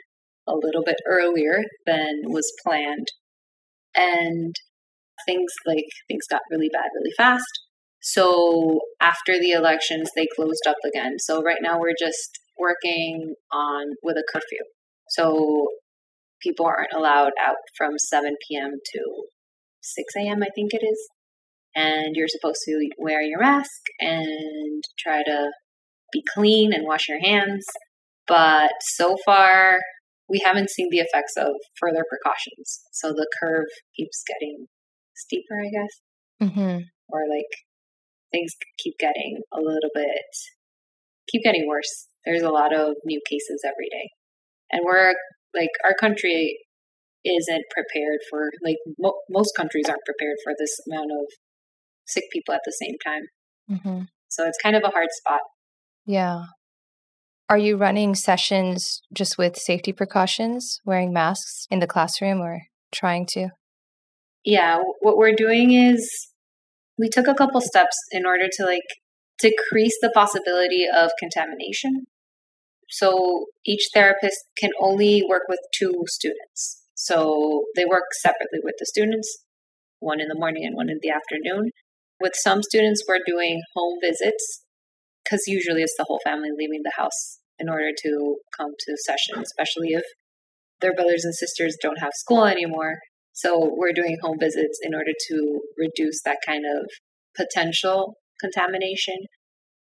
a 0.48 0.54
little 0.56 0.84
bit 0.84 0.98
earlier 1.08 1.64
than 1.86 2.22
was 2.26 2.52
planned. 2.66 3.08
And 3.96 4.56
things 5.26 5.52
like 5.66 5.86
things 6.08 6.26
got 6.30 6.42
really 6.50 6.70
bad 6.72 6.90
really 6.96 7.14
fast. 7.16 7.46
So 8.02 8.80
after 9.00 9.40
the 9.40 9.52
elections, 9.52 10.10
they 10.16 10.28
closed 10.36 10.66
up 10.68 10.78
again. 10.86 11.18
So 11.20 11.42
right 11.42 11.60
now 11.62 11.80
we're 11.80 11.96
just 11.98 12.40
working 12.58 13.36
on 13.52 13.94
with 14.04 14.18
a 14.18 14.24
curfew. 14.32 14.64
So 15.10 15.68
people 16.42 16.66
aren't 16.66 16.94
allowed 16.94 17.34
out 17.40 17.58
from 17.78 17.92
7 17.98 18.36
p.m. 18.48 18.72
to 18.94 19.02
6 19.82 20.14
a.m., 20.18 20.42
I 20.42 20.48
think 20.56 20.74
it 20.74 20.84
is. 20.84 21.10
And 21.76 22.16
you're 22.16 22.28
supposed 22.28 22.60
to 22.66 22.90
wear 22.98 23.22
your 23.22 23.40
mask 23.40 23.82
and 24.00 24.84
try 25.00 25.24
to 25.24 25.52
be 26.12 26.22
clean 26.34 26.74
and 26.74 26.86
wash 26.86 27.08
your 27.08 27.22
hands. 27.22 27.64
But 28.28 28.72
so 28.82 29.16
far, 29.26 29.80
we 30.30 30.42
haven't 30.46 30.70
seen 30.70 30.90
the 30.92 31.00
effects 31.00 31.34
of 31.38 31.54
further 31.80 32.04
precautions. 32.10 32.82
So 32.92 33.10
the 33.10 33.28
curve 33.42 33.68
keeps 33.96 34.24
getting 34.28 34.68
steeper, 35.16 35.62
I 35.62 35.70
guess. 35.70 36.50
Mm-hmm. 36.50 36.80
Or 37.10 37.22
like 37.30 37.52
things 38.32 38.52
keep 38.80 38.96
getting 39.00 39.40
a 39.54 39.58
little 39.58 39.92
bit, 39.94 40.32
keep 41.30 41.44
getting 41.44 41.68
worse. 41.68 42.08
There's 42.26 42.44
a 42.44 42.50
lot 42.50 42.74
of 42.74 42.96
new 43.06 43.22
cases 43.30 43.62
every 43.66 43.90
day. 43.90 44.10
And 44.72 44.82
we're 44.86 45.14
like, 45.54 45.72
our 45.84 45.96
country 46.00 46.58
isn't 47.26 47.64
prepared 47.70 48.20
for, 48.30 48.50
like, 48.64 48.78
mo- 48.98 49.20
most 49.30 49.52
countries 49.56 49.86
aren't 49.88 50.06
prepared 50.06 50.38
for 50.44 50.54
this 50.58 50.72
amount 50.90 51.12
of 51.12 51.26
sick 52.12 52.26
people 52.32 52.54
at 52.54 52.62
the 52.66 52.72
same 52.72 52.96
time. 53.06 53.22
Mm-hmm. 53.70 54.04
So 54.30 54.46
it's 54.46 54.58
kind 54.62 54.76
of 54.76 54.84
a 54.84 54.90
hard 54.90 55.10
spot. 55.12 55.42
Yeah. 56.06 56.44
Are 57.50 57.58
you 57.58 57.76
running 57.76 58.16
sessions 58.16 59.02
just 59.14 59.38
with 59.38 59.58
safety 59.58 59.92
precautions, 59.92 60.80
wearing 60.86 61.12
masks 61.12 61.68
in 61.70 61.80
the 61.80 61.88
classroom 61.88 62.40
or 62.40 62.62
trying 62.94 63.26
to? 63.32 63.50
Yeah, 64.46 64.80
what 65.02 65.18
we're 65.18 65.36
doing 65.36 65.74
is 65.74 66.10
we 66.98 67.10
took 67.10 67.28
a 67.28 67.36
couple 67.36 67.62
steps 67.62 67.96
in 68.12 68.26
order 68.26 68.46
to 68.52 68.66
like 68.66 68.88
decrease 69.40 69.98
the 70.02 70.12
possibility 70.14 70.86
of 70.86 71.12
contamination. 71.20 72.06
So 72.90 73.46
each 73.66 73.88
therapist 73.94 74.38
can 74.58 74.72
only 74.80 75.24
work 75.28 75.44
with 75.48 75.60
two 75.78 76.04
students. 76.08 76.82
So 76.96 77.66
they 77.76 77.86
work 77.86 78.04
separately 78.22 78.60
with 78.64 78.76
the 78.80 78.86
students, 78.86 79.44
one 80.00 80.20
in 80.20 80.28
the 80.28 80.38
morning 80.38 80.66
and 80.66 80.76
one 80.76 80.90
in 80.90 81.00
the 81.02 81.10
afternoon. 81.10 81.72
With 82.22 82.34
some 82.36 82.62
students, 82.62 83.04
we're 83.08 83.20
doing 83.26 83.62
home 83.76 83.98
visits 84.02 84.64
because 85.24 85.42
usually 85.48 85.82
it's 85.82 85.96
the 85.98 86.06
whole 86.08 86.20
family 86.24 86.50
leaving 86.56 86.82
the 86.84 86.94
house 86.96 87.40
in 87.58 87.70
order 87.70 87.90
to 88.04 88.38
come 88.58 88.72
to 88.78 88.98
session, 89.06 89.42
especially 89.42 89.90
if 89.90 90.04
their 90.82 90.94
brothers 90.94 91.24
and 91.24 91.34
sisters 91.34 91.78
don't 91.82 92.00
have 92.00 92.12
school 92.16 92.46
anymore. 92.46 92.98
So 93.34 93.72
we're 93.76 93.94
doing 93.94 94.18
home 94.22 94.38
visits 94.40 94.80
in 94.84 94.94
order 94.94 95.12
to 95.30 95.60
reduce 95.78 96.22
that 96.26 96.38
kind 96.46 96.64
of 96.66 96.90
potential 97.36 98.16
contamination. 98.40 99.16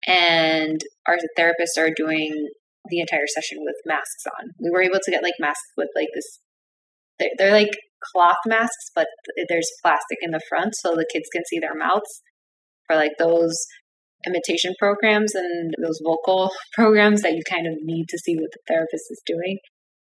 And 0.07 0.81
our 1.07 1.17
therapists 1.39 1.79
are 1.79 1.91
doing 1.95 2.49
the 2.89 3.01
entire 3.01 3.27
session 3.27 3.59
with 3.61 3.77
masks 3.87 4.27
on. 4.27 4.51
We 4.61 4.71
were 4.71 4.83
able 4.83 4.99
to 5.03 5.11
get 5.11 5.23
like 5.23 5.35
masks 5.39 5.71
with 5.77 5.89
like 5.95 6.09
this, 6.15 6.41
they're, 7.19 7.31
they're 7.39 7.53
like 7.53 7.71
cloth 8.13 8.43
masks, 8.47 8.91
but 8.95 9.07
there's 9.49 9.71
plastic 9.83 10.19
in 10.23 10.33
the 10.33 10.41
front 10.49 10.75
so 10.81 10.95
the 10.95 11.09
kids 11.13 11.29
can 11.33 11.43
see 11.49 11.59
their 11.59 11.75
mouths 11.75 12.23
for 12.87 12.97
like 12.97 13.13
those 13.19 13.57
imitation 14.27 14.73
programs 14.79 15.35
and 15.35 15.75
those 15.83 16.01
vocal 16.05 16.51
programs 16.75 17.23
that 17.23 17.33
you 17.33 17.43
kind 17.49 17.67
of 17.67 17.75
need 17.83 18.07
to 18.09 18.19
see 18.19 18.37
what 18.37 18.51
the 18.53 18.61
therapist 18.69 19.05
is 19.11 19.23
doing. 19.27 19.59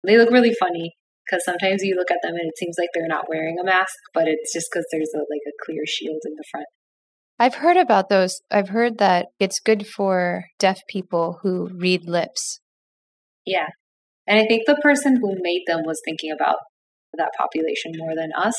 They 0.05 0.17
look 0.17 0.31
really 0.31 0.53
funny 0.59 0.93
because 1.25 1.43
sometimes 1.43 1.83
you 1.83 1.95
look 1.95 2.11
at 2.11 2.19
them 2.23 2.35
and 2.35 2.47
it 2.47 2.57
seems 2.57 2.75
like 2.79 2.89
they're 2.93 3.07
not 3.07 3.27
wearing 3.27 3.57
a 3.59 3.65
mask, 3.65 3.95
but 4.13 4.27
it's 4.27 4.53
just 4.53 4.67
because 4.71 4.85
there's 4.91 5.11
a, 5.15 5.19
like 5.19 5.43
a 5.47 5.65
clear 5.65 5.81
shield 5.85 6.21
in 6.25 6.33
the 6.35 6.43
front. 6.51 6.67
I've 7.39 7.55
heard 7.55 7.77
about 7.77 8.09
those. 8.09 8.41
I've 8.49 8.69
heard 8.69 8.97
that 8.97 9.27
it's 9.39 9.59
good 9.59 9.85
for 9.85 10.45
deaf 10.57 10.79
people 10.89 11.39
who 11.43 11.69
read 11.75 12.07
lips. 12.07 12.59
Yeah. 13.45 13.67
And 14.25 14.39
I 14.39 14.45
think 14.45 14.63
the 14.65 14.79
person 14.81 15.17
who 15.17 15.35
made 15.39 15.63
them 15.67 15.81
was 15.85 16.01
thinking 16.03 16.31
about 16.31 16.57
that 17.17 17.31
population 17.37 17.91
more 17.95 18.15
than 18.15 18.31
us, 18.37 18.55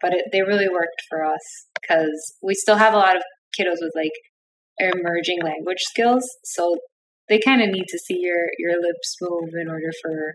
but 0.00 0.12
it, 0.12 0.26
they 0.32 0.42
really 0.42 0.68
worked 0.68 1.02
for 1.08 1.24
us 1.24 1.40
because 1.80 2.34
we 2.42 2.54
still 2.54 2.76
have 2.76 2.94
a 2.94 2.98
lot 2.98 3.16
of 3.16 3.22
kiddos 3.58 3.78
with 3.80 3.92
like 3.94 4.12
emerging 4.78 5.40
language 5.42 5.80
skills. 5.80 6.24
So 6.44 6.76
they 7.28 7.38
kind 7.38 7.62
of 7.62 7.68
need 7.68 7.86
to 7.88 7.98
see 7.98 8.18
your, 8.20 8.48
your 8.58 8.80
lips 8.80 9.16
move 9.20 9.50
in 9.60 9.68
order 9.68 9.90
for 10.02 10.32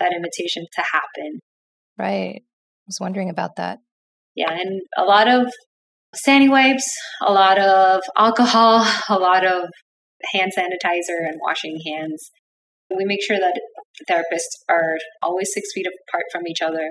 that 0.00 0.12
imitation 0.14 0.64
to 0.74 0.82
happen. 0.92 1.40
Right. 1.98 2.42
I 2.42 2.86
was 2.86 2.98
wondering 3.00 3.30
about 3.30 3.56
that. 3.56 3.78
Yeah. 4.34 4.50
And 4.50 4.80
a 4.96 5.04
lot 5.04 5.28
of 5.28 5.52
sandy 6.14 6.48
wipes, 6.48 6.90
a 7.26 7.32
lot 7.32 7.58
of 7.58 8.02
alcohol, 8.16 8.86
a 9.08 9.18
lot 9.18 9.46
of 9.46 9.68
hand 10.32 10.52
sanitizer 10.56 11.26
and 11.26 11.38
washing 11.40 11.80
hands. 11.86 12.30
We 12.94 13.04
make 13.04 13.22
sure 13.22 13.38
that 13.38 13.60
therapists 14.10 14.64
are 14.68 14.96
always 15.22 15.50
six 15.52 15.68
feet 15.74 15.86
apart 15.86 16.24
from 16.32 16.46
each 16.46 16.60
other 16.60 16.90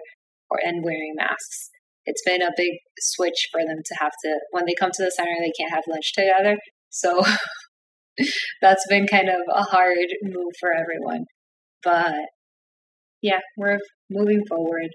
or 0.52 0.60
and 0.64 0.84
wearing 0.84 1.14
masks. 1.16 1.70
It's 2.06 2.22
been 2.26 2.42
a 2.42 2.52
big 2.56 2.74
switch 3.00 3.48
for 3.52 3.62
them 3.62 3.78
to 3.86 3.96
have 4.00 4.12
to 4.26 4.40
when 4.52 4.66
they 4.66 4.76
come 4.78 4.92
to 4.94 5.04
the 5.04 5.12
center 5.12 5.32
they 5.40 5.54
can't 5.58 5.74
have 5.74 5.84
lunch 5.88 6.14
together. 6.14 6.58
So 6.90 7.24
that's 8.62 8.86
been 8.90 9.08
kind 9.08 9.30
of 9.30 9.42
a 9.50 9.64
hard 9.64 10.08
move 10.24 10.54
for 10.60 10.70
everyone. 10.74 11.26
But 11.84 12.16
yeah, 13.22 13.40
we're 13.58 13.80
moving 14.10 14.44
forward. 14.48 14.90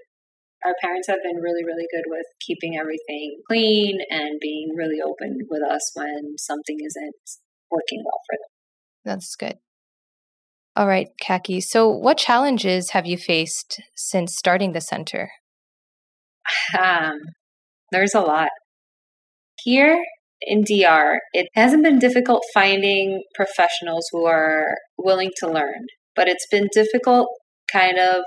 Our 0.65 0.73
parents 0.81 1.07
have 1.07 1.19
been 1.23 1.37
really, 1.41 1.63
really 1.63 1.85
good 1.91 2.03
with 2.07 2.25
keeping 2.45 2.77
everything 2.77 3.39
clean 3.47 3.99
and 4.09 4.39
being 4.41 4.73
really 4.75 4.99
open 5.01 5.37
with 5.49 5.61
us 5.63 5.91
when 5.93 6.37
something 6.37 6.77
isn't 6.83 7.15
working 7.71 8.03
well 8.03 8.19
for 8.29 8.37
them. 8.37 8.49
That's 9.05 9.35
good. 9.35 9.57
All 10.75 10.87
right, 10.87 11.09
Kaki. 11.21 11.61
So, 11.61 11.89
what 11.89 12.17
challenges 12.17 12.91
have 12.91 13.07
you 13.07 13.17
faced 13.17 13.81
since 13.95 14.35
starting 14.35 14.73
the 14.73 14.81
center? 14.81 15.31
Um, 16.77 17.19
there's 17.91 18.13
a 18.13 18.21
lot. 18.21 18.49
Here 19.63 20.03
in 20.41 20.63
DR, 20.63 21.19
it 21.33 21.47
hasn't 21.55 21.83
been 21.83 21.99
difficult 21.99 22.43
finding 22.53 23.23
professionals 23.35 24.07
who 24.11 24.25
are 24.25 24.75
willing 24.97 25.31
to 25.37 25.51
learn, 25.51 25.87
but 26.15 26.27
it's 26.27 26.47
been 26.49 26.67
difficult 26.73 27.27
kind 27.71 27.97
of 27.97 28.23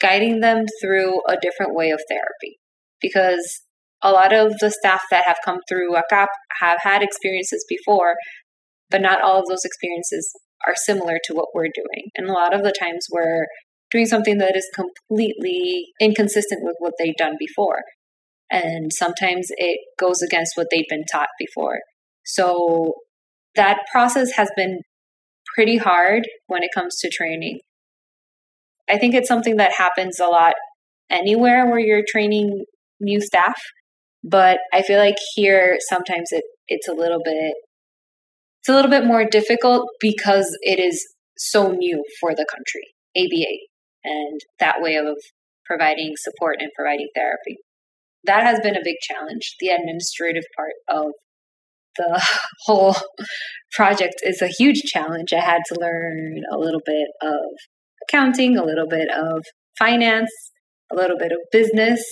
guiding 0.00 0.40
them 0.40 0.64
through 0.80 1.20
a 1.28 1.36
different 1.40 1.74
way 1.74 1.90
of 1.90 2.00
therapy 2.08 2.58
because 3.00 3.62
a 4.02 4.10
lot 4.10 4.32
of 4.32 4.58
the 4.58 4.70
staff 4.70 5.02
that 5.10 5.24
have 5.26 5.38
come 5.44 5.58
through 5.68 5.94
ACAP 5.94 6.26
have 6.60 6.78
had 6.82 7.02
experiences 7.02 7.64
before, 7.68 8.16
but 8.90 9.00
not 9.00 9.22
all 9.22 9.38
of 9.40 9.46
those 9.46 9.64
experiences 9.64 10.32
are 10.66 10.74
similar 10.74 11.18
to 11.24 11.34
what 11.34 11.48
we're 11.54 11.68
doing. 11.74 12.10
And 12.16 12.28
a 12.28 12.32
lot 12.32 12.54
of 12.54 12.62
the 12.62 12.72
times 12.72 13.06
we're 13.10 13.46
doing 13.92 14.06
something 14.06 14.38
that 14.38 14.56
is 14.56 14.68
completely 14.74 15.86
inconsistent 16.00 16.62
with 16.64 16.76
what 16.78 16.94
they've 16.98 17.16
done 17.16 17.36
before. 17.38 17.82
And 18.50 18.92
sometimes 18.92 19.48
it 19.50 19.78
goes 19.98 20.22
against 20.22 20.52
what 20.56 20.68
they've 20.70 20.88
been 20.88 21.04
taught 21.10 21.28
before. 21.38 21.80
So 22.24 22.94
that 23.54 23.78
process 23.90 24.32
has 24.32 24.50
been 24.56 24.80
pretty 25.54 25.76
hard 25.76 26.26
when 26.46 26.62
it 26.62 26.70
comes 26.74 26.96
to 26.98 27.10
training. 27.10 27.60
I 28.88 28.98
think 28.98 29.14
it's 29.14 29.28
something 29.28 29.56
that 29.56 29.72
happens 29.76 30.18
a 30.18 30.26
lot 30.26 30.54
anywhere 31.10 31.66
where 31.66 31.78
you're 31.78 32.04
training 32.06 32.64
new 33.00 33.20
staff, 33.20 33.60
but 34.22 34.58
I 34.72 34.82
feel 34.82 34.98
like 34.98 35.16
here 35.34 35.78
sometimes 35.88 36.28
it 36.30 36.44
it's 36.68 36.88
a 36.88 36.92
little 36.92 37.20
bit 37.22 37.54
it's 38.60 38.68
a 38.68 38.74
little 38.74 38.90
bit 38.90 39.04
more 39.04 39.24
difficult 39.24 39.88
because 40.00 40.56
it 40.62 40.78
is 40.78 41.04
so 41.36 41.72
new 41.72 42.04
for 42.20 42.34
the 42.34 42.46
country, 42.48 42.94
ABA, 43.16 43.71
and 44.04 44.40
that 44.58 44.80
way 44.80 44.96
of 44.96 45.16
providing 45.64 46.12
support 46.16 46.56
and 46.60 46.70
providing 46.76 47.08
therapy. 47.14 47.56
That 48.24 48.44
has 48.44 48.60
been 48.60 48.76
a 48.76 48.84
big 48.84 48.96
challenge. 49.02 49.56
The 49.60 49.68
administrative 49.68 50.44
part 50.56 50.72
of 50.88 51.12
the 51.96 52.22
whole 52.66 52.96
project 53.72 54.16
is 54.22 54.42
a 54.42 54.48
huge 54.48 54.82
challenge. 54.82 55.32
I 55.32 55.40
had 55.40 55.62
to 55.66 55.80
learn 55.80 56.42
a 56.52 56.58
little 56.58 56.80
bit 56.84 57.08
of 57.22 57.42
accounting, 58.08 58.56
a 58.56 58.64
little 58.64 58.88
bit 58.88 59.08
of 59.10 59.44
finance, 59.78 60.30
a 60.90 60.96
little 60.96 61.18
bit 61.18 61.32
of 61.32 61.38
business, 61.50 62.02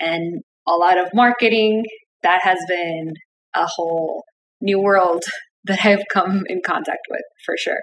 and 0.00 0.42
a 0.66 0.72
lot 0.72 0.98
of 0.98 1.08
marketing. 1.14 1.84
That 2.22 2.40
has 2.42 2.58
been 2.68 3.12
a 3.54 3.66
whole 3.66 4.24
new 4.60 4.80
world 4.80 5.24
that 5.64 5.84
I've 5.84 6.04
come 6.12 6.42
in 6.48 6.60
contact 6.64 7.06
with 7.10 7.22
for 7.44 7.56
sure. 7.56 7.80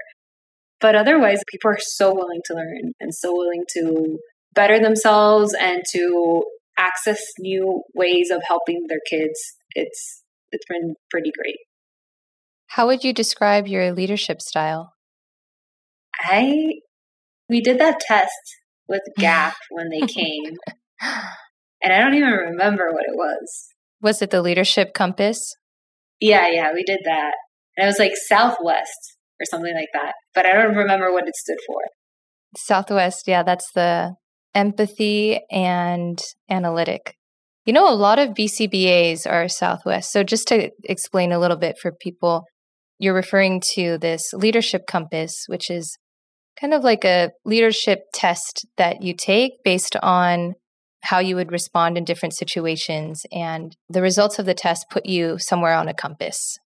But 0.82 0.96
otherwise, 0.96 1.44
people 1.48 1.70
are 1.70 1.80
so 1.80 2.14
willing 2.14 2.42
to 2.46 2.56
learn 2.56 2.94
and 3.00 3.14
so 3.14 3.32
willing 3.32 3.64
to 3.76 4.18
better 4.54 4.80
themselves 4.80 5.54
and 5.54 5.84
to 5.94 6.44
access 6.78 7.22
new 7.40 7.84
ways 7.94 8.32
of 8.32 8.42
helping 8.46 8.86
their 8.90 9.00
kids. 9.08 9.40
It's 9.76 10.24
it's 10.52 10.66
been 10.68 10.96
pretty 11.10 11.32
great. 11.38 11.58
How 12.68 12.88
would 12.88 13.04
you 13.04 13.14
describe 13.14 13.68
your 13.68 13.94
leadership 13.94 14.42
style? 14.42 14.94
I 16.20 16.80
we 17.48 17.62
did 17.62 17.80
that 17.80 18.00
test 18.00 18.32
with 18.88 19.02
GAP 19.20 19.54
when 19.70 19.90
they 19.90 20.02
came. 20.02 20.58
and 21.02 21.94
I 21.94 22.00
don't 22.00 22.16
even 22.16 22.30
remember 22.30 22.92
what 22.92 23.06
it 23.08 23.16
was. 23.16 23.68
Was 24.02 24.22
it 24.22 24.32
the 24.32 24.42
leadership 24.42 24.94
compass? 24.94 25.56
Yeah, 26.20 26.48
yeah, 26.52 26.74
we 26.74 26.84
did 26.84 27.02
that. 27.06 27.34
And 27.78 27.86
it 27.86 27.88
was 27.88 28.00
like 28.00 28.14
Southwest 28.16 29.18
or 29.42 29.46
something 29.46 29.74
like 29.74 29.90
that. 29.94 30.14
But 30.36 30.46
I 30.46 30.54
don't 30.54 30.76
remember 30.76 31.12
what 31.12 31.28
it 31.28 31.36
stood 31.36 31.58
for. 31.66 31.80
Southwest, 32.56 33.28
yeah, 33.28 33.44
that's 33.44 33.72
the 33.74 34.16
empathy 34.54 35.40
and 35.50 36.20
analytic. 36.50 37.16
You 37.66 37.74
know, 37.74 37.90
a 37.90 37.96
lot 37.96 38.20
of 38.20 38.30
BCBAs 38.30 39.30
are 39.30 39.48
Southwest. 39.48 40.12
So, 40.12 40.24
just 40.24 40.48
to 40.48 40.72
explain 40.84 41.32
a 41.32 41.40
little 41.40 41.58
bit 41.58 41.78
for 41.80 41.92
people, 41.92 42.44
you're 43.00 43.14
referring 43.14 43.62
to 43.76 43.98
this 43.98 44.34
leadership 44.34 44.84
compass, 44.88 45.46
which 45.48 45.70
is 45.70 45.98
kind 46.60 46.74
of 46.74 46.84
like 46.84 47.06
a 47.06 47.32
leadership 47.46 48.00
test 48.14 48.66
that 48.78 49.02
you 49.02 49.14
take 49.16 49.54
based 49.64 49.96
on 50.02 50.54
how 51.04 51.20
you 51.20 51.36
would 51.36 51.52
respond 51.52 51.98
in 51.98 52.04
different 52.04 52.36
situations. 52.36 53.26
And 53.32 53.76
the 53.90 54.02
results 54.02 54.40
of 54.40 54.46
the 54.46 54.54
test 54.54 54.86
put 54.92 55.06
you 55.06 55.38
somewhere 55.40 55.74
on 55.74 55.88
a 55.88 55.94
compass. 55.94 56.58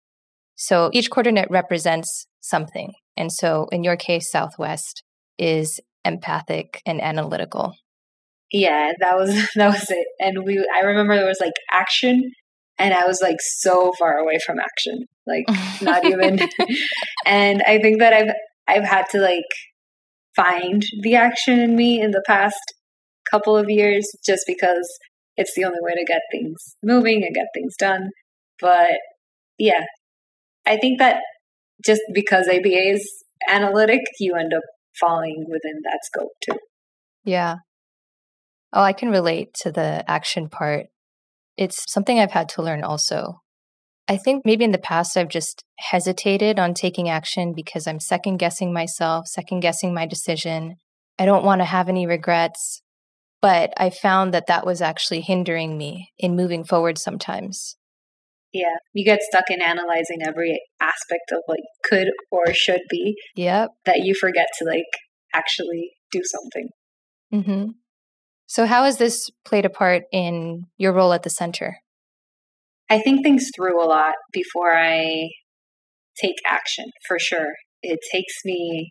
So 0.55 0.89
each 0.93 1.09
coordinate 1.09 1.49
represents 1.49 2.27
something. 2.41 2.93
And 3.17 3.31
so 3.31 3.67
in 3.71 3.83
your 3.83 3.97
case, 3.97 4.31
Southwest 4.31 5.03
is 5.37 5.79
empathic 6.03 6.81
and 6.85 7.01
analytical. 7.01 7.73
Yeah, 8.51 8.93
that 8.99 9.15
was 9.15 9.49
that 9.55 9.67
was 9.67 9.85
it. 9.89 10.07
And 10.19 10.45
we 10.45 10.65
I 10.75 10.81
remember 10.81 11.15
there 11.15 11.27
was 11.27 11.41
like 11.41 11.53
action 11.71 12.31
and 12.77 12.93
I 12.93 13.05
was 13.05 13.21
like 13.21 13.37
so 13.39 13.91
far 13.97 14.17
away 14.17 14.37
from 14.45 14.59
action. 14.59 15.05
Like 15.27 15.45
not 15.81 16.05
even 16.05 16.39
and 17.25 17.61
I 17.63 17.79
think 17.79 17.99
that 17.99 18.13
I've 18.13 18.33
I've 18.67 18.87
had 18.87 19.05
to 19.11 19.19
like 19.19 19.43
find 20.35 20.83
the 21.01 21.15
action 21.15 21.59
in 21.59 21.75
me 21.75 22.01
in 22.01 22.11
the 22.11 22.23
past 22.27 22.73
couple 23.29 23.57
of 23.57 23.69
years 23.69 24.07
just 24.25 24.43
because 24.45 24.87
it's 25.37 25.53
the 25.55 25.65
only 25.65 25.79
way 25.81 25.93
to 25.93 26.05
get 26.05 26.21
things 26.31 26.75
moving 26.83 27.23
and 27.23 27.33
get 27.33 27.47
things 27.53 27.75
done. 27.77 28.09
But 28.59 28.99
yeah, 29.57 29.85
I 30.65 30.77
think 30.77 30.99
that 30.99 31.17
just 31.85 32.01
because 32.13 32.47
ABA 32.47 32.91
is 32.91 33.23
analytic, 33.49 34.01
you 34.19 34.35
end 34.35 34.53
up 34.53 34.63
falling 34.99 35.45
within 35.47 35.81
that 35.83 35.99
scope 36.03 36.31
too. 36.43 36.57
Yeah. 37.23 37.57
Oh, 38.73 38.81
I 38.81 38.93
can 38.93 39.09
relate 39.09 39.53
to 39.61 39.71
the 39.71 40.03
action 40.09 40.49
part. 40.49 40.87
It's 41.57 41.91
something 41.91 42.19
I've 42.19 42.31
had 42.31 42.49
to 42.49 42.61
learn 42.61 42.83
also. 42.83 43.41
I 44.07 44.17
think 44.17 44.45
maybe 44.45 44.63
in 44.63 44.71
the 44.71 44.77
past 44.77 45.17
I've 45.17 45.29
just 45.29 45.63
hesitated 45.79 46.59
on 46.59 46.73
taking 46.73 47.09
action 47.09 47.53
because 47.55 47.87
I'm 47.87 47.99
second 47.99 48.37
guessing 48.37 48.71
myself, 48.73 49.27
second 49.27 49.61
guessing 49.61 49.93
my 49.93 50.05
decision. 50.05 50.75
I 51.17 51.25
don't 51.25 51.45
want 51.45 51.61
to 51.61 51.65
have 51.65 51.89
any 51.89 52.05
regrets. 52.05 52.81
But 53.41 53.73
I 53.77 53.89
found 53.89 54.33
that 54.33 54.47
that 54.47 54.65
was 54.65 54.81
actually 54.81 55.21
hindering 55.21 55.77
me 55.77 56.09
in 56.17 56.35
moving 56.35 56.63
forward 56.63 56.97
sometimes. 56.97 57.77
Yeah, 58.55 58.77
you 58.93 59.03
get 59.03 59.21
stuck 59.21 59.49
in 59.49 59.61
analyzing 59.61 60.19
every 60.25 60.61
aspect 60.79 61.33
of 61.33 61.39
what 61.45 61.59
could 61.83 62.07
or 62.31 62.53
should 62.53 62.83
be. 62.89 63.15
Yep. 63.35 63.71
That 63.83 63.99
you 64.05 64.15
forget 64.15 64.47
to 64.59 64.65
like 64.65 64.85
actually 65.33 65.91
do 66.09 66.21
something. 66.23 66.69
Mm-hmm. 67.33 67.71
So, 68.47 68.65
how 68.65 68.85
has 68.85 68.97
this 68.97 69.29
played 69.43 69.65
a 69.65 69.69
part 69.69 70.03
in 70.13 70.67
your 70.77 70.93
role 70.93 71.11
at 71.11 71.23
the 71.23 71.29
center? 71.29 71.79
I 72.89 72.99
think 72.99 73.23
things 73.23 73.49
through 73.53 73.83
a 73.83 73.89
lot 73.89 74.13
before 74.31 74.73
I 74.73 75.31
take 76.17 76.35
action 76.47 76.85
for 77.09 77.19
sure. 77.19 77.55
It 77.83 77.99
takes 78.09 78.35
me 78.45 78.89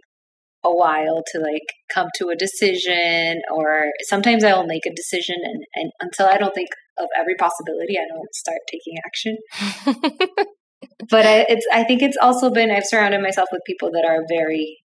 a 0.63 0.71
while 0.71 1.23
to 1.33 1.39
like 1.39 1.73
come 1.91 2.09
to 2.17 2.29
a 2.29 2.37
decision 2.37 3.41
or 3.51 3.85
sometimes 4.09 4.45
I'll 4.45 4.67
make 4.67 4.85
a 4.85 4.95
decision 4.95 5.37
and, 5.43 5.65
and 5.75 5.91
until 6.01 6.27
I 6.27 6.37
don't 6.37 6.55
think 6.55 6.69
of 6.99 7.09
every 7.19 7.35
possibility, 7.37 7.97
I 7.99 8.07
don't 8.09 8.35
start 8.35 8.59
taking 8.71 8.95
action. 9.05 9.37
but 11.11 11.27
I, 11.27 11.47
it's, 11.49 11.67
I 11.73 11.85
think 11.85 12.03
it's 12.03 12.17
also 12.21 12.51
been, 12.51 12.71
I've 12.71 12.87
surrounded 12.87 13.23
myself 13.23 13.49
with 13.53 13.63
people 13.67 13.91
that 13.93 14.05
are 14.09 14.25
very 14.29 14.79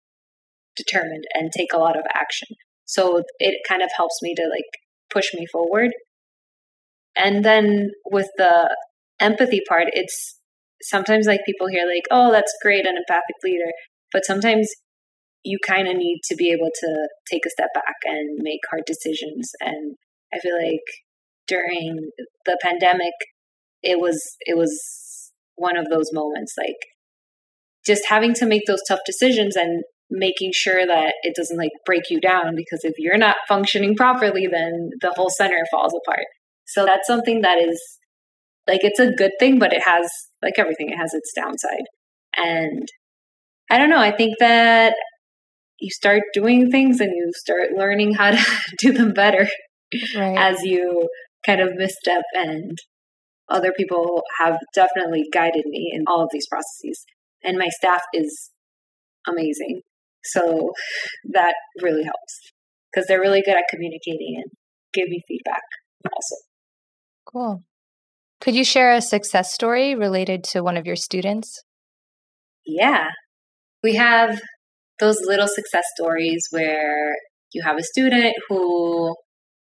determined 0.76 1.24
and 1.34 1.50
take 1.52 1.72
a 1.72 1.78
lot 1.78 1.96
of 1.96 2.04
action. 2.14 2.48
So 2.86 3.22
it 3.38 3.60
kind 3.68 3.82
of 3.82 3.90
helps 3.96 4.18
me 4.22 4.34
to 4.36 4.48
like 4.48 4.64
push 5.10 5.34
me 5.34 5.46
forward. 5.52 5.90
And 7.16 7.44
then 7.44 7.90
with 8.10 8.28
the 8.36 8.74
empathy 9.20 9.60
part, 9.68 9.86
it's 9.92 10.38
sometimes 10.82 11.26
like 11.26 11.40
people 11.44 11.66
hear 11.66 11.86
like, 11.86 12.04
oh, 12.10 12.32
that's 12.32 12.54
great, 12.62 12.86
an 12.86 12.96
empathic 12.96 13.36
leader. 13.42 13.70
But 14.12 14.24
sometimes 14.24 14.70
you 15.44 15.58
kind 15.66 15.88
of 15.88 15.96
need 15.96 16.20
to 16.24 16.36
be 16.36 16.50
able 16.50 16.70
to 16.74 17.08
take 17.30 17.42
a 17.46 17.50
step 17.50 17.68
back 17.74 17.96
and 18.04 18.38
make 18.40 18.60
hard 18.70 18.84
decisions. 18.86 19.52
And 19.60 19.96
I 20.32 20.38
feel 20.38 20.56
like 20.56 20.84
during 21.48 22.10
the 22.46 22.58
pandemic, 22.62 23.14
it 23.82 23.98
was 23.98 24.20
it 24.40 24.56
was 24.56 25.32
one 25.56 25.76
of 25.76 25.86
those 25.88 26.10
moments, 26.12 26.54
like 26.56 26.76
just 27.86 28.02
having 28.08 28.34
to 28.34 28.46
make 28.46 28.62
those 28.66 28.82
tough 28.86 29.00
decisions 29.06 29.56
and 29.56 29.82
making 30.10 30.52
sure 30.54 30.86
that 30.86 31.14
it 31.22 31.34
doesn't 31.36 31.58
like 31.58 31.70
break 31.84 32.10
you 32.10 32.20
down 32.20 32.54
because 32.54 32.80
if 32.82 32.94
you're 32.98 33.18
not 33.18 33.36
functioning 33.46 33.94
properly 33.94 34.46
then 34.50 34.90
the 35.00 35.12
whole 35.14 35.28
center 35.28 35.62
falls 35.70 35.92
apart 35.94 36.24
so 36.66 36.86
that's 36.86 37.06
something 37.06 37.42
that 37.42 37.58
is 37.58 37.80
like 38.66 38.80
it's 38.82 38.98
a 38.98 39.12
good 39.12 39.32
thing 39.38 39.58
but 39.58 39.72
it 39.72 39.82
has 39.82 40.10
like 40.42 40.54
everything 40.58 40.88
it 40.88 40.96
has 40.96 41.12
its 41.12 41.30
downside 41.36 41.84
and 42.36 42.88
i 43.70 43.76
don't 43.76 43.90
know 43.90 44.00
i 44.00 44.14
think 44.14 44.34
that 44.40 44.94
you 45.78 45.90
start 45.90 46.22
doing 46.32 46.70
things 46.70 47.00
and 47.00 47.12
you 47.14 47.30
start 47.34 47.72
learning 47.76 48.14
how 48.14 48.30
to 48.30 48.44
do 48.78 48.92
them 48.92 49.12
better 49.12 49.46
right. 50.16 50.38
as 50.38 50.62
you 50.62 51.06
kind 51.44 51.60
of 51.60 51.74
misstep 51.74 52.22
and 52.34 52.78
other 53.48 53.72
people 53.76 54.22
have 54.38 54.58
definitely 54.74 55.24
guided 55.32 55.64
me 55.66 55.90
in 55.94 56.04
all 56.06 56.22
of 56.22 56.28
these 56.32 56.46
processes. 56.48 57.04
And 57.42 57.56
my 57.56 57.68
staff 57.68 58.02
is 58.12 58.50
amazing. 59.26 59.82
So 60.24 60.72
that 61.32 61.54
really 61.80 62.04
helps 62.04 62.52
because 62.92 63.06
they're 63.06 63.20
really 63.20 63.42
good 63.42 63.56
at 63.56 63.64
communicating 63.70 64.42
and 64.42 64.50
give 64.92 65.08
me 65.08 65.22
feedback 65.26 65.62
also. 66.04 66.36
Cool. 67.26 67.62
Could 68.40 68.54
you 68.54 68.64
share 68.64 68.92
a 68.92 69.00
success 69.00 69.52
story 69.52 69.94
related 69.94 70.44
to 70.44 70.62
one 70.62 70.76
of 70.76 70.86
your 70.86 70.96
students? 70.96 71.62
Yeah. 72.66 73.08
We 73.82 73.94
have 73.94 74.40
those 75.00 75.18
little 75.22 75.48
success 75.48 75.84
stories 75.96 76.46
where 76.50 77.14
you 77.52 77.62
have 77.62 77.78
a 77.78 77.82
student 77.82 78.34
who 78.48 79.14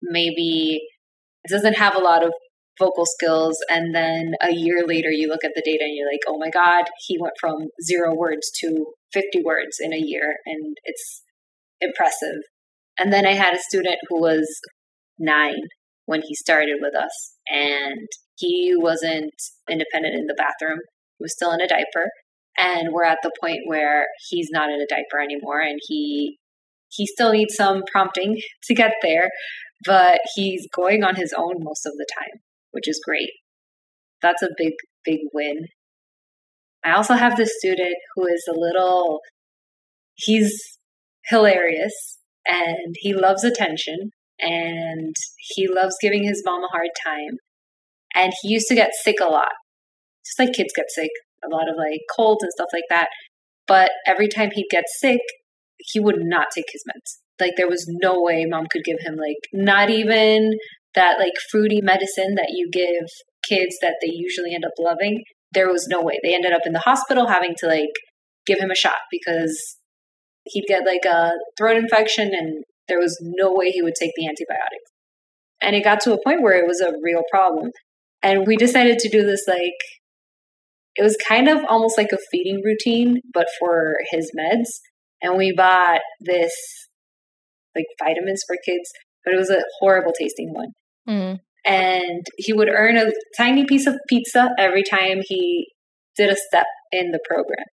maybe 0.01 0.81
doesn't 1.49 1.77
have 1.77 1.95
a 1.95 1.99
lot 1.99 2.23
of 2.23 2.31
vocal 2.79 3.05
skills 3.05 3.57
and 3.69 3.93
then 3.93 4.33
a 4.41 4.53
year 4.53 4.83
later 4.87 5.11
you 5.11 5.27
look 5.27 5.43
at 5.43 5.51
the 5.55 5.61
data 5.63 5.83
and 5.83 5.95
you're 5.95 6.11
like 6.11 6.21
oh 6.27 6.37
my 6.37 6.49
god 6.49 6.85
he 7.05 7.17
went 7.19 7.33
from 7.39 7.67
zero 7.83 8.15
words 8.15 8.49
to 8.59 8.85
50 9.13 9.43
words 9.43 9.77
in 9.79 9.93
a 9.93 9.97
year 9.97 10.35
and 10.45 10.75
it's 10.83 11.23
impressive. 11.79 12.41
And 12.97 13.11
then 13.11 13.25
i 13.25 13.33
had 13.33 13.55
a 13.55 13.59
student 13.59 13.97
who 14.09 14.21
was 14.21 14.47
nine 15.19 15.61
when 16.05 16.21
he 16.21 16.35
started 16.35 16.77
with 16.81 16.95
us 16.95 17.33
and 17.47 18.07
he 18.35 18.73
wasn't 18.75 19.33
independent 19.69 20.15
in 20.15 20.25
the 20.25 20.35
bathroom. 20.35 20.79
He 21.17 21.23
was 21.23 21.33
still 21.33 21.51
in 21.51 21.61
a 21.61 21.67
diaper 21.67 22.09
and 22.57 22.89
we're 22.91 23.03
at 23.03 23.19
the 23.23 23.31
point 23.41 23.61
where 23.65 24.07
he's 24.29 24.49
not 24.51 24.69
in 24.69 24.81
a 24.81 24.87
diaper 24.87 25.21
anymore 25.21 25.61
and 25.61 25.79
he 25.87 26.37
he 26.89 27.07
still 27.07 27.31
needs 27.31 27.55
some 27.55 27.83
prompting 27.91 28.37
to 28.63 28.73
get 28.73 28.93
there 29.01 29.29
but 29.85 30.19
he's 30.35 30.67
going 30.75 31.03
on 31.03 31.15
his 31.15 31.33
own 31.37 31.55
most 31.59 31.85
of 31.85 31.93
the 31.93 32.05
time 32.17 32.39
which 32.71 32.87
is 32.87 33.01
great 33.05 33.31
that's 34.21 34.41
a 34.41 34.49
big 34.57 34.73
big 35.03 35.19
win 35.33 35.67
i 36.83 36.91
also 36.91 37.13
have 37.13 37.37
this 37.37 37.57
student 37.57 37.95
who 38.15 38.25
is 38.27 38.45
a 38.49 38.57
little 38.57 39.19
he's 40.15 40.77
hilarious 41.25 42.19
and 42.45 42.95
he 42.99 43.13
loves 43.13 43.43
attention 43.43 44.11
and 44.39 45.15
he 45.37 45.67
loves 45.67 45.95
giving 46.01 46.23
his 46.23 46.41
mom 46.45 46.63
a 46.63 46.67
hard 46.67 46.89
time 47.03 47.37
and 48.15 48.33
he 48.41 48.49
used 48.49 48.67
to 48.67 48.75
get 48.75 48.91
sick 49.03 49.17
a 49.21 49.25
lot 49.25 49.51
just 50.25 50.39
like 50.39 50.53
kids 50.53 50.73
get 50.75 50.85
sick 50.89 51.11
a 51.43 51.49
lot 51.49 51.69
of 51.69 51.75
like 51.77 52.01
colds 52.15 52.43
and 52.43 52.51
stuff 52.51 52.69
like 52.73 52.85
that. 52.89 53.07
But 53.67 53.91
every 54.05 54.27
time 54.27 54.51
he'd 54.53 54.67
get 54.69 54.85
sick, 54.99 55.21
he 55.77 55.99
would 55.99 56.19
not 56.19 56.47
take 56.53 56.65
his 56.71 56.83
meds. 56.87 57.20
Like 57.41 57.53
there 57.57 57.67
was 57.67 57.85
no 57.89 58.21
way 58.21 58.45
mom 58.45 58.65
could 58.71 58.83
give 58.85 58.99
him 59.01 59.15
like 59.15 59.37
not 59.51 59.89
even 59.89 60.51
that 60.95 61.19
like 61.19 61.33
fruity 61.49 61.81
medicine 61.81 62.35
that 62.35 62.53
you 62.53 62.69
give 62.71 63.07
kids 63.47 63.75
that 63.81 63.95
they 64.01 64.11
usually 64.11 64.53
end 64.53 64.65
up 64.65 64.71
loving. 64.79 65.23
There 65.53 65.67
was 65.67 65.87
no 65.89 66.01
way. 66.01 66.19
They 66.23 66.33
ended 66.33 66.53
up 66.53 66.61
in 66.65 66.73
the 66.73 66.79
hospital 66.79 67.27
having 67.27 67.55
to 67.57 67.67
like 67.67 67.91
give 68.45 68.59
him 68.59 68.71
a 68.71 68.75
shot 68.75 68.97
because 69.11 69.77
he'd 70.45 70.65
get 70.67 70.85
like 70.85 71.05
a 71.05 71.31
throat 71.57 71.77
infection 71.77 72.31
and 72.33 72.63
there 72.87 72.99
was 72.99 73.17
no 73.21 73.53
way 73.53 73.71
he 73.71 73.81
would 73.81 73.95
take 73.99 74.11
the 74.15 74.27
antibiotics. 74.27 74.91
And 75.61 75.75
it 75.75 75.83
got 75.83 75.99
to 76.01 76.13
a 76.13 76.23
point 76.23 76.41
where 76.41 76.57
it 76.57 76.67
was 76.67 76.81
a 76.81 76.93
real 77.01 77.21
problem. 77.29 77.71
And 78.23 78.47
we 78.47 78.55
decided 78.55 78.99
to 78.99 79.09
do 79.09 79.23
this 79.23 79.45
like 79.47 79.77
it 80.95 81.03
was 81.03 81.17
kind 81.25 81.47
of 81.47 81.63
almost 81.69 81.97
like 81.97 82.11
a 82.11 82.17
feeding 82.31 82.61
routine, 82.63 83.21
but 83.33 83.47
for 83.59 83.95
his 84.11 84.31
meds. 84.37 84.67
And 85.21 85.37
we 85.37 85.53
bought 85.55 86.01
this 86.19 86.53
like 87.75 87.85
vitamins 87.99 88.43
for 88.45 88.55
kids, 88.65 88.89
but 89.23 89.33
it 89.33 89.37
was 89.37 89.49
a 89.49 89.63
horrible 89.79 90.13
tasting 90.17 90.53
one. 90.53 90.69
Mm. 91.07 91.39
And 91.65 92.25
he 92.37 92.53
would 92.53 92.69
earn 92.69 92.97
a 92.97 93.11
tiny 93.37 93.65
piece 93.65 93.85
of 93.85 93.95
pizza 94.09 94.49
every 94.57 94.83
time 94.83 95.21
he 95.21 95.67
did 96.15 96.29
a 96.29 96.35
step 96.35 96.65
in 96.91 97.11
the 97.11 97.19
program. 97.29 97.65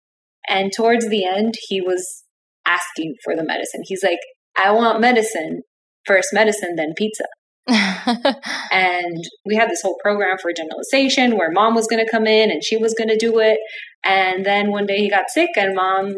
And 0.48 0.72
towards 0.74 1.08
the 1.08 1.24
end, 1.24 1.54
he 1.68 1.80
was 1.80 2.24
asking 2.66 3.14
for 3.24 3.34
the 3.34 3.44
medicine. 3.44 3.82
He's 3.84 4.02
like, 4.02 4.20
I 4.62 4.70
want 4.72 5.00
medicine, 5.00 5.62
first 6.04 6.28
medicine, 6.32 6.74
then 6.76 6.92
pizza. 6.96 7.24
and 7.68 9.24
we 9.44 9.54
had 9.54 9.70
this 9.70 9.82
whole 9.82 9.98
program 10.02 10.36
for 10.40 10.52
generalization 10.52 11.36
where 11.36 11.50
mom 11.50 11.74
was 11.74 11.86
going 11.86 12.04
to 12.04 12.10
come 12.10 12.26
in 12.26 12.50
and 12.50 12.64
she 12.64 12.78
was 12.78 12.94
going 12.94 13.08
to 13.08 13.18
do 13.18 13.38
it. 13.38 13.58
And 14.04 14.44
then 14.44 14.70
one 14.70 14.86
day 14.86 14.98
he 14.98 15.10
got 15.10 15.28
sick, 15.28 15.50
and 15.56 15.74
mom 15.74 16.14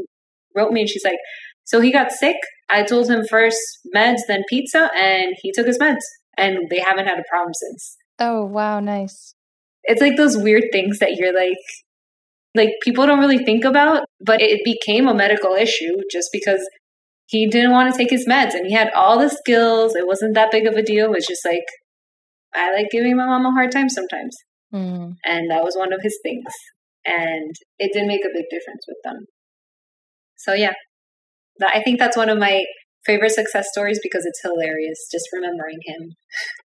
wrote 0.54 0.72
me 0.72 0.80
and 0.80 0.88
she's 0.88 1.04
like, 1.04 1.18
So 1.70 1.80
he 1.80 1.92
got 1.92 2.11
sick. 2.11 2.35
I 2.68 2.83
told 2.83 3.09
him 3.09 3.24
first 3.30 3.61
meds, 3.94 4.22
then 4.26 4.42
pizza, 4.48 4.90
and 4.92 5.37
he 5.40 5.52
took 5.52 5.68
his 5.68 5.78
meds. 5.78 6.02
And 6.37 6.68
they 6.68 6.80
haven't 6.85 7.06
had 7.06 7.20
a 7.20 7.22
problem 7.30 7.52
since. 7.54 7.96
Oh, 8.18 8.44
wow. 8.44 8.80
Nice. 8.80 9.37
It's 9.85 10.00
like 10.00 10.16
those 10.16 10.37
weird 10.37 10.64
things 10.72 10.98
that 10.98 11.14
you're 11.14 11.33
like, 11.33 11.62
like 12.56 12.70
people 12.83 13.06
don't 13.06 13.20
really 13.20 13.44
think 13.44 13.64
about, 13.64 14.02
but 14.20 14.42
it 14.42 14.62
became 14.64 15.06
a 15.06 15.14
medical 15.14 15.54
issue 15.54 15.94
just 16.11 16.30
because 16.33 16.61
he 17.26 17.46
didn't 17.46 17.70
want 17.70 17.92
to 17.92 17.96
take 17.96 18.11
his 18.11 18.26
meds 18.26 18.54
and 18.54 18.66
he 18.66 18.72
had 18.72 18.90
all 18.92 19.16
the 19.16 19.28
skills. 19.28 19.94
It 19.94 20.09
wasn't 20.09 20.35
that 20.35 20.50
big 20.50 20.66
of 20.66 20.74
a 20.74 20.83
deal. 20.83 21.06
It 21.06 21.11
was 21.12 21.26
just 21.26 21.46
like, 21.46 21.66
I 22.52 22.72
like 22.72 22.88
giving 22.90 23.16
my 23.16 23.26
mom 23.26 23.46
a 23.46 23.52
hard 23.52 23.70
time 23.70 23.88
sometimes. 23.88 24.37
Mm. 24.74 25.14
And 25.24 25.50
that 25.52 25.62
was 25.62 25.76
one 25.76 25.92
of 25.92 26.00
his 26.02 26.18
things. 26.24 26.52
And 27.06 27.54
it 27.78 27.92
did 27.92 28.09
make 28.09 28.24
a 28.24 28.35
big 28.35 28.46
difference 28.50 28.83
with 28.88 28.98
them. 29.04 29.26
So, 30.37 30.52
yeah, 30.52 30.72
I 31.62 31.83
think 31.83 31.99
that's 31.99 32.16
one 32.16 32.29
of 32.29 32.38
my 32.38 32.64
favorite 33.05 33.33
success 33.33 33.66
stories 33.73 34.01
because 34.03 34.25
it's 34.27 34.40
hilarious 34.42 35.09
just 35.11 35.29
remembering 35.33 35.79
him. 35.85 36.14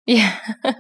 Yeah. 0.07 0.39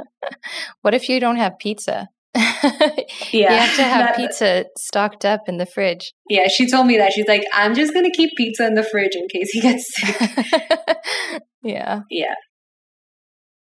what 0.83 0.95
if 0.95 1.09
you 1.09 1.21
don't 1.21 1.37
have 1.37 1.59
pizza? 1.59 2.09
yeah. 2.35 2.90
You 3.33 3.47
have 3.47 3.77
to 3.77 3.83
have 3.85 4.07
that, 4.09 4.17
pizza 4.17 4.64
stocked 4.77 5.25
up 5.25 5.43
in 5.49 5.59
the 5.59 5.67
fridge. 5.67 6.12
Yeah, 6.29 6.49
she 6.49 6.69
told 6.69 6.87
me 6.87 6.97
that. 6.99 7.12
She's 7.12 7.27
like, 7.29 7.45
I'm 7.53 7.75
just 7.75 7.93
going 7.93 8.05
to 8.05 8.17
keep 8.17 8.31
pizza 8.37 8.67
in 8.67 8.75
the 8.75 8.83
fridge 8.83 9.14
in 9.14 9.27
case 9.29 9.51
he 9.51 9.61
gets 9.61 9.85
sick. 9.95 11.01
yeah. 11.62 12.01
Yeah. 12.11 12.35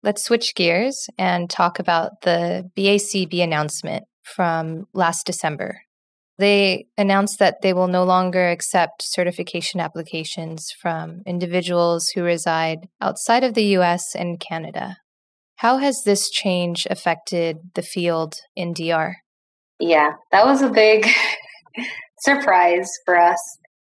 Let's 0.02 0.24
switch 0.24 0.54
gears 0.54 1.06
and 1.16 1.48
talk 1.48 1.78
about 1.78 2.22
the 2.22 2.68
BACB 2.76 3.42
announcement 3.42 4.04
from 4.24 4.86
last 4.94 5.26
December. 5.26 5.82
They 6.42 6.86
announced 6.98 7.38
that 7.38 7.62
they 7.62 7.72
will 7.72 7.86
no 7.86 8.02
longer 8.02 8.48
accept 8.48 9.04
certification 9.04 9.78
applications 9.78 10.72
from 10.72 11.22
individuals 11.24 12.08
who 12.08 12.24
reside 12.24 12.88
outside 13.00 13.44
of 13.44 13.54
the 13.54 13.76
US 13.76 14.16
and 14.16 14.40
Canada. 14.40 14.96
How 15.58 15.76
has 15.76 16.02
this 16.02 16.28
change 16.28 16.84
affected 16.90 17.58
the 17.76 17.82
field 17.82 18.40
in 18.56 18.72
DR? 18.72 19.18
Yeah, 19.78 20.14
that 20.32 20.44
was 20.44 20.62
a 20.62 20.68
big 20.68 21.06
surprise 22.18 22.90
for 23.04 23.16
us 23.16 23.38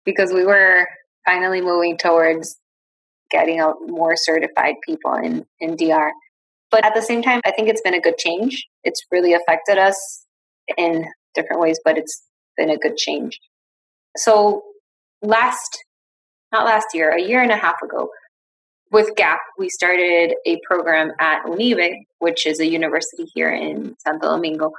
because 0.04 0.34
we 0.34 0.44
were 0.44 0.88
finally 1.28 1.62
moving 1.62 2.00
towards 2.00 2.58
getting 3.30 3.60
out 3.60 3.76
more 3.86 4.16
certified 4.16 4.74
people 4.88 5.14
in, 5.24 5.46
in 5.60 5.76
DR. 5.76 6.10
But 6.72 6.84
at 6.84 6.96
the 6.96 7.04
same 7.04 7.22
time, 7.22 7.42
I 7.46 7.52
think 7.52 7.70
it's 7.70 7.82
been 7.82 7.94
a 7.94 8.02
good 8.02 8.18
change. 8.18 8.66
It's 8.84 9.06
really 9.12 9.34
affected 9.36 9.78
us 9.78 10.26
in 10.80 11.06
different 11.36 11.62
ways, 11.62 11.80
but 11.86 11.96
it's 11.96 12.24
been 12.60 12.70
a 12.70 12.78
good 12.78 12.98
change. 12.98 13.40
So 14.18 14.64
last, 15.22 15.84
not 16.52 16.66
last 16.66 16.88
year, 16.94 17.12
a 17.12 17.22
year 17.22 17.42
and 17.42 17.52
a 17.52 17.58
half 17.58 17.82
ago, 17.82 18.10
with 18.92 19.16
GAP, 19.16 19.40
we 19.58 19.70
started 19.70 20.34
a 20.46 20.60
program 20.68 21.12
at 21.20 21.44
UNIBE, 21.46 22.06
which 22.20 22.46
is 22.46 22.60
a 22.60 22.68
university 22.68 23.26
here 23.34 23.52
in 23.52 23.96
Santo 24.00 24.28
Domingo, 24.28 24.72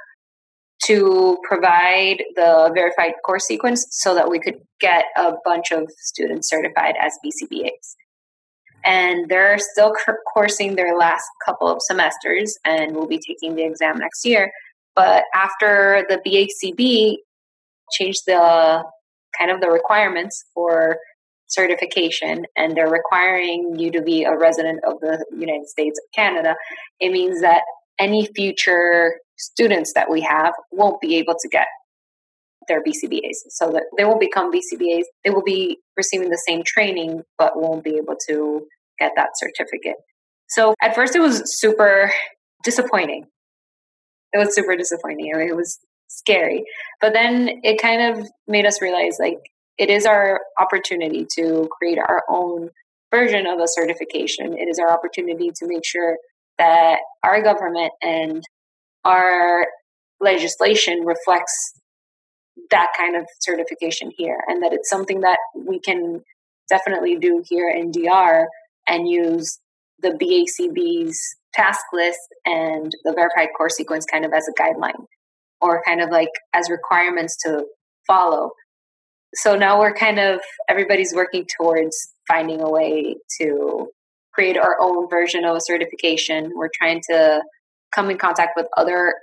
to 0.85 1.39
provide 1.45 2.25
the 2.35 2.71
verified 2.75 3.13
course 3.25 3.47
sequence 3.47 3.87
so 3.91 4.15
that 4.15 4.29
we 4.29 4.41
could 4.41 4.57
get 4.81 5.05
a 5.17 5.33
bunch 5.45 5.71
of 5.71 5.91
students 5.99 6.49
certified 6.49 6.95
as 7.01 7.17
BCBAs. 7.25 7.95
And 8.85 9.29
they're 9.29 9.59
still 9.59 9.95
coursing 10.33 10.75
their 10.75 10.97
last 10.97 11.27
couple 11.45 11.69
of 11.69 11.83
semesters 11.83 12.59
and 12.65 12.97
will 12.97 13.07
be 13.07 13.19
taking 13.19 13.55
the 13.55 13.65
exam 13.65 13.99
next 13.99 14.25
year. 14.25 14.51
But 14.97 15.25
after 15.35 16.05
the 16.09 16.19
BACB 16.27 17.17
changed 17.93 18.23
the 18.27 18.85
kind 19.39 19.51
of 19.51 19.61
the 19.61 19.71
requirements 19.71 20.45
for 20.55 20.99
certification 21.47 22.45
and 22.57 22.77
they're 22.77 22.91
requiring 22.91 23.77
you 23.79 23.91
to 23.91 24.03
be 24.03 24.25
a 24.25 24.37
resident 24.37 24.81
of 24.87 25.01
the 25.01 25.25
United 25.37 25.67
States 25.67 25.99
of 25.99 26.05
Canada, 26.15 26.55
it 27.01 27.11
means 27.11 27.41
that 27.41 27.63
any 27.99 28.27
future 28.35 29.15
students 29.37 29.93
that 29.95 30.11
we 30.11 30.21
have 30.21 30.53
won't 30.71 31.01
be 31.01 31.17
able 31.17 31.35
to 31.41 31.49
get 31.49 31.67
their 32.69 32.83
BCBAs. 32.83 33.37
So 33.49 33.73
that 33.73 33.85
they 33.97 34.05
won't 34.05 34.21
become 34.21 34.53
BCBAs. 34.53 35.05
They 35.25 35.31
will 35.31 35.43
be 35.43 35.79
receiving 35.97 36.31
the 36.31 36.43
same 36.47 36.63
training, 36.65 37.23
but 37.37 37.61
won't 37.61 37.85
be 37.85 37.97
able 37.97 38.17
to 38.29 38.67
get 38.99 39.13
that 39.17 39.31
certificate. 39.35 39.97
So 40.49 40.75
at 40.81 40.95
first 40.95 41.17
it 41.17 41.21
was 41.21 41.59
super 41.59 42.13
disappointing. 42.65 43.27
It 44.33 44.39
was 44.39 44.55
super 44.55 44.77
disappointing. 44.77 45.31
It 45.35 45.57
was 45.57 45.79
scary. 46.11 46.65
But 47.01 47.13
then 47.13 47.61
it 47.63 47.81
kind 47.81 48.19
of 48.19 48.29
made 48.47 48.67
us 48.67 48.83
realize 48.83 49.17
like 49.19 49.39
it 49.79 49.89
is 49.89 50.05
our 50.05 50.41
opportunity 50.59 51.27
to 51.37 51.69
create 51.79 51.99
our 51.99 52.23
own 52.29 52.71
version 53.11 53.47
of 53.47 53.59
a 53.61 53.69
certification. 53.69 54.59
It 54.59 54.69
is 54.69 54.79
our 54.79 54.91
opportunity 54.91 55.51
to 55.57 55.67
make 55.67 55.85
sure 55.85 56.17
that 56.59 56.99
our 57.23 57.43
government 57.43 57.93
and 58.03 58.43
our 59.05 59.67
legislation 60.21 61.05
reflects 61.07 61.73
that 62.71 62.89
kind 62.97 63.17
of 63.17 63.27
certification 63.41 64.13
here 64.17 64.39
and 64.47 64.63
that 64.63 64.73
it's 64.73 64.91
something 64.91 65.21
that 65.21 65.39
we 65.57 65.81
can 65.81 66.21
definitely 66.69 67.17
do 67.17 67.43
here 67.49 67.71
in 67.71 67.91
DR 67.91 68.47
and 68.87 69.09
use 69.09 69.59
the 70.01 70.11
BACB's 70.11 71.19
task 71.55 71.81
list 71.93 72.19
and 72.45 72.93
the 73.05 73.13
verified 73.13 73.49
core 73.57 73.71
sequence 73.71 74.05
kind 74.05 74.25
of 74.25 74.33
as 74.33 74.47
a 74.47 74.63
guideline 74.63 75.07
or 75.61 75.83
kind 75.87 76.01
of 76.01 76.11
like 76.11 76.31
as 76.55 76.71
requirements 76.71 77.37
to 77.45 77.65
follow 78.07 78.51
so 79.35 79.55
now 79.55 79.79
we're 79.79 79.95
kind 79.95 80.19
of 80.19 80.41
everybody's 80.69 81.15
working 81.15 81.47
towards 81.57 81.97
finding 82.27 82.61
a 82.61 82.69
way 82.69 83.17
to 83.41 83.89
create 84.33 84.57
our 84.57 84.77
own 84.81 85.09
version 85.09 85.45
of 85.45 85.57
a 85.57 85.61
certification. 85.61 86.53
We're 86.55 86.71
trying 86.75 87.01
to 87.11 87.43
come 87.95 88.11
in 88.11 88.19
contact 88.19 88.53
with 88.57 88.67
other 88.77 89.15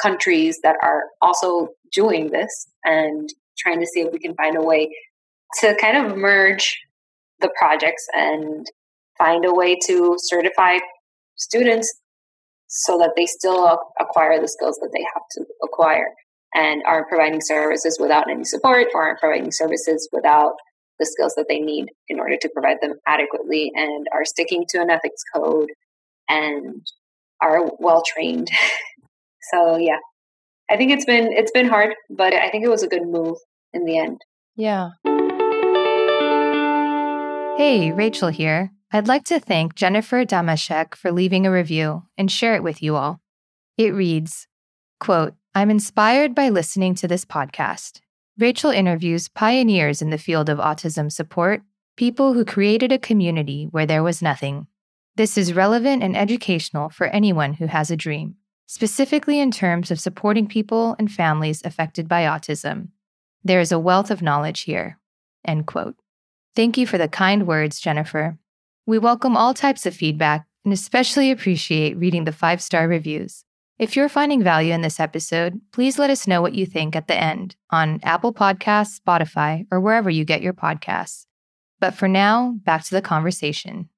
countries 0.00 0.58
that 0.62 0.76
are 0.82 1.02
also 1.22 1.68
doing 1.92 2.30
this 2.30 2.50
and 2.84 3.28
trying 3.58 3.80
to 3.80 3.86
see 3.86 4.00
if 4.00 4.12
we 4.12 4.18
can 4.18 4.34
find 4.34 4.56
a 4.56 4.62
way 4.62 4.90
to 5.60 5.74
kind 5.80 5.96
of 5.96 6.16
merge 6.16 6.78
the 7.40 7.50
projects 7.58 8.06
and 8.14 8.66
find 9.18 9.44
a 9.44 9.54
way 9.54 9.76
to 9.86 10.16
certify 10.18 10.78
students 11.36 11.92
so 12.68 12.98
that 12.98 13.12
they 13.16 13.26
still 13.26 13.78
acquire 13.98 14.40
the 14.40 14.48
skills 14.48 14.78
that 14.80 14.90
they 14.92 15.02
have 15.14 15.22
to 15.32 15.44
acquire 15.64 16.14
and 16.54 16.82
aren't 16.86 17.08
providing 17.08 17.40
services 17.40 17.98
without 18.00 18.30
any 18.30 18.44
support 18.44 18.88
or 18.94 19.02
aren't 19.02 19.20
providing 19.20 19.50
services 19.50 20.08
without 20.12 20.52
the 20.98 21.06
skills 21.06 21.34
that 21.36 21.46
they 21.48 21.58
need 21.58 21.86
in 22.08 22.18
order 22.18 22.36
to 22.40 22.50
provide 22.52 22.76
them 22.82 22.94
adequately 23.06 23.70
and 23.74 24.06
are 24.12 24.24
sticking 24.24 24.64
to 24.68 24.80
an 24.80 24.90
ethics 24.90 25.22
code 25.34 25.70
and 26.28 26.86
are 27.40 27.70
well 27.78 28.02
trained. 28.06 28.48
so 29.52 29.76
yeah. 29.76 29.98
I 30.70 30.76
think 30.76 30.92
it's 30.92 31.06
been 31.06 31.32
it's 31.32 31.52
been 31.52 31.68
hard, 31.68 31.94
but 32.10 32.34
I 32.34 32.50
think 32.50 32.64
it 32.64 32.68
was 32.68 32.82
a 32.82 32.88
good 32.88 33.06
move 33.06 33.38
in 33.72 33.86
the 33.86 33.98
end. 33.98 34.20
Yeah. 34.54 34.90
Hey, 37.56 37.90
Rachel 37.90 38.28
here. 38.28 38.70
I'd 38.90 39.06
like 39.06 39.24
to 39.24 39.38
thank 39.38 39.74
Jennifer 39.74 40.24
Damashek 40.24 40.94
for 40.94 41.12
leaving 41.12 41.46
a 41.46 41.50
review 41.50 42.04
and 42.16 42.30
share 42.30 42.54
it 42.54 42.62
with 42.62 42.82
you 42.82 42.96
all. 42.96 43.20
It 43.76 43.92
reads, 43.92 44.46
quote, 44.98 45.34
I'm 45.54 45.68
inspired 45.68 46.34
by 46.34 46.48
listening 46.48 46.94
to 46.94 47.08
this 47.08 47.26
podcast. 47.26 48.00
Rachel 48.38 48.70
interviews 48.70 49.28
pioneers 49.28 50.00
in 50.00 50.08
the 50.08 50.16
field 50.16 50.48
of 50.48 50.56
autism 50.56 51.12
support, 51.12 51.60
people 51.96 52.32
who 52.32 52.46
created 52.46 52.90
a 52.90 52.98
community 52.98 53.68
where 53.70 53.84
there 53.84 54.02
was 54.02 54.22
nothing. 54.22 54.68
This 55.16 55.36
is 55.36 55.52
relevant 55.52 56.02
and 56.02 56.16
educational 56.16 56.88
for 56.88 57.08
anyone 57.08 57.52
who 57.52 57.66
has 57.66 57.90
a 57.90 57.96
dream, 57.96 58.36
specifically 58.66 59.38
in 59.38 59.50
terms 59.50 59.90
of 59.90 60.00
supporting 60.00 60.46
people 60.46 60.96
and 60.98 61.12
families 61.12 61.60
affected 61.62 62.08
by 62.08 62.22
autism. 62.22 62.88
There 63.44 63.60
is 63.60 63.70
a 63.70 63.78
wealth 63.78 64.10
of 64.10 64.22
knowledge 64.22 64.62
here. 64.62 64.98
End 65.44 65.66
quote. 65.66 65.96
Thank 66.56 66.78
you 66.78 66.86
for 66.86 66.96
the 66.96 67.08
kind 67.08 67.46
words, 67.46 67.80
Jennifer. 67.80 68.38
We 68.88 68.98
welcome 68.98 69.36
all 69.36 69.52
types 69.52 69.84
of 69.84 69.94
feedback 69.94 70.46
and 70.64 70.72
especially 70.72 71.30
appreciate 71.30 71.98
reading 71.98 72.24
the 72.24 72.32
five 72.32 72.62
star 72.62 72.88
reviews. 72.88 73.44
If 73.78 73.94
you're 73.94 74.08
finding 74.08 74.42
value 74.42 74.72
in 74.72 74.80
this 74.80 74.98
episode, 74.98 75.60
please 75.72 75.98
let 75.98 76.08
us 76.08 76.26
know 76.26 76.40
what 76.40 76.54
you 76.54 76.64
think 76.64 76.96
at 76.96 77.06
the 77.06 77.14
end 77.14 77.54
on 77.68 78.00
Apple 78.02 78.32
Podcasts, 78.32 78.98
Spotify, 78.98 79.66
or 79.70 79.78
wherever 79.78 80.08
you 80.08 80.24
get 80.24 80.40
your 80.40 80.54
podcasts. 80.54 81.26
But 81.78 81.92
for 81.92 82.08
now, 82.08 82.54
back 82.64 82.82
to 82.84 82.94
the 82.94 83.02
conversation. 83.02 83.90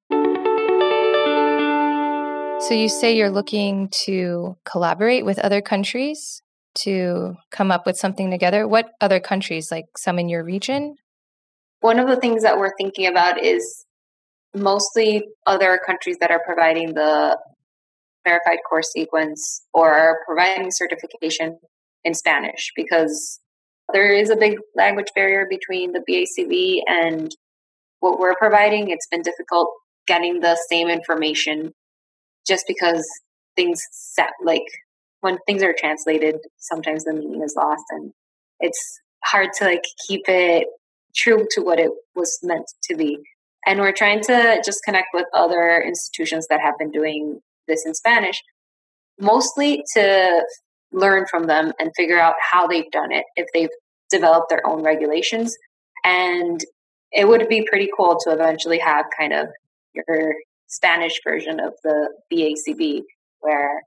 So, 2.63 2.75
you 2.75 2.89
say 2.89 3.17
you're 3.17 3.31
looking 3.31 3.91
to 4.07 4.57
collaborate 4.65 5.25
with 5.25 5.39
other 5.39 5.63
countries 5.63 6.43
to 6.81 7.37
come 7.53 7.71
up 7.71 7.87
with 7.87 7.97
something 7.97 8.29
together. 8.29 8.67
What 8.67 8.91
other 9.01 9.21
countries, 9.21 9.71
like 9.71 9.87
some 9.97 10.19
in 10.19 10.29
your 10.29 10.43
region? 10.43 10.97
One 11.79 12.01
of 12.01 12.09
the 12.09 12.17
things 12.17 12.43
that 12.43 12.59
we're 12.59 12.75
thinking 12.77 13.07
about 13.07 13.41
is 13.41 13.87
mostly 14.55 15.25
other 15.47 15.81
countries 15.85 16.17
that 16.21 16.31
are 16.31 16.43
providing 16.45 16.95
the 16.95 17.39
verified 18.25 18.59
course 18.69 18.91
sequence 18.93 19.63
or 19.73 20.19
providing 20.27 20.71
certification 20.71 21.59
in 22.05 22.15
Spanish 22.15 22.73
because 22.77 23.41
there 23.93 24.13
is 24.13 24.31
a 24.31 24.37
big 24.37 24.59
language 24.75 25.09
barrier 25.15 25.47
between 25.49 25.93
the 25.93 26.03
BACB 26.09 26.81
and 26.87 27.31
what 28.01 28.19
we're 28.19 28.37
providing. 28.37 28.91
It's 28.91 29.07
been 29.11 29.23
difficult 29.23 29.69
getting 30.07 30.41
the 30.41 30.59
same 30.71 30.89
information 30.89 31.73
just 32.47 32.65
because 32.67 33.07
things 33.57 33.81
set 33.93 34.31
like 34.45 34.65
when 35.21 35.39
things 35.47 35.63
are 35.63 35.75
translated, 35.77 36.37
sometimes 36.59 37.05
the 37.05 37.13
meaning 37.13 37.43
is 37.43 37.55
lost 37.57 37.85
and 37.91 38.13
it's 38.59 39.01
hard 39.25 39.51
to 39.59 39.65
like 39.65 39.85
keep 40.09 40.23
it 40.29 40.67
true 41.15 41.47
to 41.51 41.61
what 41.61 41.79
it 41.79 41.91
was 42.15 42.39
meant 42.43 42.67
to 42.85 42.97
be. 42.97 43.19
And 43.67 43.81
we're 43.81 43.93
trying 43.93 44.23
to 44.23 44.63
just 44.65 44.83
connect 44.85 45.09
with 45.13 45.27
other 45.35 45.83
institutions 45.83 46.47
that 46.49 46.61
have 46.61 46.79
been 46.79 46.91
doing 46.91 47.41
this 47.69 47.85
in 47.87 47.95
Spanish, 47.95 48.43
mostly 49.19 49.85
to 49.95 50.45
learn 50.93 51.27
from 51.31 51.45
them 51.45 51.73
and 51.79 51.93
figure 51.97 52.19
out 52.19 52.35
how 52.41 52.67
they've 52.67 52.91
done 52.91 53.13
it, 53.13 53.25
if 53.37 53.47
they've 53.55 53.69
developed 54.11 54.49
their 54.49 54.67
own 54.67 54.83
regulations. 54.83 55.57
And 56.05 56.61
it 57.13 57.29
would 57.29 57.49
be 57.49 57.67
pretty 57.69 57.89
cool 57.97 58.19
to 58.25 58.33
eventually 58.33 58.79
have 58.79 59.05
kind 59.17 59.33
of 59.33 59.49
your 59.95 60.35
Spanish 60.69 61.21
version 61.25 61.61
of 61.61 61.75
the 61.83 62.09
BACB, 62.33 63.03
where 63.41 63.83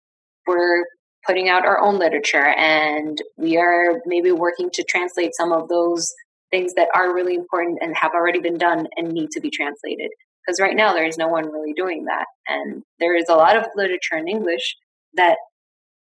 we're 0.48 0.86
putting 1.26 1.48
out 1.50 1.66
our 1.66 1.80
own 1.80 1.98
literature 1.98 2.54
and 2.58 3.22
we 3.38 3.58
are 3.58 4.02
maybe 4.06 4.32
working 4.32 4.70
to 4.74 4.84
translate 4.84 5.32
some 5.36 5.54
of 5.54 5.70
those 5.70 6.14
things 6.54 6.76
that 6.76 6.90
are 6.96 7.16
really 7.16 7.34
important 7.34 7.80
and 7.82 7.96
have 7.98 8.12
already 8.14 8.40
been 8.40 8.60
done 8.60 8.86
and 8.96 9.12
need 9.12 9.32
to 9.32 9.42
be 9.42 9.50
translated. 9.50 10.12
Because 10.46 10.60
right 10.62 10.76
now 10.76 10.94
there 10.94 11.08
is 11.08 11.18
no 11.18 11.28
one 11.28 11.52
really 11.52 11.74
doing 11.74 12.06
that. 12.06 12.26
And 12.48 12.84
there 13.00 13.18
is 13.18 13.26
a 13.28 13.36
lot 13.36 13.58
of 13.58 13.66
literature 13.76 14.18
in 14.18 14.28
English 14.28 14.76
that 15.16 15.38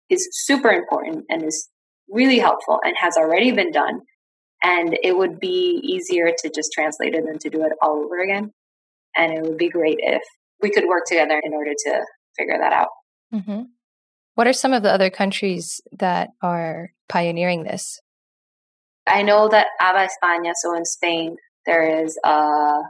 is 0.09 0.27
super 0.31 0.69
important 0.69 1.25
and 1.29 1.43
is 1.43 1.69
really 2.09 2.39
helpful 2.39 2.79
and 2.83 2.95
has 2.99 3.15
already 3.15 3.51
been 3.51 3.71
done. 3.71 4.01
And 4.63 4.97
it 5.03 5.15
would 5.15 5.39
be 5.39 5.79
easier 5.83 6.31
to 6.35 6.51
just 6.53 6.71
translate 6.73 7.13
it 7.13 7.25
than 7.25 7.37
to 7.39 7.49
do 7.49 7.63
it 7.63 7.73
all 7.81 8.03
over 8.03 8.19
again. 8.23 8.51
And 9.15 9.33
it 9.33 9.43
would 9.43 9.57
be 9.57 9.69
great 9.69 9.97
if 9.99 10.23
we 10.61 10.71
could 10.71 10.87
work 10.87 11.03
together 11.05 11.39
in 11.43 11.53
order 11.53 11.73
to 11.85 12.01
figure 12.35 12.57
that 12.57 12.73
out. 12.73 12.89
Mm-hmm. 13.33 13.61
What 14.33 14.47
are 14.47 14.53
some 14.53 14.73
of 14.73 14.81
the 14.81 14.91
other 14.91 15.11
countries 15.11 15.79
that 15.91 16.29
are 16.41 16.91
pioneering 17.07 17.63
this? 17.63 17.99
I 19.09 19.23
know 19.23 19.49
that 19.49 19.67
ABA 19.81 20.07
España, 20.07 20.53
so 20.55 20.75
in 20.75 20.85
Spain, 20.85 21.37
there 21.65 22.03
is 22.03 22.17
uh 22.23 22.81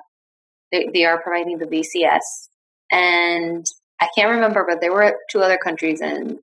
they, 0.71 0.89
they 0.93 1.05
are 1.05 1.21
providing 1.21 1.57
the 1.57 1.65
VCS. 1.65 2.47
And 2.91 3.65
I 4.01 4.07
can't 4.15 4.31
remember, 4.31 4.65
but 4.67 4.81
there 4.81 4.93
were 4.93 5.17
two 5.31 5.41
other 5.41 5.57
countries 5.57 6.01
in 6.01 6.39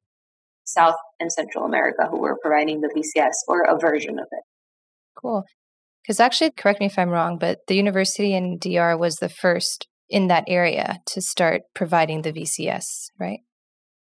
South 0.64 0.97
and 1.20 1.33
Central 1.33 1.64
America 1.64 2.07
who 2.11 2.18
were 2.18 2.37
providing 2.43 2.81
the 2.81 2.89
VCS 2.89 3.35
or 3.49 3.62
a 3.62 3.79
version 3.79 4.18
of 4.18 4.27
it. 4.31 4.43
Cool. 5.16 5.45
Because 6.03 6.20
actually, 6.20 6.53
correct 6.53 6.81
me 6.81 6.87
if 6.87 6.99
I'm 6.99 7.11
wrong, 7.11 7.39
but 7.39 7.61
the 7.66 7.74
university 7.74 8.35
in 8.35 8.59
DR 8.59 8.97
was 8.97 9.16
the 9.16 9.29
first 9.29 9.89
in 10.09 10.29
that 10.29 10.45
area 10.47 11.01
to 11.07 11.20
start 11.20 11.62
providing 11.74 12.22
the 12.22 12.33
VCS, 12.33 13.11
right? 13.18 13.41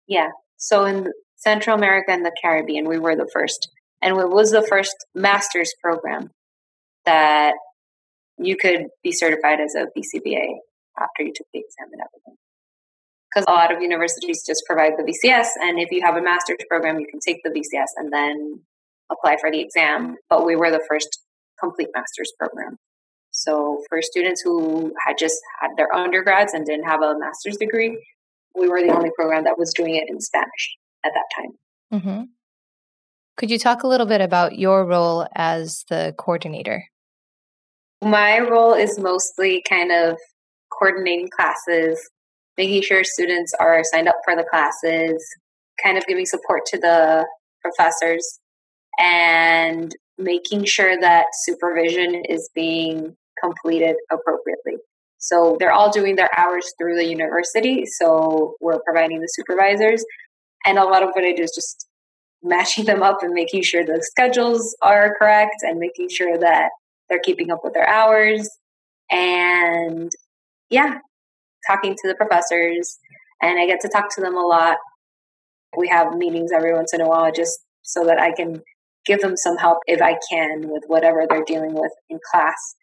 Yeah. 0.07 0.29
So 0.57 0.85
in 0.85 1.13
Central 1.37 1.77
America 1.77 2.11
and 2.11 2.25
the 2.25 2.35
Caribbean, 2.43 2.89
we 2.89 2.99
were 2.99 3.17
the 3.17 3.29
first. 3.33 3.69
And 4.03 4.17
it 4.17 4.29
was 4.29 4.51
the 4.51 4.63
first 4.63 4.95
master's 5.15 5.73
program 5.83 6.31
that 7.05 7.55
you 8.39 8.57
could 8.57 8.87
be 9.03 9.13
certified 9.13 9.61
as 9.61 9.75
a 9.75 9.87
BCBA 9.97 10.59
after 10.99 11.23
you 11.23 11.33
took 11.35 11.47
the 11.53 11.61
exam 11.61 11.89
and 11.93 12.01
everything. 12.01 12.37
Because 13.33 13.47
a 13.47 13.53
lot 13.53 13.73
of 13.75 13.81
universities 13.81 14.43
just 14.45 14.65
provide 14.67 14.95
the 14.97 15.05
VCS, 15.05 15.49
and 15.63 15.79
if 15.79 15.93
you 15.93 16.03
have 16.05 16.17
a 16.17 16.23
master's 16.23 16.59
program, 16.69 16.99
you 16.99 17.07
can 17.07 17.21
take 17.21 17.43
the 17.45 17.51
VCS 17.51 17.87
and 17.97 18.13
then 18.13 18.61
apply 19.11 19.37
for 19.41 19.51
the 19.51 19.61
exam. 19.61 20.17
But 20.29 20.45
we 20.45 20.57
were 20.57 20.71
the 20.71 20.85
first 20.89 21.21
complete 21.61 21.89
master's 21.95 22.33
program. 22.39 22.79
So 23.31 23.83
for 23.89 24.03
students 24.03 24.41
who 24.41 24.93
had 25.07 25.17
just 25.19 25.37
had 25.61 25.71
their 25.77 25.95
undergrads 25.95 26.55
and 26.55 26.67
didn't 26.67 26.87
have 26.87 27.03
a 27.03 27.17
master's 27.19 27.57
degree, 27.57 28.03
we 28.57 28.69
were 28.69 28.83
the 28.83 28.93
only 28.93 29.11
program 29.15 29.45
that 29.45 29.59
was 29.59 29.73
doing 29.73 29.95
it 29.95 30.09
in 30.09 30.21
Spanish 30.21 30.77
at 31.05 31.13
that 31.15 31.25
time. 31.37 32.01
Mm-hmm. 32.01 32.23
Could 33.37 33.51
you 33.51 33.59
talk 33.59 33.83
a 33.83 33.89
little 33.89 34.07
bit 34.07 34.21
about 34.21 34.59
your 34.59 34.85
role 34.87 35.27
as 35.35 35.85
the 35.89 36.15
coordinator? 36.19 36.85
My 38.03 38.39
role 38.39 38.75
is 38.75 38.99
mostly 38.99 39.63
kind 39.69 39.93
of 39.93 40.17
coordinating 40.71 41.29
classes, 41.35 42.01
making 42.57 42.83
sure 42.83 43.05
students 43.05 43.53
are 43.61 43.83
signed 43.85 44.09
up 44.09 44.17
for 44.25 44.37
the 44.37 44.45
classes, 44.45 45.25
kind 45.83 45.97
of 45.99 46.07
giving 46.07 46.27
support 46.27 46.63
to 46.67 46.79
the 46.79 47.27
professors, 47.63 48.41
and 48.99 49.95
making 50.19 50.65
sure 50.65 50.99
that 51.01 51.27
supervision 51.45 52.23
is 52.29 52.51
being 52.55 53.17
completed 53.43 53.97
appropriately. 54.11 54.75
So 55.19 55.57
they're 55.59 55.73
all 55.73 55.91
doing 55.91 56.17
their 56.17 56.31
hours 56.39 56.67
through 56.79 56.97
the 56.97 57.07
university. 57.07 57.85
So 57.87 58.55
we're 58.61 58.81
providing 58.81 59.21
the 59.21 59.27
supervisors. 59.27 60.05
And 60.65 60.79
a 60.79 60.85
lot 60.85 61.03
of 61.03 61.11
what 61.13 61.25
I 61.25 61.33
do 61.33 61.43
is 61.43 61.53
just 61.55 61.87
matching 62.43 62.85
them 62.85 63.03
up 63.03 63.19
and 63.23 63.33
making 63.33 63.63
sure 63.63 63.85
the 63.85 64.03
schedules 64.11 64.77
are 64.83 65.15
correct 65.19 65.57
and 65.63 65.79
making 65.79 66.09
sure 66.09 66.39
that 66.39 66.71
they're 67.09 67.21
keeping 67.21 67.51
up 67.51 67.61
with 67.63 67.75
their 67.75 67.89
hours. 67.89 68.49
And 69.11 70.11
yeah, 70.71 70.99
talking 71.69 71.95
to 71.95 72.09
the 72.09 72.15
professors. 72.15 72.99
And 73.43 73.59
I 73.59 73.67
get 73.67 73.81
to 73.81 73.89
talk 73.89 74.15
to 74.15 74.21
them 74.21 74.37
a 74.37 74.47
lot. 74.47 74.77
We 75.77 75.89
have 75.89 76.15
meetings 76.15 76.51
every 76.53 76.75
once 76.75 76.93
in 76.93 77.01
a 77.01 77.09
while 77.09 77.33
just 77.33 77.59
so 77.83 78.05
that 78.05 78.21
I 78.21 78.33
can 78.33 78.63
give 79.07 79.21
them 79.21 79.37
some 79.37 79.57
help 79.57 79.79
if 79.87 80.01
I 80.03 80.17
can 80.31 80.69
with 80.69 80.85
whatever 80.87 81.27
they're 81.29 81.45
dealing 81.45 81.75
with 81.75 81.93
in 82.09 82.19
class 82.31 82.75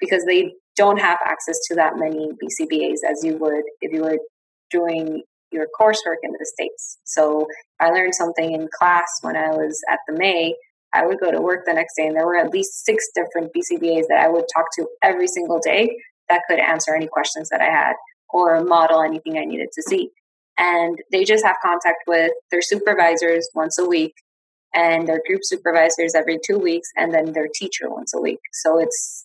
because 0.00 0.24
they 0.24 0.52
don't 0.76 0.98
have 0.98 1.18
access 1.24 1.58
to 1.68 1.74
that 1.76 1.94
many 1.96 2.28
BCBAs 2.32 2.98
as 3.08 3.24
you 3.24 3.36
would 3.38 3.64
if 3.80 3.92
you 3.92 4.02
were 4.02 4.18
doing 4.70 5.22
your 5.54 5.68
coursework 5.80 6.18
in 6.22 6.32
the 6.32 6.44
States. 6.44 6.98
So 7.04 7.46
I 7.80 7.90
learned 7.90 8.14
something 8.14 8.52
in 8.52 8.68
class 8.76 9.06
when 9.22 9.36
I 9.36 9.50
was 9.50 9.80
at 9.90 10.00
the 10.06 10.14
May. 10.14 10.54
I 10.92 11.06
would 11.06 11.18
go 11.18 11.30
to 11.30 11.40
work 11.40 11.64
the 11.66 11.72
next 11.72 11.96
day 11.96 12.06
and 12.06 12.16
there 12.16 12.26
were 12.26 12.36
at 12.36 12.52
least 12.52 12.84
six 12.84 13.06
different 13.14 13.52
BCBAs 13.52 14.04
that 14.08 14.20
I 14.20 14.28
would 14.28 14.44
talk 14.54 14.66
to 14.76 14.86
every 15.02 15.26
single 15.26 15.60
day 15.60 15.96
that 16.28 16.42
could 16.48 16.58
answer 16.58 16.94
any 16.94 17.06
questions 17.06 17.48
that 17.48 17.60
I 17.60 17.70
had 17.70 17.94
or 18.28 18.62
model 18.62 19.02
anything 19.02 19.38
I 19.38 19.44
needed 19.44 19.68
to 19.72 19.82
see. 19.82 20.10
And 20.58 20.98
they 21.10 21.24
just 21.24 21.44
have 21.44 21.56
contact 21.64 21.98
with 22.06 22.32
their 22.50 22.62
supervisors 22.62 23.48
once 23.54 23.78
a 23.78 23.84
week 23.84 24.14
and 24.74 25.06
their 25.06 25.20
group 25.26 25.40
supervisors 25.42 26.14
every 26.14 26.38
two 26.44 26.58
weeks, 26.58 26.88
and 26.96 27.14
then 27.14 27.32
their 27.32 27.48
teacher 27.54 27.88
once 27.88 28.12
a 28.12 28.20
week. 28.20 28.40
So 28.52 28.78
it's 28.78 29.24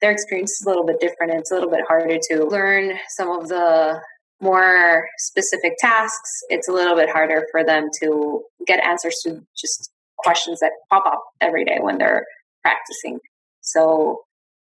their 0.00 0.10
experience 0.10 0.52
is 0.52 0.66
a 0.66 0.68
little 0.68 0.86
bit 0.86 1.00
different. 1.00 1.34
It's 1.34 1.50
a 1.50 1.54
little 1.54 1.70
bit 1.70 1.84
harder 1.86 2.18
to 2.30 2.44
learn 2.44 2.98
some 3.08 3.30
of 3.30 3.48
the 3.48 4.00
more 4.40 5.06
specific 5.18 5.72
tasks. 5.78 6.30
It's 6.48 6.68
a 6.68 6.72
little 6.72 6.94
bit 6.94 7.10
harder 7.10 7.46
for 7.50 7.64
them 7.64 7.88
to 8.00 8.42
get 8.66 8.84
answers 8.84 9.16
to 9.24 9.40
just 9.56 9.90
questions 10.18 10.60
that 10.60 10.72
pop 10.90 11.04
up 11.06 11.22
every 11.40 11.64
day 11.64 11.78
when 11.80 11.98
they're 11.98 12.24
practicing. 12.62 13.18
So 13.60 14.20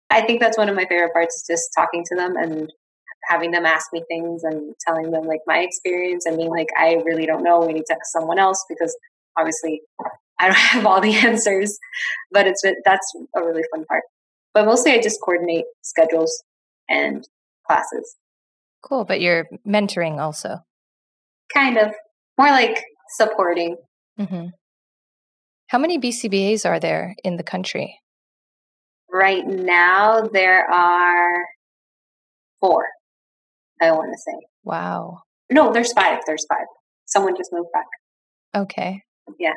I 0.10 0.22
think 0.22 0.40
that's 0.40 0.58
one 0.58 0.70
of 0.70 0.76
my 0.76 0.86
favorite 0.86 1.14
parts 1.14 1.36
is 1.36 1.44
just 1.48 1.70
talking 1.76 2.04
to 2.06 2.16
them 2.16 2.36
and 2.38 2.72
having 3.30 3.52
them 3.52 3.66
ask 3.66 3.88
me 3.92 4.04
things 4.08 4.44
and 4.44 4.74
telling 4.86 5.12
them 5.12 5.26
like 5.26 5.42
my 5.46 5.60
experience 5.60 6.26
and 6.26 6.38
being 6.38 6.50
like, 6.50 6.68
I 6.78 7.02
really 7.06 7.26
don't 7.26 7.44
know. 7.44 7.60
We 7.60 7.74
need 7.74 7.86
to 7.88 7.94
ask 7.94 8.12
someone 8.12 8.40
else 8.40 8.64
because 8.70 8.96
obviously 9.38 9.82
I 10.40 10.46
don't 10.46 10.56
have 10.56 10.86
all 10.86 11.02
the 11.02 11.16
answers. 11.16 11.78
But 12.32 12.48
it's 12.48 12.62
that's 12.86 13.14
a 13.36 13.42
really 13.42 13.64
fun 13.74 13.86
part. 13.86 14.04
But 14.54 14.66
mostly 14.66 14.94
I 14.94 15.02
just 15.02 15.20
coordinate 15.22 15.66
schedules 15.84 16.44
and 16.90 17.28
classes. 17.66 18.16
Cool. 18.82 19.06
But 19.06 19.22
you're 19.22 19.46
mentoring 19.68 20.20
also. 20.20 20.60
Kind 21.54 21.78
of. 21.78 21.92
More 22.38 22.50
like 22.50 22.84
supporting. 23.18 23.78
Mm-hmm. 24.20 24.48
How 25.68 25.78
many 25.78 26.00
BCBAs 26.00 26.66
are 26.70 26.80
there 26.80 27.16
in 27.24 27.38
the 27.38 27.44
country? 27.44 28.00
Right 29.12 29.46
now, 29.46 30.22
there 30.22 30.70
are 30.70 31.44
four, 32.60 32.86
I 33.82 33.92
want 33.92 34.12
to 34.14 34.18
say. 34.20 34.48
Wow. 34.64 35.20
No, 35.50 35.72
there's 35.72 35.94
five. 35.94 36.20
There's 36.26 36.46
five. 36.48 36.68
Someone 37.06 37.36
just 37.36 37.52
moved 37.52 37.70
back. 37.74 37.86
Okay. 38.56 39.02
Yeah. 39.40 39.54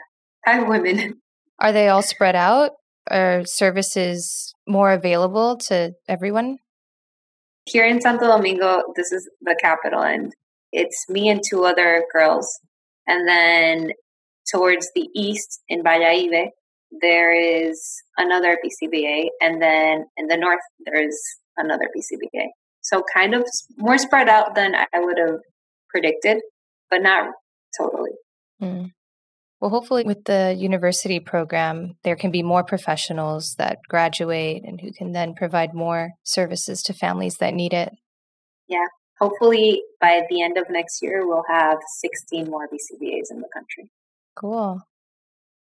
Five 0.47 0.67
women. 0.69 1.21
Are 1.59 1.73
they 1.73 1.89
all 1.89 2.03
spread 2.03 2.37
out? 2.37 2.73
Are 3.11 3.45
services 3.45 4.55
more 4.67 4.93
available 4.93 5.57
to 5.69 5.93
everyone? 6.09 6.59
Here 7.67 7.87
in 7.87 8.01
Santo 8.01 8.27
Domingo, 8.27 8.83
this 8.97 9.13
is 9.13 9.29
the 9.43 9.57
capital, 9.61 10.03
and 10.03 10.33
it's 10.73 11.07
me 11.09 11.29
and 11.29 11.41
two 11.49 11.65
other 11.65 12.05
girls. 12.13 12.47
And 13.07 13.29
then 13.29 13.93
towards 14.51 14.91
the 14.95 15.09
east 15.15 15.61
in 15.69 15.83
Valladolid, 15.83 16.51
there 17.01 17.33
is 17.33 18.03
another 18.17 18.59
BCBA, 18.65 19.29
and 19.41 19.63
then 19.63 20.07
in 20.17 20.27
the 20.27 20.37
north, 20.37 20.61
there 20.85 21.07
is 21.07 21.21
another 21.57 21.89
BCBA. 21.97 22.47
So 22.83 23.03
kind 23.15 23.35
of 23.35 23.45
more 23.77 23.99
spread 23.99 24.29
out 24.29 24.55
than 24.55 24.75
I 24.75 24.87
would 24.97 25.19
have 25.19 25.39
predicted, 25.89 26.39
but 26.91 27.03
not 27.03 27.29
totally. 27.79 28.13
Mm. 28.61 28.91
Well, 29.61 29.71
hopefully, 29.71 30.05
with 30.05 30.25
the 30.25 30.55
university 30.59 31.21
program, 31.21 31.97
there 32.03 32.17
can 32.17 32.31
be 32.31 32.43
more 32.43 32.65
professionals 32.65 33.57
that 33.59 33.79
graduate 33.89 34.63
and 34.65 34.81
who 34.81 34.91
can 34.93 35.13
then 35.13 35.35
provide 35.35 35.75
more 35.75 36.13
services 36.23 36.83
to 36.85 36.95
families 36.95 37.37
that 37.37 37.53
need 37.53 37.75
it. 37.75 37.93
Yeah. 38.69 38.87
Hopefully, 39.19 39.83
by 40.01 40.23
the 40.31 40.41
end 40.41 40.57
of 40.57 40.65
next 40.71 41.03
year, 41.03 41.27
we'll 41.27 41.45
have 41.51 41.77
16 41.99 42.49
more 42.49 42.69
BCBAs 42.69 43.31
in 43.31 43.41
the 43.41 43.49
country. 43.53 43.91
Cool. 44.35 44.81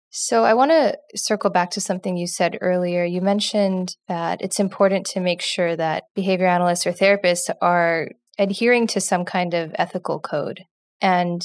So 0.08 0.44
I 0.44 0.54
want 0.54 0.70
to 0.70 0.98
circle 1.14 1.50
back 1.50 1.70
to 1.72 1.80
something 1.80 2.16
you 2.16 2.26
said 2.26 2.58
earlier. 2.62 3.04
You 3.04 3.20
mentioned 3.20 3.96
that 4.08 4.40
it's 4.40 4.60
important 4.60 5.06
to 5.08 5.20
make 5.20 5.42
sure 5.42 5.76
that 5.76 6.04
behavior 6.14 6.46
analysts 6.46 6.86
or 6.86 6.92
therapists 6.92 7.50
are 7.60 8.08
adhering 8.38 8.86
to 8.88 9.00
some 9.00 9.26
kind 9.26 9.52
of 9.52 9.72
ethical 9.74 10.18
code. 10.18 10.64
And 11.00 11.42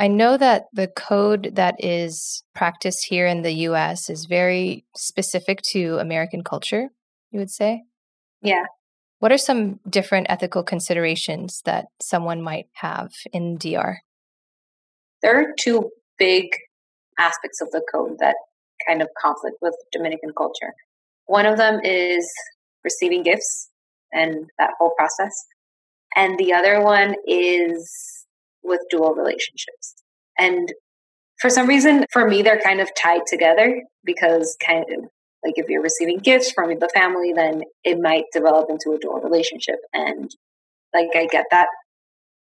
I 0.00 0.08
know 0.08 0.38
that 0.38 0.68
the 0.72 0.88
code 0.88 1.50
that 1.56 1.74
is 1.78 2.42
practiced 2.54 3.04
here 3.06 3.26
in 3.26 3.42
the 3.42 3.52
US 3.68 4.08
is 4.08 4.24
very 4.24 4.86
specific 4.96 5.60
to 5.72 5.98
American 5.98 6.42
culture, 6.42 6.88
you 7.30 7.38
would 7.38 7.50
say? 7.50 7.82
Yeah. 8.40 8.64
What 9.18 9.30
are 9.30 9.36
some 9.36 9.78
different 9.86 10.28
ethical 10.30 10.62
considerations 10.62 11.60
that 11.66 11.88
someone 12.00 12.40
might 12.40 12.68
have 12.76 13.10
in 13.30 13.58
DR? 13.58 13.98
There 15.20 15.38
are 15.38 15.52
two 15.60 15.90
big 16.18 16.46
aspects 17.18 17.60
of 17.60 17.70
the 17.70 17.82
code 17.92 18.16
that 18.20 18.36
kind 18.88 19.02
of 19.02 19.08
conflict 19.20 19.58
with 19.60 19.74
Dominican 19.92 20.30
culture. 20.34 20.72
One 21.26 21.44
of 21.44 21.58
them 21.58 21.78
is 21.84 22.26
receiving 22.84 23.22
gifts 23.22 23.68
and 24.14 24.46
that 24.58 24.70
whole 24.78 24.94
process. 24.96 25.34
And 26.16 26.38
the 26.38 26.54
other 26.54 26.80
one 26.80 27.16
is 27.26 28.20
with 28.62 28.80
dual 28.90 29.14
relationships. 29.14 29.94
And 30.38 30.72
for 31.40 31.50
some 31.50 31.66
reason, 31.66 32.04
for 32.12 32.28
me, 32.28 32.42
they're 32.42 32.60
kind 32.60 32.80
of 32.80 32.90
tied 33.00 33.22
together 33.26 33.82
because 34.04 34.56
kind 34.64 34.84
of 34.90 35.04
like 35.44 35.54
if 35.56 35.68
you're 35.68 35.82
receiving 35.82 36.18
gifts 36.18 36.52
from 36.52 36.68
the 36.78 36.90
family, 36.92 37.32
then 37.34 37.62
it 37.82 37.98
might 37.98 38.24
develop 38.32 38.68
into 38.68 38.92
a 38.94 38.98
dual 38.98 39.20
relationship. 39.20 39.76
And 39.92 40.30
like 40.94 41.08
I 41.14 41.26
get 41.26 41.46
that. 41.50 41.68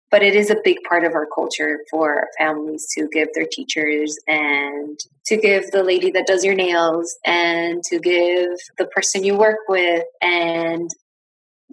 But 0.09 0.23
it 0.23 0.35
is 0.35 0.49
a 0.49 0.57
big 0.61 0.77
part 0.87 1.05
of 1.05 1.13
our 1.13 1.25
culture 1.33 1.79
for 1.89 2.27
families 2.37 2.85
to 2.97 3.07
give 3.13 3.29
their 3.33 3.47
teachers 3.49 4.17
and 4.27 4.99
to 5.27 5.37
give 5.37 5.71
the 5.71 5.83
lady 5.83 6.11
that 6.11 6.27
does 6.27 6.43
your 6.43 6.53
nails 6.53 7.17
and 7.25 7.81
to 7.85 7.97
give 7.97 8.49
the 8.77 8.87
person 8.93 9.23
you 9.23 9.37
work 9.37 9.59
with 9.69 10.03
and 10.21 10.89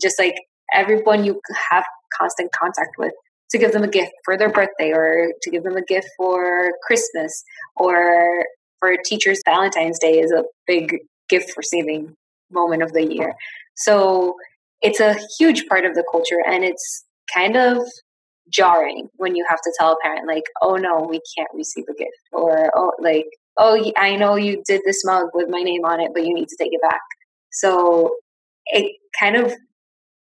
just 0.01 0.21
like 0.21 0.37
everyone 0.73 1.25
you 1.25 1.41
have 1.69 1.85
constant 2.17 2.53
contact 2.53 2.91
with 2.97 3.13
to 3.51 3.59
give 3.59 3.73
them 3.73 3.83
a 3.83 3.89
gift 3.89 4.13
for 4.25 4.37
their 4.37 4.51
birthday 4.51 4.93
or 4.93 5.33
to 5.43 5.51
give 5.51 5.63
them 5.65 5.77
a 5.77 5.83
gift 5.83 6.09
for 6.17 6.73
Christmas 6.87 7.45
or 7.77 8.45
for 8.79 8.95
teachers 9.05 9.41
Valentine's 9.45 9.99
Day 9.99 10.21
is 10.21 10.31
a 10.33 10.45
big 10.67 10.99
gift 11.29 11.57
receiving 11.57 12.15
moment 12.51 12.83
of 12.83 12.93
the 12.93 13.05
year. 13.05 13.35
So 13.77 14.35
it's 14.81 15.01
a 15.01 15.17
huge 15.39 15.67
part 15.67 15.85
of 15.85 15.95
the 15.95 16.05
culture 16.11 16.43
and 16.47 16.65
it's 16.65 17.05
kind 17.35 17.57
of 17.57 17.79
jarring 18.51 19.09
when 19.17 19.37
you 19.37 19.45
have 19.49 19.61
to 19.61 19.73
tell 19.79 19.93
a 19.93 19.97
parent 20.03 20.27
like, 20.27 20.45
"Oh 20.63 20.77
no, 20.77 21.07
we 21.09 21.21
can't 21.37 21.51
receive 21.55 21.85
a 21.89 21.95
gift," 21.95 22.13
or 22.33 22.71
"Oh, 22.75 22.93
like, 22.99 23.27
oh, 23.59 23.93
I 23.97 24.17
know 24.17 24.37
you 24.37 24.63
did 24.67 24.83
this 24.85 25.05
mug 25.05 25.29
with 25.35 25.49
my 25.49 25.61
name 25.61 25.85
on 25.85 26.01
it, 26.01 26.13
but 26.15 26.25
you 26.25 26.35
need 26.35 26.49
to 26.49 26.57
take 26.59 26.73
it 26.73 26.81
back." 26.81 27.01
So 27.51 28.17
it 28.67 28.97
kind 29.19 29.37
of, 29.37 29.55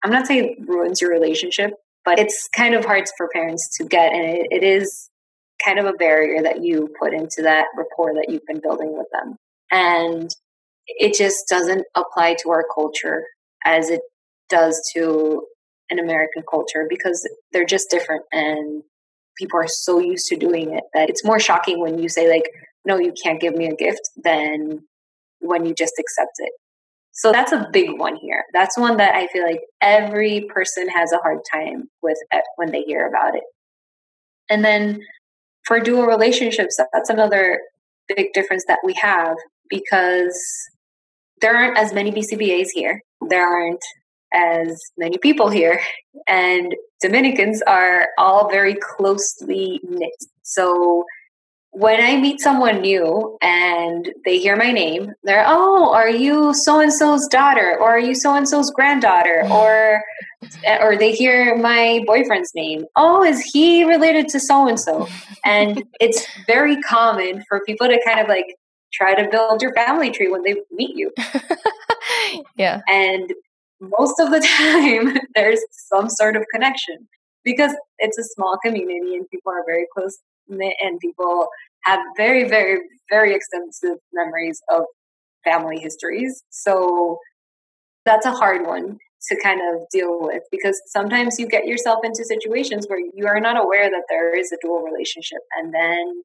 I'm 0.05 0.11
not 0.11 0.27
saying 0.27 0.45
it 0.45 0.69
ruins 0.69 1.01
your 1.01 1.11
relationship, 1.11 1.73
but 2.05 2.19
it's 2.19 2.49
kind 2.57 2.75
of 2.75 2.85
hard 2.85 3.05
for 3.17 3.29
parents 3.33 3.77
to 3.79 3.85
get, 3.85 4.13
and 4.13 4.25
it, 4.25 4.47
it 4.51 4.65
is 4.65 5.09
kind 5.65 5.79
of 5.79 5.87
a 5.87 5.93
barrier 5.93 6.43
that 6.43 6.63
you 6.63 6.89
put 7.01 7.15
into 7.15 7.43
that 7.43 7.67
rapport 7.77 8.15
that 8.15 8.27
you've 8.29 8.47
been 8.47 8.61
building 8.61 8.97
with 8.97 9.07
them, 9.13 9.37
and 9.71 10.31
it 10.87 11.15
just 11.15 11.45
doesn't 11.49 11.85
apply 11.95 12.37
to 12.43 12.51
our 12.51 12.65
culture 12.75 13.25
as 13.65 13.91
it 13.91 14.01
does 14.49 14.81
to 14.95 15.43
an 15.91 15.99
American 15.99 16.43
culture 16.51 16.87
because 16.89 17.29
they're 17.53 17.65
just 17.65 17.91
different 17.91 18.23
and 18.33 18.83
people 19.37 19.59
are 19.59 19.69
so 19.69 19.99
used 19.99 20.27
to 20.27 20.37
doing 20.37 20.75
it 20.75 20.85
that 20.95 21.09
it's 21.09 21.25
more 21.25 21.41
shocking 21.41 21.81
when 21.81 21.99
you 21.99 22.09
say 22.09 22.31
like 22.31 22.45
no 22.85 22.99
you 22.99 23.13
can't 23.23 23.41
give 23.41 23.55
me 23.55 23.67
a 23.67 23.75
gift 23.75 24.01
than 24.23 24.81
when 25.41 25.65
you 25.65 25.75
just 25.75 25.95
accept 25.99 26.33
it 26.39 26.53
so 27.13 27.31
that's 27.31 27.53
a 27.53 27.69
big 27.73 27.99
one 27.99 28.17
here 28.17 28.45
that's 28.53 28.79
one 28.79 28.97
that 28.97 29.15
i 29.15 29.27
feel 29.29 29.45
like 29.45 29.61
every 29.81 30.47
person 30.53 30.89
has 30.89 31.13
a 31.13 31.19
hard 31.19 31.39
time 31.53 31.89
with 32.03 32.19
eh, 32.33 32.41
when 32.57 32.71
they 32.71 32.83
hear 32.83 33.07
about 33.07 33.35
it 33.35 33.45
and 34.51 34.65
then 34.65 35.01
for 35.65 35.81
dual 35.81 36.07
relationships 36.07 36.79
that's 36.93 37.11
another 37.11 37.61
big 38.17 38.33
difference 38.33 38.65
that 38.67 38.79
we 38.85 38.95
have 38.95 39.37
because 39.69 40.39
there 41.41 41.57
aren't 41.57 41.79
as 41.79 41.93
many 41.93 42.11
bcbas 42.11 42.69
here 42.73 43.01
there 43.29 43.47
aren't 43.47 43.83
as 44.33 44.81
many 44.97 45.19
people 45.19 45.51
here. 45.51 45.81
And 46.29 46.75
Dominicans 47.01 47.63
are 47.63 48.09
all 48.19 48.51
very 48.51 48.77
closely 48.97 49.81
knit. 49.83 50.11
So 50.43 51.05
when 51.73 52.03
I 52.03 52.21
meet 52.21 52.41
someone 52.41 52.83
new 52.83 53.39
and 53.41 54.13
they 54.27 54.39
hear 54.39 54.57
my 54.57 54.73
name, 54.73 55.13
they're, 55.25 55.45
oh, 55.47 55.93
are 55.93 56.11
you 56.11 56.53
so 56.53 56.81
and 56.81 56.93
so's 56.93 57.27
daughter? 57.29 57.79
Or 57.81 57.93
are 57.93 57.99
you 57.99 58.15
so 58.15 58.35
and 58.35 58.47
so's 58.47 58.71
granddaughter? 58.71 59.43
Mm. 59.45 59.51
Or 59.51 60.03
eh, 60.65 60.79
or 60.83 60.99
they 60.99 61.13
hear 61.13 61.57
my 61.57 62.05
boyfriend's 62.07 62.53
name. 62.55 62.85
Oh, 62.95 63.25
is 63.25 63.41
he 63.41 63.85
related 63.85 64.29
to 64.29 64.41
so 64.41 64.69
and 64.69 64.79
so? 64.79 65.09
And 65.47 65.83
it's 65.99 66.27
very 66.47 66.81
common 66.83 67.43
for 67.49 67.63
people 67.65 67.89
to 67.89 67.99
kind 68.07 68.21
of 68.21 68.29
like 68.29 68.55
try 68.93 69.15
to 69.15 69.27
build 69.31 69.63
your 69.63 69.73
family 69.73 70.11
tree 70.11 70.29
when 70.29 70.43
they 70.43 70.57
meet 70.71 70.95
you. 70.95 71.11
yeah. 72.57 72.83
And 72.87 73.33
most 73.81 74.21
of 74.21 74.31
the 74.31 74.41
time 74.59 75.17
there's 75.35 75.61
some 75.71 76.11
sort 76.11 76.37
of 76.37 76.45
connection 76.53 77.09
because 77.45 77.75
it's 77.99 78.19
a 78.19 78.25
small 78.25 78.59
community 78.63 79.17
and 79.17 79.27
people 79.31 79.53
are 79.53 79.65
very 79.67 79.87
close 79.95 80.19
and 80.61 80.99
people 81.01 81.49
have 81.85 82.01
very 82.17 82.49
very 82.49 82.81
very 83.11 83.35
extensive 83.35 83.99
memories 84.13 84.61
of 84.69 84.85
family 85.45 85.79
histories 85.79 86.43
so 86.51 87.19
that's 88.05 88.27
a 88.27 88.33
hard 88.33 88.67
one 88.67 88.99
to 89.29 89.41
kind 89.41 89.61
of 89.73 89.83
deal 89.91 90.19
with 90.21 90.43
because 90.51 90.81
sometimes 90.87 91.39
you 91.39 91.47
get 91.47 91.67
yourself 91.67 92.01
into 92.05 92.25
situations 92.25 92.87
where 92.89 92.99
you 92.99 93.27
are 93.27 93.41
not 93.41 93.57
aware 93.57 93.89
that 93.89 94.05
there 94.09 94.37
is 94.37 94.51
a 94.51 94.57
dual 94.61 94.83
relationship 94.83 95.39
and 95.57 95.73
then 95.73 96.23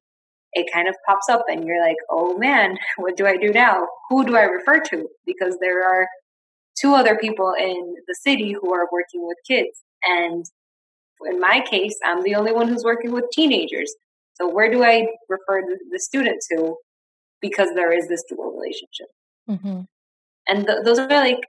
it 0.52 0.72
kind 0.72 0.88
of 0.88 0.96
pops 1.06 1.28
up 1.28 1.44
and 1.48 1.64
you're 1.64 1.80
like, 1.80 1.96
oh 2.10 2.36
man, 2.38 2.76
what 2.96 3.16
do 3.16 3.26
I 3.26 3.36
do 3.36 3.52
now? 3.52 3.86
Who 4.10 4.24
do 4.24 4.36
I 4.36 4.42
refer 4.42 4.80
to? 4.90 5.06
Because 5.26 5.56
there 5.60 5.88
are 5.88 6.08
two 6.80 6.94
other 6.94 7.16
people 7.16 7.52
in 7.58 7.94
the 8.06 8.14
city 8.14 8.52
who 8.52 8.72
are 8.72 8.88
working 8.92 9.26
with 9.26 9.36
kids. 9.46 9.82
And 10.04 10.44
in 11.26 11.40
my 11.40 11.64
case, 11.68 11.96
I'm 12.04 12.22
the 12.22 12.36
only 12.36 12.52
one 12.52 12.68
who's 12.68 12.84
working 12.84 13.12
with 13.12 13.24
teenagers. 13.32 13.92
So 14.40 14.48
where 14.48 14.70
do 14.70 14.82
I 14.82 15.06
refer 15.28 15.62
the, 15.62 15.78
the 15.90 15.98
student 15.98 16.38
to? 16.52 16.76
Because 17.40 17.68
there 17.74 17.92
is 17.92 18.08
this 18.08 18.22
dual 18.28 18.52
relationship. 18.52 19.08
Mm-hmm. 19.48 19.80
And 20.48 20.66
th- 20.66 20.78
those 20.84 20.98
are 20.98 21.08
like 21.08 21.40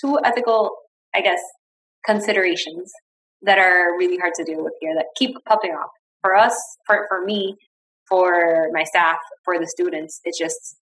two 0.00 0.18
ethical, 0.24 0.70
I 1.14 1.20
guess, 1.20 1.40
considerations 2.04 2.92
that 3.42 3.58
are 3.58 3.96
really 3.96 4.16
hard 4.16 4.34
to 4.34 4.44
deal 4.44 4.62
with 4.64 4.74
here 4.80 4.94
that 4.96 5.06
keep 5.16 5.36
popping 5.46 5.72
up. 5.72 5.90
For 6.22 6.34
us, 6.34 6.56
for, 6.86 7.06
for 7.08 7.24
me, 7.24 7.56
for 8.08 8.68
my 8.72 8.84
staff, 8.84 9.18
for 9.44 9.58
the 9.58 9.66
students, 9.66 10.20
it 10.24 10.34
just, 10.38 10.76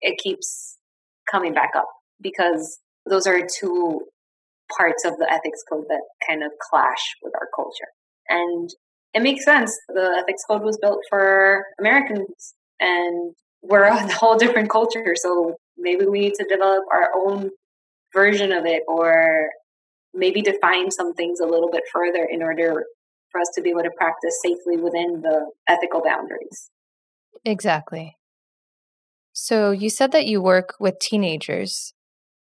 it 0.00 0.18
keeps 0.22 0.78
coming 1.30 1.52
back 1.52 1.70
up 1.76 1.88
because 2.20 2.78
those 3.08 3.26
are 3.26 3.40
two 3.40 4.02
parts 4.76 5.04
of 5.04 5.16
the 5.18 5.30
ethics 5.30 5.62
code 5.70 5.84
that 5.88 6.02
kind 6.26 6.42
of 6.42 6.50
clash 6.70 7.14
with 7.22 7.32
our 7.34 7.48
culture. 7.54 7.88
And 8.28 8.70
it 9.16 9.22
makes 9.22 9.44
sense. 9.46 9.74
The 9.88 10.22
ethics 10.22 10.42
code 10.48 10.62
was 10.62 10.78
built 10.80 11.00
for 11.08 11.64
Americans 11.80 12.54
and 12.78 13.34
we're 13.62 13.84
a 13.84 14.12
whole 14.12 14.36
different 14.36 14.68
culture. 14.68 15.14
So 15.16 15.56
maybe 15.78 16.04
we 16.04 16.20
need 16.20 16.34
to 16.34 16.46
develop 16.48 16.84
our 16.92 17.10
own 17.16 17.50
version 18.12 18.52
of 18.52 18.66
it 18.66 18.82
or 18.86 19.48
maybe 20.12 20.42
define 20.42 20.90
some 20.90 21.14
things 21.14 21.40
a 21.40 21.46
little 21.46 21.70
bit 21.70 21.84
further 21.92 22.28
in 22.30 22.42
order 22.42 22.84
for 23.30 23.40
us 23.40 23.48
to 23.54 23.62
be 23.62 23.70
able 23.70 23.82
to 23.82 23.90
practice 23.96 24.38
safely 24.42 24.76
within 24.76 25.22
the 25.22 25.50
ethical 25.66 26.02
boundaries. 26.04 26.70
Exactly. 27.44 28.16
So 29.32 29.70
you 29.70 29.88
said 29.88 30.12
that 30.12 30.26
you 30.26 30.42
work 30.42 30.74
with 30.78 30.98
teenagers. 30.98 31.94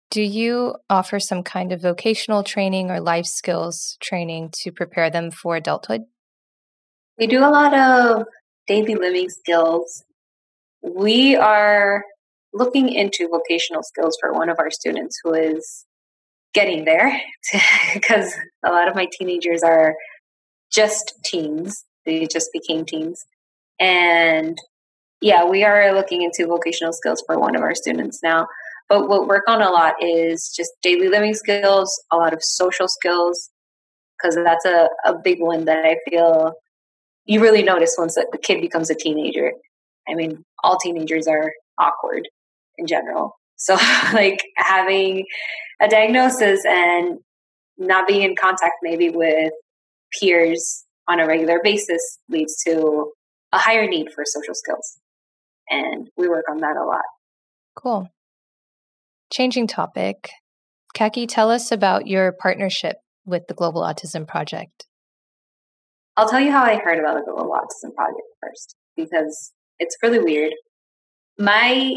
Do 0.10 0.22
you 0.22 0.76
offer 0.90 1.20
some 1.20 1.44
kind 1.44 1.72
of 1.72 1.82
vocational 1.82 2.44
training 2.44 2.92
or 2.92 3.00
life 3.00 3.26
skills 3.26 3.98
training 4.02 4.52
to 4.64 4.72
prepare 4.72 5.10
them 5.10 5.32
for 5.32 5.58
adulthood? 5.58 6.04
We 7.18 7.26
do 7.28 7.40
a 7.40 7.50
lot 7.50 7.74
of 7.74 8.28
daily 8.68 8.96
living 8.96 9.30
skills. 9.30 10.04
We 10.84 11.36
are 11.36 12.04
looking 12.54 12.90
into 12.90 13.28
vocational 13.28 13.84
skills 13.84 14.18
for 14.22 14.34
one 14.34 14.50
of 14.50 14.58
our 14.60 14.70
students 14.70 15.20
who 15.24 15.34
is 15.34 15.86
getting 16.54 16.86
there 16.86 17.20
because 17.94 18.34
a 18.64 18.72
lot 18.72 18.88
of 18.88 18.96
my 18.96 19.08
teenagers 19.18 19.64
are 19.64 19.96
just 20.72 21.14
teens. 21.26 21.86
They 22.06 22.28
just 22.28 22.50
became 22.54 22.86
teens. 22.86 23.26
And 23.80 24.58
yeah, 25.20 25.44
we 25.44 25.64
are 25.64 25.94
looking 25.94 26.22
into 26.22 26.48
vocational 26.48 26.94
skills 26.94 27.24
for 27.26 27.40
one 27.40 27.56
of 27.56 27.62
our 27.62 27.74
students 27.74 28.20
now. 28.24 28.48
But 28.90 29.10
what 29.10 29.22
we 29.22 29.28
work 29.28 29.44
on 29.48 29.62
a 29.62 29.70
lot 29.70 29.96
is 30.02 30.54
just 30.56 30.72
daily 30.82 31.10
living 31.10 31.34
skills, 31.34 31.92
a 32.12 32.16
lot 32.16 32.34
of 32.34 32.40
social 32.42 32.88
skills, 32.88 33.50
because 34.18 34.36
that's 34.36 34.66
a, 34.66 34.90
a 35.06 35.16
big 35.22 35.42
one 35.42 35.66
that 35.66 35.84
I 35.84 35.98
feel 36.10 36.54
you 37.28 37.42
really 37.42 37.62
notice 37.62 37.96
once 37.98 38.16
that 38.16 38.30
the 38.32 38.38
kid 38.38 38.62
becomes 38.62 38.90
a 38.90 38.96
teenager. 38.96 39.52
I 40.10 40.16
mean, 40.16 40.44
all 40.64 40.78
teenagers 40.78 41.28
are 41.28 41.52
awkward 41.78 42.28
in 42.78 42.88
general. 42.88 43.38
So, 43.58 43.74
like 44.14 44.42
having 44.56 45.26
a 45.82 45.88
diagnosis 45.88 46.62
and 46.66 47.20
not 47.78 48.08
being 48.08 48.24
in 48.24 48.36
contact 48.36 48.76
maybe 48.82 49.10
with 49.10 49.52
peers 50.20 50.86
on 51.08 51.20
a 51.20 51.28
regular 51.28 51.60
basis 51.64 52.18
leads 52.30 52.56
to 52.66 53.12
a 53.52 53.58
higher 53.58 53.88
need 53.88 54.08
for 54.14 54.24
social 54.26 54.56
skills. 54.56 54.98
And 55.70 56.10
we 56.18 56.28
work 56.28 56.46
on 56.50 56.58
that 56.62 56.76
a 56.78 56.86
lot. 56.86 57.04
Cool. 57.76 58.10
Changing 59.32 59.68
topic, 59.68 60.32
Kaki, 60.96 61.28
tell 61.28 61.52
us 61.52 61.72
about 61.72 62.08
your 62.08 62.32
partnership 62.32 62.98
with 63.26 63.48
the 63.48 63.54
Global 63.54 63.82
Autism 63.82 64.26
Project. 64.26 64.87
I'll 66.18 66.28
tell 66.28 66.40
you 66.40 66.52
how 66.52 66.64
I 66.64 66.78
heard 66.78 66.98
about 66.98 67.14
the 67.14 67.32
Global 67.32 67.52
Autism 67.52 67.94
Project 67.94 68.28
first, 68.42 68.76
because 68.96 69.54
it's 69.78 69.96
really 70.02 70.18
weird. 70.18 70.52
My 71.38 71.96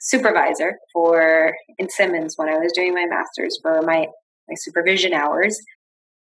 supervisor 0.00 0.78
for 0.92 1.54
in 1.78 1.88
Simmons 1.88 2.34
when 2.36 2.48
I 2.48 2.58
was 2.58 2.72
doing 2.74 2.92
my 2.92 3.06
master's 3.06 3.58
for 3.62 3.82
my 3.82 4.08
my 4.48 4.54
supervision 4.56 5.12
hours. 5.12 5.56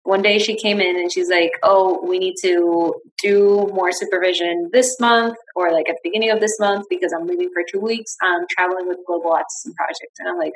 One 0.03 0.21
day 0.21 0.39
she 0.39 0.55
came 0.55 0.79
in 0.79 0.95
and 0.95 1.11
she's 1.11 1.29
like, 1.29 1.51
"Oh, 1.61 1.99
we 2.07 2.19
need 2.19 2.35
to 2.41 2.95
do 3.21 3.69
more 3.73 3.91
supervision 3.91 4.69
this 4.71 4.97
month 4.99 5.35
or 5.57 5.73
like 5.73 5.89
at 5.89 5.95
the 5.95 6.09
beginning 6.09 6.31
of 6.31 6.39
this 6.39 6.57
month 6.57 6.85
because 6.89 7.13
I'm 7.13 7.27
leaving 7.27 7.49
for 7.53 7.63
2 7.69 7.81
weeks. 7.81 8.15
I'm 8.21 8.45
traveling 8.49 8.87
with 8.87 8.97
Global 9.05 9.31
Autism 9.31 9.75
Project." 9.75 10.13
And 10.19 10.29
I'm 10.29 10.37
like, 10.37 10.53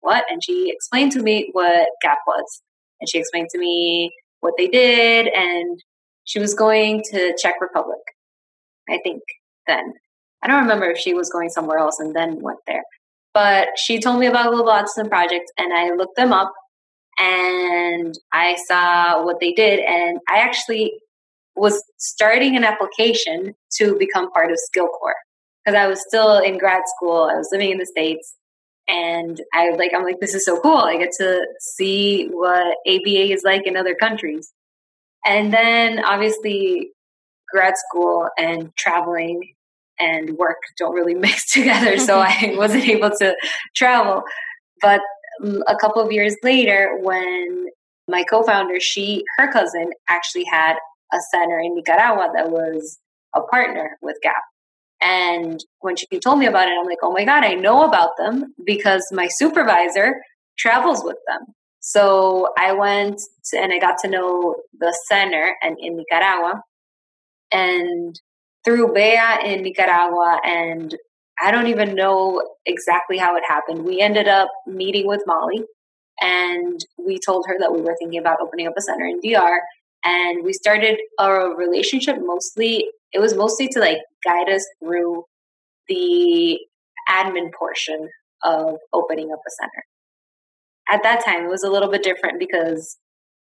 "What?" 0.00 0.24
And 0.30 0.42
she 0.42 0.70
explained 0.70 1.12
to 1.12 1.22
me 1.22 1.50
what 1.52 1.88
GAP 2.02 2.18
was. 2.26 2.62
And 3.00 3.08
she 3.08 3.18
explained 3.18 3.48
to 3.52 3.58
me 3.58 4.12
what 4.40 4.54
they 4.56 4.66
did 4.66 5.28
and 5.28 5.78
she 6.26 6.38
was 6.38 6.54
going 6.54 7.02
to 7.10 7.34
Czech 7.40 7.54
Republic. 7.60 8.00
I 8.88 8.98
think 9.02 9.22
then. 9.66 9.94
I 10.42 10.48
don't 10.48 10.62
remember 10.62 10.90
if 10.90 10.98
she 10.98 11.14
was 11.14 11.30
going 11.30 11.48
somewhere 11.48 11.78
else 11.78 11.98
and 11.98 12.14
then 12.14 12.40
went 12.40 12.58
there. 12.66 12.82
But 13.32 13.68
she 13.76 13.98
told 13.98 14.20
me 14.20 14.26
about 14.26 14.50
Global 14.52 14.70
Autism 14.70 15.08
Project 15.08 15.50
and 15.58 15.72
I 15.72 15.94
looked 15.94 16.16
them 16.16 16.32
up 16.32 16.52
and 17.18 18.14
I 18.32 18.56
saw 18.66 19.24
what 19.24 19.40
they 19.40 19.52
did 19.52 19.80
and 19.80 20.18
I 20.28 20.38
actually 20.38 20.92
was 21.54 21.82
starting 21.98 22.56
an 22.56 22.64
application 22.64 23.54
to 23.78 23.96
become 23.98 24.30
part 24.30 24.50
of 24.50 24.58
SkillCorps 24.58 25.12
because 25.64 25.76
I 25.76 25.86
was 25.86 26.02
still 26.06 26.38
in 26.38 26.58
grad 26.58 26.82
school. 26.96 27.28
I 27.30 27.36
was 27.36 27.48
living 27.50 27.70
in 27.70 27.78
the 27.78 27.86
States 27.86 28.36
and 28.88 29.40
I 29.52 29.70
like 29.70 29.92
I'm 29.94 30.04
like 30.04 30.20
this 30.20 30.34
is 30.34 30.44
so 30.44 30.60
cool. 30.60 30.78
I 30.78 30.96
get 30.96 31.12
to 31.18 31.46
see 31.60 32.28
what 32.28 32.76
ABA 32.86 33.32
is 33.32 33.42
like 33.42 33.66
in 33.66 33.76
other 33.76 33.94
countries. 33.94 34.52
And 35.26 35.52
then 35.52 36.04
obviously 36.04 36.92
grad 37.52 37.74
school 37.76 38.28
and 38.38 38.74
traveling 38.76 39.54
and 39.98 40.36
work 40.36 40.58
don't 40.78 40.94
really 40.94 41.14
mix 41.26 41.52
together. 41.52 41.98
So 41.98 42.18
I 42.26 42.54
wasn't 42.56 42.88
able 42.88 43.10
to 43.10 43.36
travel. 43.74 44.22
But 44.80 45.00
mm, 45.42 45.60
a 45.66 45.76
couple 45.76 46.02
of 46.02 46.12
years 46.12 46.36
later, 46.42 46.98
when 47.02 47.66
my 48.08 48.22
co-founder, 48.30 48.78
she, 48.80 49.24
her 49.36 49.50
cousin 49.52 49.90
actually 50.08 50.44
had 50.44 50.76
a 51.12 51.18
center 51.32 51.58
in 51.58 51.74
Nicaragua 51.74 52.30
that 52.34 52.50
was 52.50 52.98
a 53.34 53.42
partner 53.42 53.98
with 54.00 54.16
GAP. 54.22 54.34
And 55.00 55.62
when 55.80 55.96
she 55.96 56.06
told 56.20 56.38
me 56.38 56.46
about 56.46 56.68
it, 56.68 56.74
I'm 56.78 56.86
like, 56.86 56.98
oh 57.02 57.12
my 57.12 57.24
God, 57.24 57.44
I 57.44 57.54
know 57.54 57.84
about 57.84 58.16
them 58.16 58.54
because 58.64 59.06
my 59.12 59.28
supervisor 59.28 60.22
travels 60.58 61.02
with 61.04 61.18
them. 61.26 61.54
So 61.88 62.48
I 62.58 62.72
went 62.72 63.20
and 63.52 63.72
I 63.72 63.78
got 63.78 63.98
to 64.02 64.08
know 64.08 64.56
the 64.76 64.92
center 65.06 65.54
and 65.62 65.76
in 65.78 65.96
Nicaragua. 65.96 66.60
And 67.52 68.20
through 68.64 68.92
Bea 68.92 69.20
in 69.44 69.62
Nicaragua, 69.62 70.40
and 70.44 70.96
I 71.40 71.52
don't 71.52 71.68
even 71.68 71.94
know 71.94 72.42
exactly 72.66 73.18
how 73.18 73.36
it 73.36 73.44
happened. 73.46 73.84
We 73.84 74.00
ended 74.00 74.26
up 74.26 74.48
meeting 74.66 75.06
with 75.06 75.22
Molly, 75.28 75.62
and 76.20 76.80
we 76.98 77.20
told 77.24 77.44
her 77.46 77.54
that 77.60 77.72
we 77.72 77.82
were 77.82 77.94
thinking 78.00 78.18
about 78.18 78.40
opening 78.40 78.66
up 78.66 78.74
a 78.76 78.80
center 78.80 79.06
in 79.06 79.20
DR. 79.20 79.60
And 80.04 80.44
we 80.44 80.52
started 80.54 80.98
a 81.20 81.30
relationship 81.56 82.16
mostly, 82.20 82.90
it 83.12 83.20
was 83.20 83.36
mostly 83.36 83.68
to 83.68 83.78
like 83.78 83.98
guide 84.24 84.48
us 84.48 84.66
through 84.82 85.22
the 85.86 86.58
admin 87.08 87.52
portion 87.56 88.08
of 88.42 88.74
opening 88.92 89.30
up 89.30 89.38
a 89.46 89.50
center. 89.62 89.84
At 90.90 91.02
that 91.02 91.24
time, 91.24 91.44
it 91.44 91.50
was 91.50 91.64
a 91.64 91.70
little 91.70 91.90
bit 91.90 92.02
different 92.02 92.38
because 92.38 92.96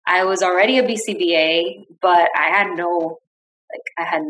I 0.08 0.24
was 0.24 0.42
already 0.42 0.78
a 0.78 0.84
BCBA, 0.84 1.86
but 2.02 2.30
I 2.36 2.50
had 2.50 2.76
no, 2.76 3.20
like, 3.72 3.82
I 3.98 4.04
had 4.04 4.24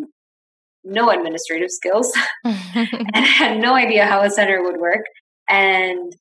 no 0.83 1.09
administrative 1.09 1.69
skills 1.69 2.11
and 2.43 3.11
I 3.13 3.19
had 3.19 3.59
no 3.59 3.75
idea 3.75 4.05
how 4.05 4.21
a 4.21 4.29
center 4.29 4.63
would 4.63 4.79
work. 4.79 5.05
And 5.49 6.13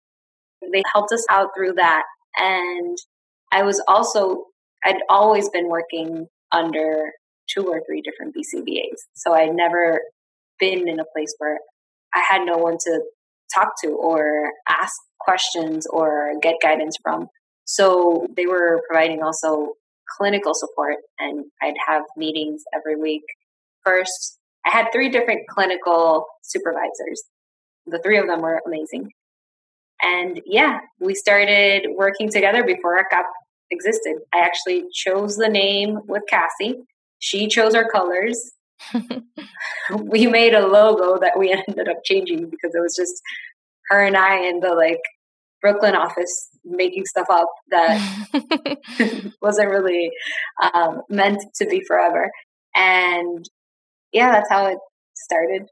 they 0.72 0.82
helped 0.92 1.12
us 1.12 1.24
out 1.30 1.50
through 1.56 1.74
that. 1.74 2.02
And 2.36 2.96
I 3.52 3.62
was 3.62 3.82
also, 3.88 4.44
I'd 4.84 5.00
always 5.08 5.48
been 5.48 5.68
working 5.68 6.26
under 6.52 7.12
two 7.48 7.66
or 7.66 7.80
three 7.86 8.02
different 8.02 8.34
BCBAs. 8.34 8.98
So 9.14 9.32
I'd 9.32 9.54
never 9.54 10.00
been 10.58 10.88
in 10.88 11.00
a 11.00 11.04
place 11.14 11.34
where 11.38 11.58
I 12.14 12.22
had 12.28 12.44
no 12.44 12.56
one 12.58 12.78
to 12.78 13.02
talk 13.54 13.68
to 13.82 13.90
or 13.90 14.52
ask 14.68 14.94
questions 15.20 15.86
or 15.86 16.32
get 16.42 16.56
guidance 16.62 16.96
from. 17.02 17.28
So 17.64 18.26
they 18.36 18.46
were 18.46 18.82
providing 18.88 19.22
also 19.22 19.74
clinical 20.16 20.52
support 20.54 20.96
and 21.18 21.44
I'd 21.62 21.74
have 21.86 22.02
meetings 22.16 22.62
every 22.74 22.96
week. 22.96 23.22
First, 23.84 24.38
I 24.64 24.70
had 24.70 24.86
three 24.92 25.08
different 25.08 25.48
clinical 25.48 26.26
supervisors. 26.42 27.22
The 27.86 27.98
three 27.98 28.18
of 28.18 28.26
them 28.26 28.40
were 28.40 28.60
amazing. 28.66 29.10
And 30.02 30.40
yeah, 30.44 30.78
we 31.00 31.14
started 31.14 31.86
working 31.96 32.30
together 32.30 32.64
before 32.64 32.96
GAP 33.10 33.26
existed. 33.70 34.16
I 34.34 34.40
actually 34.40 34.84
chose 34.92 35.36
the 35.36 35.48
name 35.48 35.98
with 36.06 36.22
Cassie. 36.28 36.84
She 37.18 37.48
chose 37.48 37.74
our 37.74 37.88
colors. 37.88 38.52
we 40.02 40.26
made 40.26 40.54
a 40.54 40.66
logo 40.66 41.18
that 41.20 41.38
we 41.38 41.52
ended 41.68 41.88
up 41.88 41.98
changing 42.04 42.50
because 42.50 42.74
it 42.74 42.80
was 42.80 42.94
just 42.96 43.20
her 43.88 44.04
and 44.04 44.16
I 44.16 44.48
in 44.48 44.60
the 44.60 44.74
like 44.74 45.00
Brooklyn 45.60 45.94
office 45.94 46.48
making 46.64 47.04
stuff 47.06 47.26
up 47.30 47.48
that 47.70 49.32
wasn't 49.42 49.70
really 49.70 50.10
um, 50.62 51.02
meant 51.08 51.42
to 51.56 51.66
be 51.66 51.82
forever. 51.86 52.30
And 52.74 53.44
yeah, 54.12 54.32
that's 54.32 54.50
how 54.50 54.66
it 54.66 54.78
started. 55.14 55.62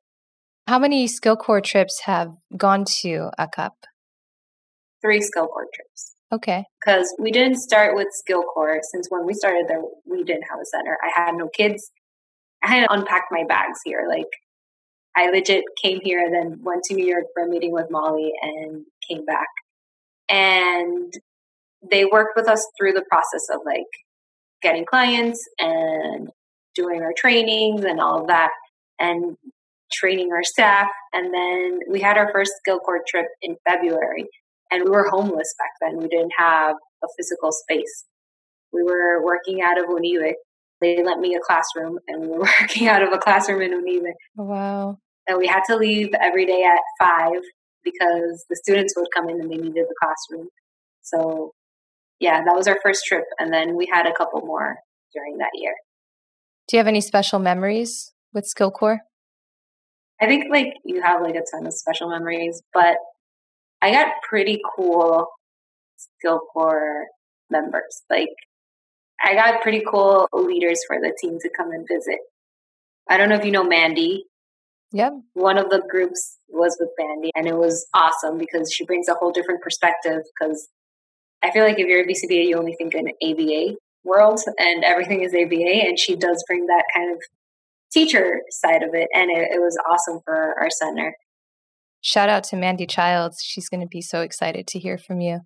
How 0.67 0.79
many 0.79 1.07
SkillCorps 1.07 1.65
trips 1.65 2.01
have 2.05 2.33
gone 2.57 2.85
to 3.03 3.31
ACAP? 3.39 3.73
Three 5.03 5.21
SkillCorps 5.21 5.75
trips. 5.75 6.15
Okay. 6.33 6.65
Because 6.85 7.15
we 7.19 7.31
didn't 7.31 7.57
start 7.57 7.95
with 7.95 8.09
SkillCorps 8.27 8.85
since 8.91 9.07
when 9.11 9.27
we 9.27 9.35
started 9.35 9.67
there, 9.69 9.83
we 10.07 10.25
didn't 10.25 10.45
have 10.51 10.59
a 10.59 10.65
center. 10.65 10.97
I 11.03 11.21
had 11.21 11.35
no 11.37 11.49
kids. 11.49 11.91
I 12.65 12.69
had 12.69 12.87
to 12.87 12.93
unpack 12.93 13.25
my 13.31 13.45
bags 13.47 13.81
here. 13.85 14.07
Like, 14.09 14.29
I 15.17 15.31
legit 15.31 15.65
came 15.83 16.01
here 16.03 16.25
then 16.31 16.61
went 16.63 16.83
to 16.85 16.95
New 16.95 17.07
York 17.07 17.25
for 17.35 17.45
a 17.45 17.49
meeting 17.49 17.73
with 17.73 17.91
Molly 17.91 18.33
and 18.43 18.85
came 19.09 19.25
back. 19.25 19.47
And 20.29 21.13
they 21.89 22.05
worked 22.05 22.33
with 22.37 22.49
us 22.49 22.67
through 22.79 22.93
the 22.93 23.05
process 23.11 23.47
of 23.53 23.61
like 23.65 23.85
getting 24.63 24.87
clients 24.87 25.47
and 25.59 26.31
doing 26.75 27.03
our 27.03 27.13
trainings 27.17 27.85
and 27.85 28.01
all 28.01 28.23
of 28.23 28.27
that 28.29 28.51
and 28.99 29.37
training 29.93 30.33
our 30.33 30.43
staff. 30.43 30.89
And 31.13 31.33
then 31.33 31.81
we 31.89 32.01
had 32.01 32.17
our 32.17 32.33
first 32.33 32.53
SkillCorps 32.67 33.07
trip 33.07 33.27
in 33.43 33.57
February 33.69 34.27
and 34.71 34.83
we 34.85 34.91
were 34.91 35.09
homeless 35.09 35.55
back 35.59 35.71
then. 35.81 35.99
We 35.99 36.09
didn't 36.09 36.33
have 36.39 36.75
a 37.05 37.07
physical 37.17 37.53
space. 37.53 38.05
We 38.73 38.83
were 38.83 39.23
working 39.23 39.61
out 39.63 39.79
of 39.79 39.87
UNIBE. 39.87 40.35
They 40.85 41.03
lent 41.03 41.21
me 41.21 41.35
a 41.35 41.41
classroom 41.41 41.99
and 42.09 42.21
we 42.21 42.29
were 42.29 42.41
working 42.61 42.89
out 42.89 43.03
of 43.03 43.11
a 43.13 43.19
classroom 43.19 43.63
in 43.63 43.73
UNIBE. 43.73 44.13
Wow. 44.37 44.99
And 45.27 45.39
we 45.39 45.47
had 45.47 45.63
to 45.69 45.77
leave 45.77 46.11
every 46.21 46.45
day 46.45 46.63
at 46.63 46.81
five 47.01 47.41
because 47.83 48.45
the 48.51 48.57
students 48.57 48.93
would 48.97 49.07
come 49.15 49.31
in 49.31 49.41
and 49.41 49.51
they 49.51 49.57
needed 49.57 49.87
the 49.89 49.95
classroom. 50.03 50.49
So 51.03 51.53
yeah, 52.21 52.45
that 52.45 52.55
was 52.55 52.69
our 52.69 52.79
first 52.83 53.07
trip. 53.07 53.25
And 53.39 53.53
then 53.53 53.77
we 53.77 53.89
had 53.91 54.07
a 54.07 54.13
couple 54.13 54.43
more 54.43 54.77
during 55.15 55.39
that 55.39 55.51
year. 55.55 55.75
Do 56.69 56.77
you 56.77 56.79
have 56.79 56.87
any 56.87 57.01
special 57.01 57.39
memories 57.39 58.13
with 58.35 58.45
SkillCorps? 58.45 58.99
I 60.21 60.27
think 60.27 60.45
like 60.51 60.75
you 60.85 61.03
have 61.03 61.23
like 61.23 61.35
a 61.35 61.43
ton 61.51 61.67
of 61.67 61.73
special 61.73 62.11
memories, 62.11 62.63
but 62.75 62.97
I 63.81 63.91
got 63.91 64.09
pretty 64.29 64.61
cool 64.77 65.29
SkillCorps 66.25 67.05
members. 67.51 68.03
Like 68.11 68.29
I 69.25 69.35
got 69.35 69.63
pretty 69.63 69.83
cool 69.91 70.29
leaders 70.33 70.81
for 70.87 70.99
the 71.01 71.17
team 71.19 71.39
to 71.41 71.51
come 71.57 71.71
and 71.71 71.87
visit. 71.89 72.19
I 73.09 73.17
don't 73.17 73.29
know 73.29 73.37
if 73.37 73.45
you 73.45 73.51
know 73.51 73.65
Mandy. 73.65 74.25
Yep. 74.93 75.13
One 75.33 75.59
of 75.59 75.71
the 75.71 75.83
groups 75.89 76.39
was 76.49 76.77
with 76.79 76.91
Mandy, 76.99 77.31
and 77.35 77.47
it 77.47 77.57
was 77.57 77.87
awesome 77.95 78.39
because 78.39 78.71
she 78.73 78.85
brings 78.85 79.09
a 79.09 79.15
whole 79.15 79.33
different 79.33 79.63
perspective. 79.63 80.23
Because 80.39 80.69
I 81.43 81.51
feel 81.51 81.65
like 81.65 81.79
if 81.79 81.87
you're 81.87 82.03
a 82.03 82.07
BCBA, 82.07 82.47
you 82.47 82.57
only 82.57 82.75
think 82.75 82.95
in 82.95 83.09
ABA 83.23 83.77
world, 84.05 84.41
and 84.59 84.85
everything 84.85 85.23
is 85.23 85.35
ABA, 85.35 85.87
and 85.87 85.99
she 85.99 86.15
does 86.15 86.45
bring 86.47 86.67
that 86.67 86.85
kind 86.95 87.13
of 87.13 87.23
teacher 87.91 88.41
side 88.51 88.83
of 88.83 88.91
it, 88.93 89.09
and 89.15 89.31
it, 89.31 89.49
it 89.53 89.61
was 89.61 89.79
awesome 89.89 90.21
for 90.25 90.55
our 90.61 90.69
center. 90.71 91.15
Shout 92.03 92.29
out 92.29 92.45
to 92.45 92.57
Mandy 92.57 92.87
Childs. 92.87 93.39
She's 93.43 93.71
going 93.71 93.81
to 93.81 93.87
be 93.87 94.03
so 94.03 94.21
excited 94.21 94.67
to 94.69 94.79
hear 94.79 94.99
from 94.99 95.23
you. 95.23 95.41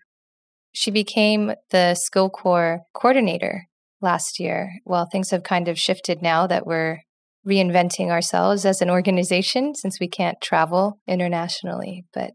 She 0.72 0.90
became 0.90 1.52
the 1.70 1.96
SkillCorps 1.96 2.80
coordinator 2.92 3.67
last 4.00 4.38
year. 4.38 4.70
Well, 4.84 5.06
things 5.10 5.30
have 5.30 5.42
kind 5.42 5.68
of 5.68 5.78
shifted 5.78 6.22
now 6.22 6.46
that 6.46 6.66
we're 6.66 7.00
reinventing 7.46 8.10
ourselves 8.10 8.64
as 8.64 8.80
an 8.80 8.90
organization 8.90 9.74
since 9.74 9.98
we 10.00 10.08
can't 10.08 10.40
travel 10.40 10.98
internationally. 11.06 12.04
But 12.12 12.32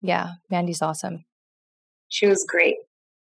yeah, 0.00 0.32
Mandy's 0.50 0.82
awesome. 0.82 1.24
She 2.08 2.26
was 2.26 2.44
great. 2.48 2.76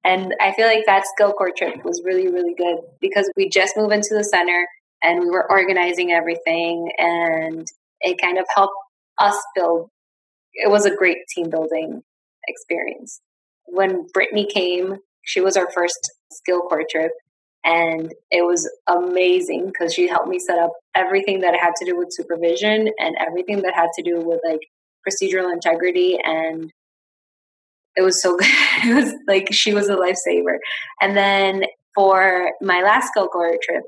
And 0.04 0.34
I 0.42 0.52
feel 0.54 0.66
like 0.66 0.86
that 0.88 1.06
SkillCorps 1.20 1.56
trip 1.58 1.86
was 1.86 2.02
really, 2.04 2.28
really 2.28 2.56
good 2.56 2.78
because 3.00 3.30
we 3.38 3.50
just 3.50 3.78
moved 3.78 3.94
into 3.94 4.16
the 4.16 4.24
center 4.24 4.66
and 5.04 5.20
we 5.20 5.30
were 5.30 5.50
organizing 5.50 6.12
everything 6.12 6.92
and 6.98 7.68
it 8.02 8.20
kind 8.22 8.38
of 8.38 8.46
helped 8.54 8.74
us 9.20 9.38
build 9.56 9.90
it 10.54 10.70
was 10.70 10.86
a 10.86 10.96
great 10.96 11.18
team 11.34 11.50
building 11.50 12.02
experience 12.48 13.22
when 13.66 14.08
brittany 14.14 14.46
came 14.46 14.98
she 15.24 15.42
was 15.42 15.56
our 15.56 15.70
first 15.72 16.12
SkillCorps 16.34 16.90
trip 16.90 17.12
and 17.64 18.14
it 18.32 18.46
was 18.46 18.70
amazing 18.88 19.68
because 19.68 19.94
she 19.94 20.08
helped 20.08 20.28
me 20.28 20.40
set 20.40 20.58
up 20.58 20.72
everything 20.96 21.42
that 21.42 21.56
had 21.60 21.74
to 21.78 21.86
do 21.86 21.98
with 21.98 22.12
supervision 22.12 22.90
and 22.98 23.16
everything 23.20 23.62
that 23.62 23.74
had 23.74 23.90
to 23.96 24.04
do 24.04 24.20
with 24.20 24.40
like 24.48 24.62
procedural 25.08 25.52
integrity 25.52 26.18
and 26.24 26.72
it 27.96 28.02
was 28.02 28.22
so 28.22 28.38
good 28.38 28.48
it 28.84 28.96
was 28.96 29.14
like 29.28 29.52
she 29.52 29.74
was 29.74 29.90
a 29.90 29.96
lifesaver 29.96 30.58
and 31.02 31.16
then 31.16 31.64
for 31.94 32.52
my 32.62 32.82
last 32.82 33.12
SkillCorps 33.16 33.62
trip 33.62 33.84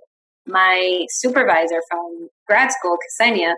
my 0.45 1.05
supervisor 1.09 1.81
from 1.89 2.29
grad 2.47 2.71
school, 2.71 2.97
Ksenia, 2.97 3.53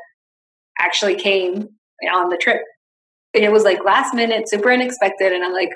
actually 0.79 1.15
came 1.15 1.69
on 2.13 2.29
the 2.29 2.37
trip. 2.37 2.61
And 3.33 3.43
it 3.43 3.51
was 3.51 3.63
like 3.63 3.83
last 3.83 4.13
minute, 4.13 4.49
super 4.49 4.71
unexpected. 4.71 5.31
And 5.33 5.43
I'm 5.43 5.53
like, 5.53 5.71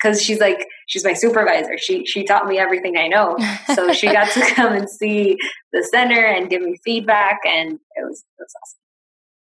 because 0.00 0.22
she's 0.22 0.40
like, 0.40 0.66
she's 0.86 1.04
my 1.04 1.12
supervisor. 1.12 1.78
She 1.78 2.04
she 2.06 2.24
taught 2.24 2.46
me 2.46 2.58
everything 2.58 2.96
I 2.96 3.08
know. 3.08 3.36
So 3.74 3.92
she 3.94 4.06
got 4.06 4.30
to 4.32 4.40
come 4.54 4.72
and 4.72 4.88
see 4.88 5.36
the 5.72 5.82
center 5.92 6.24
and 6.24 6.48
give 6.48 6.62
me 6.62 6.76
feedback, 6.84 7.38
and 7.46 7.72
it 7.72 8.04
was 8.04 8.24
it 8.38 8.42
was 8.42 8.54
awesome. 8.62 8.78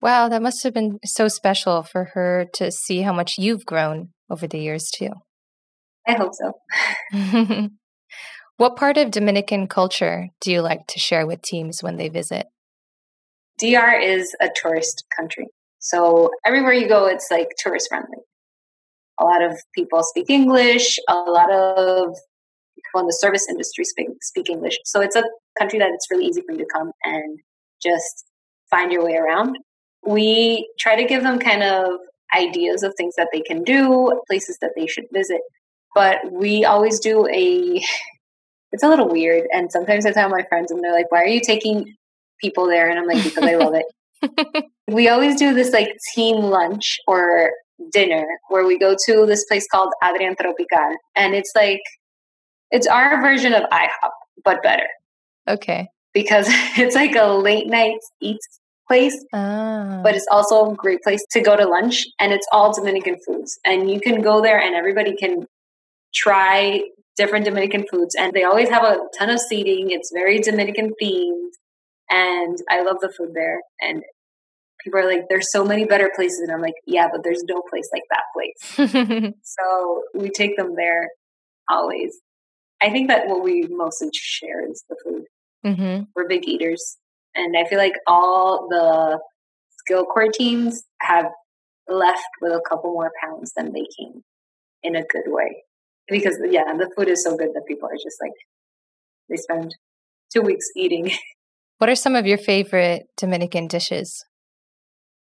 Wow, 0.01 0.29
that 0.29 0.41
must 0.41 0.63
have 0.63 0.73
been 0.73 0.99
so 1.03 1.27
special 1.27 1.83
for 1.83 2.11
her 2.13 2.45
to 2.53 2.71
see 2.71 3.01
how 3.01 3.13
much 3.13 3.35
you've 3.37 3.65
grown 3.65 4.09
over 4.29 4.47
the 4.47 4.59
years 4.59 4.89
too. 4.95 5.09
I 6.07 6.13
hope 6.13 6.33
so. 6.33 7.69
What 8.57 8.75
part 8.75 8.97
of 8.97 9.11
Dominican 9.11 9.67
culture 9.67 10.29
do 10.41 10.51
you 10.51 10.61
like 10.61 10.87
to 10.87 10.99
share 10.99 11.27
with 11.27 11.43
teams 11.43 11.83
when 11.83 11.97
they 11.97 12.09
visit? 12.09 12.47
DR 13.59 13.99
is 14.01 14.35
a 14.41 14.49
tourist 14.55 15.05
country. 15.15 15.45
So 15.77 16.31
everywhere 16.43 16.73
you 16.73 16.87
go, 16.87 17.05
it's 17.05 17.27
like 17.29 17.49
tourist 17.59 17.87
friendly. 17.87 18.17
A 19.19 19.23
lot 19.23 19.41
of 19.41 19.57
people 19.73 20.03
speak 20.03 20.29
English. 20.29 20.97
A 21.09 21.13
lot 21.13 21.51
of 21.51 22.15
people 22.75 23.01
in 23.01 23.07
the 23.07 23.17
service 23.19 23.47
industry 23.49 23.83
speak, 23.83 24.07
speak 24.21 24.49
English. 24.49 24.77
So 24.85 25.01
it's 25.01 25.15
a 25.15 25.23
country 25.57 25.79
that 25.79 25.89
it's 25.93 26.09
really 26.11 26.25
easy 26.25 26.41
for 26.45 26.53
you 26.53 26.59
to 26.59 26.67
come 26.73 26.91
and 27.03 27.39
just 27.81 28.25
find 28.69 28.91
your 28.91 29.03
way 29.03 29.15
around. 29.15 29.57
We 30.05 30.69
try 30.79 30.95
to 30.95 31.05
give 31.05 31.23
them 31.23 31.39
kind 31.39 31.63
of 31.63 31.99
ideas 32.35 32.83
of 32.83 32.93
things 32.95 33.15
that 33.17 33.29
they 33.31 33.41
can 33.41 33.63
do, 33.63 34.21
places 34.27 34.57
that 34.61 34.71
they 34.75 34.87
should 34.87 35.05
visit. 35.13 35.41
But 35.95 36.17
we 36.31 36.65
always 36.65 36.99
do 36.99 37.27
a 37.27 37.81
it's 38.71 38.83
a 38.83 38.89
little 38.89 39.09
weird. 39.09 39.47
And 39.51 39.71
sometimes 39.71 40.05
I 40.05 40.11
tell 40.11 40.29
my 40.29 40.43
friends, 40.43 40.71
and 40.71 40.83
they're 40.83 40.93
like, 40.93 41.11
"Why 41.11 41.21
are 41.23 41.27
you 41.27 41.41
taking 41.41 41.95
people 42.41 42.67
there?" 42.67 42.89
And 42.89 42.99
I'm 42.99 43.07
like, 43.07 43.23
"Because 43.23 43.43
I 43.43 43.55
love 43.55 43.73
it." 43.73 44.65
we 44.87 45.07
always 45.09 45.37
do 45.37 45.53
this 45.53 45.71
like 45.71 45.89
team 46.13 46.37
lunch 46.37 46.97
or 47.07 47.51
dinner 47.91 48.25
where 48.49 48.65
we 48.65 48.77
go 48.77 48.95
to 49.05 49.25
this 49.25 49.45
place 49.45 49.67
called 49.71 49.91
Adrian 50.03 50.35
Tropical, 50.35 50.95
and 51.15 51.35
it's 51.35 51.51
like 51.55 51.81
it's 52.71 52.87
our 52.87 53.21
version 53.21 53.53
of 53.53 53.63
IHOP 53.69 54.11
but 54.43 54.61
better. 54.63 54.87
Okay. 55.47 55.87
Because 56.13 56.47
it's 56.77 56.95
like 56.95 57.15
a 57.15 57.27
late 57.27 57.67
night 57.67 57.99
eat 58.21 58.39
place, 58.87 59.17
ah. 59.33 59.99
but 60.03 60.15
it's 60.15 60.27
also 60.31 60.71
a 60.71 60.75
great 60.75 61.01
place 61.03 61.23
to 61.31 61.41
go 61.41 61.55
to 61.57 61.67
lunch, 61.67 62.05
and 62.19 62.31
it's 62.31 62.47
all 62.51 62.73
Dominican 62.73 63.17
foods, 63.25 63.59
and 63.65 63.91
you 63.91 63.99
can 63.99 64.21
go 64.21 64.41
there 64.41 64.59
and 64.59 64.75
everybody 64.75 65.15
can 65.15 65.45
try 66.15 66.81
different 67.17 67.45
Dominican 67.45 67.85
foods, 67.91 68.15
and 68.15 68.31
they 68.33 68.43
always 68.43 68.69
have 68.69 68.83
a 68.83 68.99
ton 69.17 69.29
of 69.29 69.39
seating. 69.39 69.91
It's 69.91 70.11
very 70.13 70.39
Dominican 70.39 70.93
themed, 71.01 71.51
and 72.09 72.57
I 72.69 72.81
love 72.81 72.97
the 73.01 73.09
food 73.09 73.31
there. 73.33 73.59
And 73.81 74.03
people 74.87 74.99
are 74.99 75.11
like, 75.11 75.27
"There's 75.29 75.51
so 75.51 75.65
many 75.65 75.85
better 75.85 76.09
places," 76.15 76.39
and 76.39 76.51
I'm 76.51 76.61
like, 76.61 76.75
"Yeah, 76.85 77.09
but 77.11 77.23
there's 77.23 77.43
no 77.43 77.61
place 77.69 77.89
like 77.91 78.03
that 78.09 78.23
place." 78.33 79.33
so 79.43 80.03
we 80.13 80.29
take 80.29 80.55
them 80.55 80.75
there 80.75 81.09
always. 81.69 82.19
I 82.81 82.89
think 82.89 83.09
that 83.09 83.27
what 83.27 83.43
we 83.43 83.67
mostly 83.69 84.09
share 84.13 84.69
is 84.69 84.83
the 84.89 84.95
food. 85.03 85.23
Mm-hmm. 85.65 86.03
We're 86.15 86.27
big 86.27 86.47
eaters, 86.47 86.97
and 87.35 87.55
I 87.57 87.67
feel 87.67 87.79
like 87.79 87.95
all 88.07 88.67
the 88.69 89.19
SkillCorps 89.89 90.33
teams 90.33 90.83
have 91.01 91.25
left 91.89 92.29
with 92.41 92.51
a 92.51 92.61
couple 92.67 92.91
more 92.91 93.11
pounds 93.21 93.51
than 93.55 93.73
they 93.73 93.85
came 93.97 94.21
in 94.83 94.95
a 94.95 95.03
good 95.03 95.25
way 95.27 95.63
because 96.07 96.37
yeah, 96.49 96.73
the 96.77 96.89
food 96.95 97.09
is 97.09 97.23
so 97.23 97.35
good 97.35 97.49
that 97.53 97.63
people 97.67 97.89
are 97.89 97.95
just 97.95 98.17
like 98.21 98.33
they 99.29 99.37
spend 99.37 99.75
two 100.33 100.41
weeks 100.41 100.67
eating. 100.75 101.11
What 101.79 101.91
are 101.91 101.95
some 101.95 102.15
of 102.15 102.25
your 102.25 102.39
favorite 102.39 103.03
Dominican 103.17 103.67
dishes? 103.67 104.25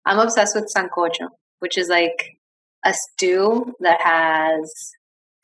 I'm 0.04 0.18
obsessed 0.18 0.54
with 0.54 0.72
sancocho, 0.74 1.28
which 1.60 1.78
is 1.78 1.88
like 1.88 2.38
a 2.84 2.92
stew 2.92 3.74
that 3.80 4.00
has 4.00 4.72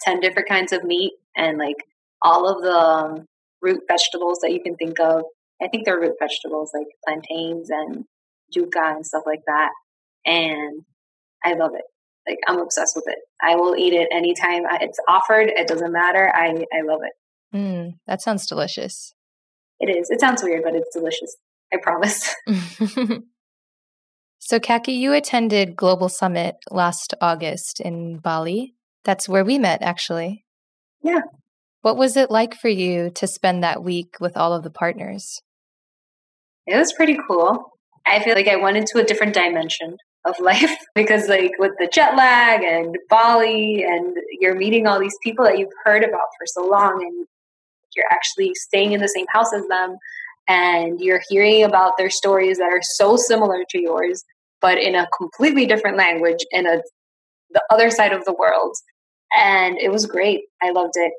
10 0.03 0.21
different 0.21 0.49
kinds 0.49 0.73
of 0.73 0.85
meat 0.85 1.13
and 1.37 1.59
like 1.59 1.77
all 2.23 2.49
of 2.49 2.63
the 2.63 2.77
um, 2.77 3.27
root 3.63 3.83
vegetables 3.89 4.39
that 4.43 4.53
you 4.53 4.61
can 4.63 4.77
think 4.77 4.99
of. 5.01 5.23
I 5.63 5.69
think 5.69 5.85
they're 5.85 6.01
root 6.01 6.17
vegetables 6.21 6.73
like 6.75 6.87
plantains 7.07 7.69
and 7.71 8.05
yuca 8.57 8.97
and 8.97 9.07
stuff 9.07 9.25
like 9.27 9.43
that. 9.47 9.71
And 10.25 10.83
I 11.45 11.55
love 11.55 11.73
it. 11.75 11.85
Like 12.29 12.39
I'm 12.47 12.61
obsessed 12.61 12.95
with 12.97 13.07
it. 13.07 13.19
I 13.43 13.57
will 13.57 13.77
eat 13.77 13.93
it 13.93 14.09
anytime 14.13 14.65
it's 14.81 14.99
offered. 15.09 15.49
It 15.49 15.69
doesn't 15.69 15.93
matter. 15.93 16.31
I, 16.35 16.49
I 16.49 16.83
love 16.85 17.01
it. 17.03 17.57
Mm, 17.57 17.95
that 18.07 18.21
sounds 18.21 18.47
delicious. 18.47 19.15
It 19.81 19.89
is. 19.89 20.11
It 20.11 20.21
sounds 20.21 20.43
weird, 20.43 20.63
but 20.65 20.75
it's 20.75 20.95
delicious. 20.95 21.37
I 21.73 21.79
promise. 21.79 22.35
so, 24.49 24.59
Kaki, 24.59 24.93
you 24.93 25.13
attended 25.13 25.77
Global 25.77 26.09
Summit 26.09 26.57
last 26.71 27.13
August 27.21 27.81
in 27.81 28.17
Bali. 28.17 28.73
That's 29.05 29.29
where 29.29 29.45
we 29.45 29.59
met, 29.59 29.83
actually. 29.83 30.47
Yeah. 31.03 31.21
What 31.83 31.99
was 31.99 32.17
it 32.17 32.31
like 32.31 32.55
for 32.55 32.71
you 32.71 33.11
to 33.11 33.27
spend 33.27 33.63
that 33.63 33.85
week 33.85 34.17
with 34.21 34.39
all 34.39 34.55
of 34.55 34.63
the 34.63 34.71
partners? 34.71 35.43
It 36.67 36.79
was 36.79 36.95
pretty 36.95 37.19
cool. 37.29 37.73
I 38.07 38.23
feel 38.23 38.35
like 38.35 38.49
I 38.49 38.57
went 38.57 38.79
into 38.79 38.97
a 38.97 39.05
different 39.05 39.35
dimension 39.35 39.99
of 40.25 40.35
life 40.41 40.79
because, 40.95 41.29
like, 41.29 41.53
with 41.59 41.73
the 41.79 41.87
jet 41.93 42.17
lag 42.17 42.63
and 42.63 42.97
Bali, 43.11 43.85
and 43.87 44.17
you're 44.41 44.57
meeting 44.57 44.87
all 44.87 44.99
these 44.99 45.19
people 45.23 45.45
that 45.45 45.59
you've 45.59 45.69
heard 45.85 46.03
about 46.03 46.29
for 46.39 46.47
so 46.47 46.67
long, 46.67 47.05
and 47.05 47.27
you're 47.95 48.11
actually 48.11 48.53
staying 48.55 48.93
in 48.93 49.03
the 49.03 49.09
same 49.09 49.27
house 49.31 49.53
as 49.53 49.67
them, 49.67 49.99
and 50.49 51.03
you're 51.03 51.21
hearing 51.29 51.65
about 51.65 51.99
their 51.99 52.09
stories 52.09 52.57
that 52.57 52.73
are 52.73 52.81
so 52.81 53.19
similar 53.19 53.65
to 53.69 53.79
yours, 53.79 54.25
but 54.61 54.79
in 54.79 54.95
a 54.95 55.09
completely 55.17 55.67
different 55.67 55.97
language 55.97 56.45
in 56.51 56.67
a 56.67 56.83
the 57.51 57.63
other 57.71 57.91
side 57.91 58.13
of 58.13 58.25
the 58.25 58.33
world. 58.33 58.77
And 59.35 59.79
it 59.79 59.91
was 59.91 60.07
great. 60.07 60.43
I 60.63 60.71
loved 60.71 60.95
it. 60.97 61.13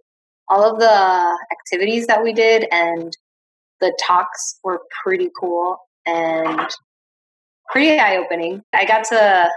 All 0.48 0.64
of 0.64 0.80
the 0.80 1.38
activities 1.52 2.08
that 2.08 2.24
we 2.24 2.34
did 2.34 2.68
and 2.72 3.16
the 3.82 3.98
talks 4.06 4.60
were 4.64 4.82
pretty 5.04 5.30
cool 5.40 5.78
and 6.06 6.70
pretty 7.72 8.00
eye 8.00 8.18
opening. 8.18 8.64
I 8.74 8.86
got 8.86 9.06
to 9.06 9.50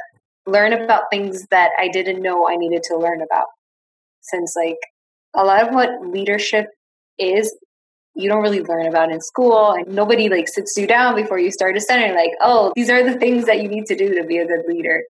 learn 0.47 0.73
about 0.73 1.05
things 1.11 1.47
that 1.51 1.71
I 1.79 1.89
didn't 1.89 2.23
know 2.23 2.49
I 2.49 2.57
needed 2.57 2.83
to 2.85 2.99
learn 2.99 3.23
about. 3.23 3.47
Since, 4.21 4.55
like, 4.57 4.79
a 5.35 5.45
lot 5.45 5.67
of 5.67 5.75
what 5.75 6.07
leadership 6.07 6.67
is, 7.19 7.57
you 8.15 8.29
don't 8.29 8.43
really 8.43 8.63
learn 8.63 8.87
about 8.87 9.11
in 9.11 9.21
school, 9.21 9.73
and 9.73 9.89
nobody 9.89 10.29
like 10.29 10.49
sits 10.49 10.75
you 10.77 10.87
down 10.87 11.15
before 11.15 11.39
you 11.39 11.51
start 11.51 11.77
a 11.77 11.81
center, 11.81 12.15
like, 12.15 12.33
oh, 12.41 12.73
these 12.77 12.91
are 12.91 13.03
the 13.03 13.19
things 13.19 13.47
that 13.47 13.63
you 13.63 13.69
need 13.69 13.87
to 13.87 13.97
do 13.97 14.15
to 14.15 14.25
be 14.25 14.39
a 14.39 14.47
good 14.47 14.65
leader. 14.69 15.03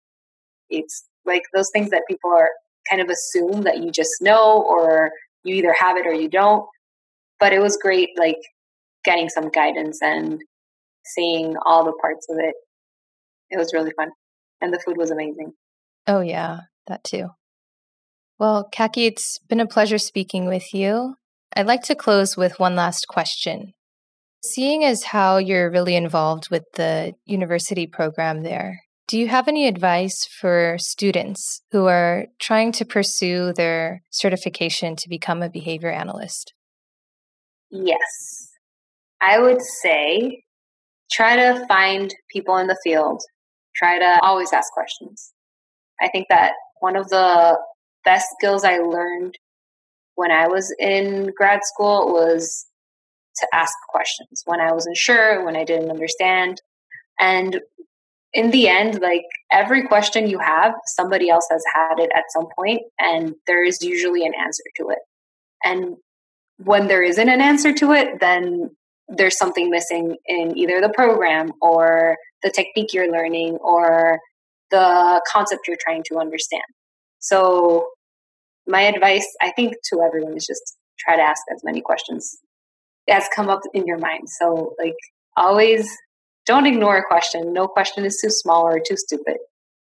It's 0.70 1.06
like 1.26 1.44
those 1.54 1.70
things 1.74 1.90
that 1.90 2.04
people 2.08 2.32
are 2.36 2.50
kind 2.90 3.02
of 3.02 3.10
assume 3.10 3.64
that 3.64 3.80
you 3.80 3.92
just 3.92 4.22
know, 4.22 4.64
or 4.68 5.12
you 5.44 5.56
either 5.56 5.76
have 5.80 5.98
it 5.98 6.08
or 6.08 6.14
you 6.14 6.30
don't. 6.30 6.66
But 7.40 7.54
it 7.54 7.60
was 7.60 7.78
great, 7.78 8.10
like, 8.18 8.38
getting 9.04 9.30
some 9.30 9.50
guidance 9.50 10.00
and 10.02 10.40
seeing 11.06 11.56
all 11.66 11.84
the 11.84 11.94
parts 12.02 12.28
of 12.30 12.38
it 12.40 12.54
it 13.52 13.58
was 13.58 13.74
really 13.74 13.92
fun. 13.92 14.12
And 14.62 14.74
the 14.74 14.80
food 14.80 14.98
was 14.98 15.12
amazing. 15.12 15.54
Oh, 16.08 16.22
yeah, 16.22 16.62
that 16.88 17.04
too. 17.04 17.30
Well, 18.40 18.68
Kaki, 18.72 19.06
it's 19.06 19.38
been 19.38 19.60
a 19.60 19.68
pleasure 19.68 19.98
speaking 19.98 20.48
with 20.48 20.74
you. 20.74 21.16
I'd 21.56 21.68
like 21.68 21.84
to 21.84 21.96
close 21.96 22.38
with 22.38 22.60
one 22.60 22.76
last 22.76 23.08
question. 23.08 23.74
Seeing 24.44 24.84
as 24.84 25.04
how 25.04 25.38
you're 25.38 25.70
really 25.70 25.96
involved 25.96 26.50
with 26.50 26.64
the 26.74 27.14
university 27.26 27.86
program 27.86 28.44
there, 28.44 28.82
do 29.08 29.20
you 29.20 29.28
have 29.28 29.48
any 29.48 29.68
advice 29.68 30.26
for 30.40 30.78
students 30.80 31.62
who 31.72 31.88
are 31.88 32.28
trying 32.40 32.72
to 32.74 32.86
pursue 32.86 33.52
their 33.54 34.02
certification 34.10 34.96
to 34.96 35.10
become 35.10 35.44
a 35.44 35.50
behavior 35.50 35.92
analyst? 35.92 36.54
Yes. 37.70 38.50
I 39.20 39.40
would 39.40 39.62
say 39.62 40.44
try 41.12 41.36
to 41.36 41.66
find 41.68 42.14
people 42.32 42.58
in 42.58 42.68
the 42.68 42.80
field 42.84 43.22
try 43.76 44.00
to 44.00 44.20
always 44.22 44.54
ask 44.54 44.72
questions. 44.72 45.34
I 46.02 46.10
think 46.10 46.28
that 46.30 46.54
one 46.80 46.96
of 46.96 47.10
the 47.10 47.58
best 48.04 48.28
skills 48.38 48.64
I 48.64 48.78
learned 48.78 49.38
when 50.22 50.30
I 50.30 50.48
was 50.48 50.72
in 50.78 51.32
grad 51.36 51.62
school 51.64 52.14
was 52.14 52.68
to 53.38 53.48
ask 53.52 53.74
questions 53.90 54.44
when 54.46 54.60
I 54.62 54.72
wasn't 54.72 54.98
sure, 54.98 55.44
when 55.44 55.56
I 55.56 55.64
didn't 55.64 55.90
understand. 55.90 56.62
And 57.20 57.60
in 58.34 58.52
the 58.52 58.68
end, 58.68 59.02
like 59.02 59.26
every 59.52 59.88
question 59.88 60.30
you 60.30 60.38
have, 60.38 60.74
somebody 60.86 61.28
else 61.32 61.48
has 61.50 61.64
had 61.74 61.96
it 61.98 62.12
at 62.16 62.26
some 62.30 62.46
point, 62.56 62.84
and 63.00 63.34
there 63.48 63.66
is 63.66 63.82
usually 63.82 64.24
an 64.24 64.34
answer 64.40 64.64
to 64.78 64.90
it. 64.90 65.00
And 65.64 65.98
when 66.58 66.88
there 66.88 67.02
isn't 67.02 67.28
an 67.28 67.42
answer 67.42 67.74
to 67.74 67.92
it, 67.94 68.20
then 68.20 68.70
there's 69.08 69.40
something 69.40 69.72
missing 69.72 70.18
in 70.28 70.56
either 70.56 70.82
the 70.82 70.94
program 70.96 71.52
or 71.64 72.16
the 72.44 72.52
technique 72.52 72.94
you're 72.94 73.12
learning 73.12 73.56
or 73.56 74.20
the 74.70 75.20
concept 75.28 75.68
you're 75.68 75.78
trying 75.84 76.04
to 76.10 76.20
understand. 76.20 76.70
So, 77.18 77.88
my 78.68 78.82
advice, 78.82 79.26
I 79.42 79.52
think, 79.56 79.74
to 79.92 80.02
everyone 80.02 80.36
is 80.38 80.46
just 80.46 80.78
try 81.00 81.16
to 81.16 81.22
ask 81.22 81.42
as 81.54 81.62
many 81.64 81.82
questions 81.82 82.38
as 83.10 83.28
come 83.36 83.50
up 83.50 83.62
in 83.74 83.86
your 83.86 83.98
mind. 83.98 84.30
So, 84.40 84.74
like, 84.78 84.96
always 85.36 85.90
don't 86.46 86.66
ignore 86.66 86.98
a 86.98 87.06
question. 87.06 87.54
No 87.54 87.68
question 87.68 88.06
is 88.06 88.20
too 88.22 88.30
small 88.30 88.68
or 88.68 88.80
too 88.80 88.98
stupid. 88.98 89.38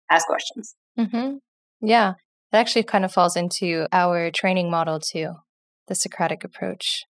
Ask 0.10 0.28
questions. 0.28 0.76
Mm-hmm. 1.00 1.38
Yeah, 1.82 2.14
that 2.52 2.60
actually 2.60 2.84
kind 2.84 3.06
of 3.06 3.12
falls 3.12 3.36
into 3.36 3.88
our 3.92 4.32
training 4.32 4.70
model 4.70 5.00
too 5.00 5.34
the 5.88 5.96
Socratic 5.96 6.44
approach. 6.44 7.04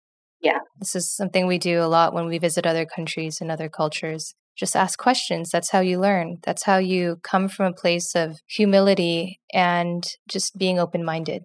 Yeah. 0.42 0.60
This 0.78 0.96
is 0.96 1.14
something 1.14 1.48
we 1.48 1.58
do 1.58 1.82
a 1.82 1.88
lot 1.88 2.14
when 2.14 2.28
we 2.28 2.38
visit 2.38 2.66
other 2.66 2.86
countries 2.86 3.40
and 3.42 3.52
other 3.52 3.68
cultures 3.68 4.36
just 4.60 4.76
ask 4.76 5.00
questions. 5.00 5.50
That's 5.50 5.72
how 5.72 5.80
you 5.80 6.00
learn. 6.00 6.38
That's 6.44 6.64
how 6.64 6.78
you 6.78 7.18
come 7.24 7.48
from 7.48 7.68
a 7.68 7.74
place 7.74 8.14
of 8.14 8.40
humility 8.46 9.40
and 9.54 10.04
just 10.30 10.58
being 10.58 10.78
open 10.78 11.04
minded. 11.04 11.44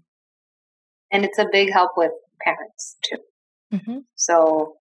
And 1.15 1.25
it's 1.25 1.39
a 1.39 1.47
big 1.51 1.73
help 1.73 1.93
with 1.97 2.11
parents 2.43 2.97
too. 3.05 3.19
Mm-hmm. 3.73 3.99
So 4.17 4.75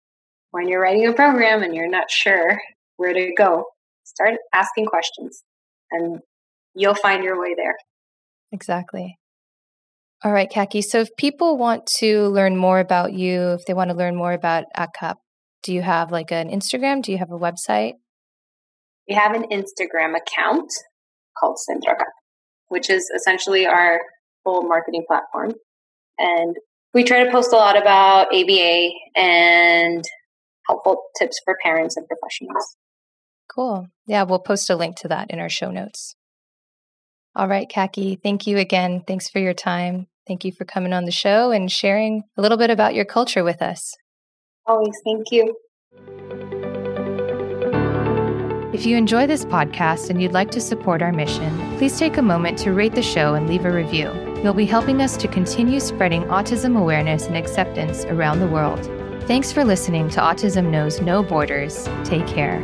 when 0.50 0.66
you're 0.66 0.80
writing 0.80 1.06
a 1.06 1.12
program 1.12 1.62
and 1.62 1.74
you're 1.74 1.90
not 1.90 2.10
sure 2.10 2.58
where 2.96 3.12
to 3.12 3.32
go, 3.36 3.66
start 4.04 4.36
asking 4.54 4.86
questions 4.86 5.42
and 5.90 6.20
you'll 6.74 6.94
find 6.94 7.22
your 7.22 7.38
way 7.38 7.54
there. 7.54 7.76
Exactly. 8.50 9.18
All 10.24 10.32
right, 10.32 10.50
Kaki. 10.50 10.80
So 10.80 11.00
if 11.00 11.10
people 11.18 11.58
want 11.58 11.86
to 11.98 12.28
learn 12.28 12.56
more 12.56 12.80
about 12.80 13.12
you, 13.12 13.50
if 13.50 13.66
they 13.66 13.74
want 13.74 13.90
to 13.90 13.96
learn 13.96 14.16
more 14.16 14.32
about 14.32 14.64
ACAP, 14.76 15.16
do 15.62 15.74
you 15.74 15.82
have 15.82 16.10
like 16.10 16.32
an 16.32 16.48
Instagram? 16.48 17.02
Do 17.02 17.12
you 17.12 17.18
have 17.18 17.30
a 17.30 17.38
website? 17.38 17.94
We 19.06 19.14
have 19.16 19.34
an 19.34 19.44
Instagram 19.50 20.16
account 20.16 20.70
called 21.36 21.58
centroacap, 21.68 22.12
which 22.68 22.88
is 22.88 23.10
essentially 23.14 23.66
our 23.66 24.00
full 24.44 24.62
marketing 24.62 25.04
platform. 25.06 25.52
And 26.18 26.56
we 26.94 27.04
try 27.04 27.24
to 27.24 27.30
post 27.30 27.52
a 27.52 27.56
lot 27.56 27.80
about 27.80 28.28
ABA 28.34 28.90
and 29.16 30.04
helpful 30.66 31.02
tips 31.18 31.40
for 31.44 31.56
parents 31.62 31.96
and 31.96 32.06
professionals. 32.06 32.76
Cool. 33.52 33.88
Yeah, 34.06 34.22
we'll 34.22 34.38
post 34.38 34.70
a 34.70 34.76
link 34.76 34.96
to 34.98 35.08
that 35.08 35.30
in 35.30 35.38
our 35.38 35.48
show 35.48 35.70
notes. 35.70 36.14
All 37.34 37.48
right, 37.48 37.68
Kaki, 37.68 38.18
thank 38.22 38.46
you 38.46 38.58
again. 38.58 39.02
Thanks 39.06 39.28
for 39.28 39.38
your 39.38 39.54
time. 39.54 40.06
Thank 40.26 40.44
you 40.44 40.52
for 40.52 40.64
coming 40.64 40.92
on 40.92 41.04
the 41.04 41.10
show 41.10 41.50
and 41.50 41.70
sharing 41.70 42.22
a 42.36 42.42
little 42.42 42.58
bit 42.58 42.70
about 42.70 42.94
your 42.94 43.04
culture 43.04 43.42
with 43.42 43.62
us. 43.62 43.96
Always, 44.66 44.96
thank 45.04 45.32
you. 45.32 45.56
If 48.72 48.86
you 48.86 48.96
enjoy 48.96 49.26
this 49.26 49.44
podcast 49.44 50.08
and 50.08 50.22
you'd 50.22 50.32
like 50.32 50.50
to 50.52 50.60
support 50.60 51.02
our 51.02 51.12
mission, 51.12 51.76
please 51.76 51.98
take 51.98 52.16
a 52.16 52.22
moment 52.22 52.58
to 52.60 52.72
rate 52.72 52.94
the 52.94 53.02
show 53.02 53.34
and 53.34 53.48
leave 53.48 53.64
a 53.64 53.72
review. 53.72 54.31
You'll 54.42 54.54
be 54.54 54.66
helping 54.66 55.00
us 55.00 55.16
to 55.18 55.28
continue 55.28 55.78
spreading 55.78 56.24
autism 56.24 56.76
awareness 56.76 57.26
and 57.26 57.36
acceptance 57.36 58.04
around 58.06 58.40
the 58.40 58.48
world. 58.48 58.84
Thanks 59.28 59.52
for 59.52 59.64
listening 59.64 60.10
to 60.10 60.20
Autism 60.20 60.68
Knows 60.68 61.00
No 61.00 61.22
Borders. 61.22 61.88
Take 62.02 62.26
care. 62.26 62.60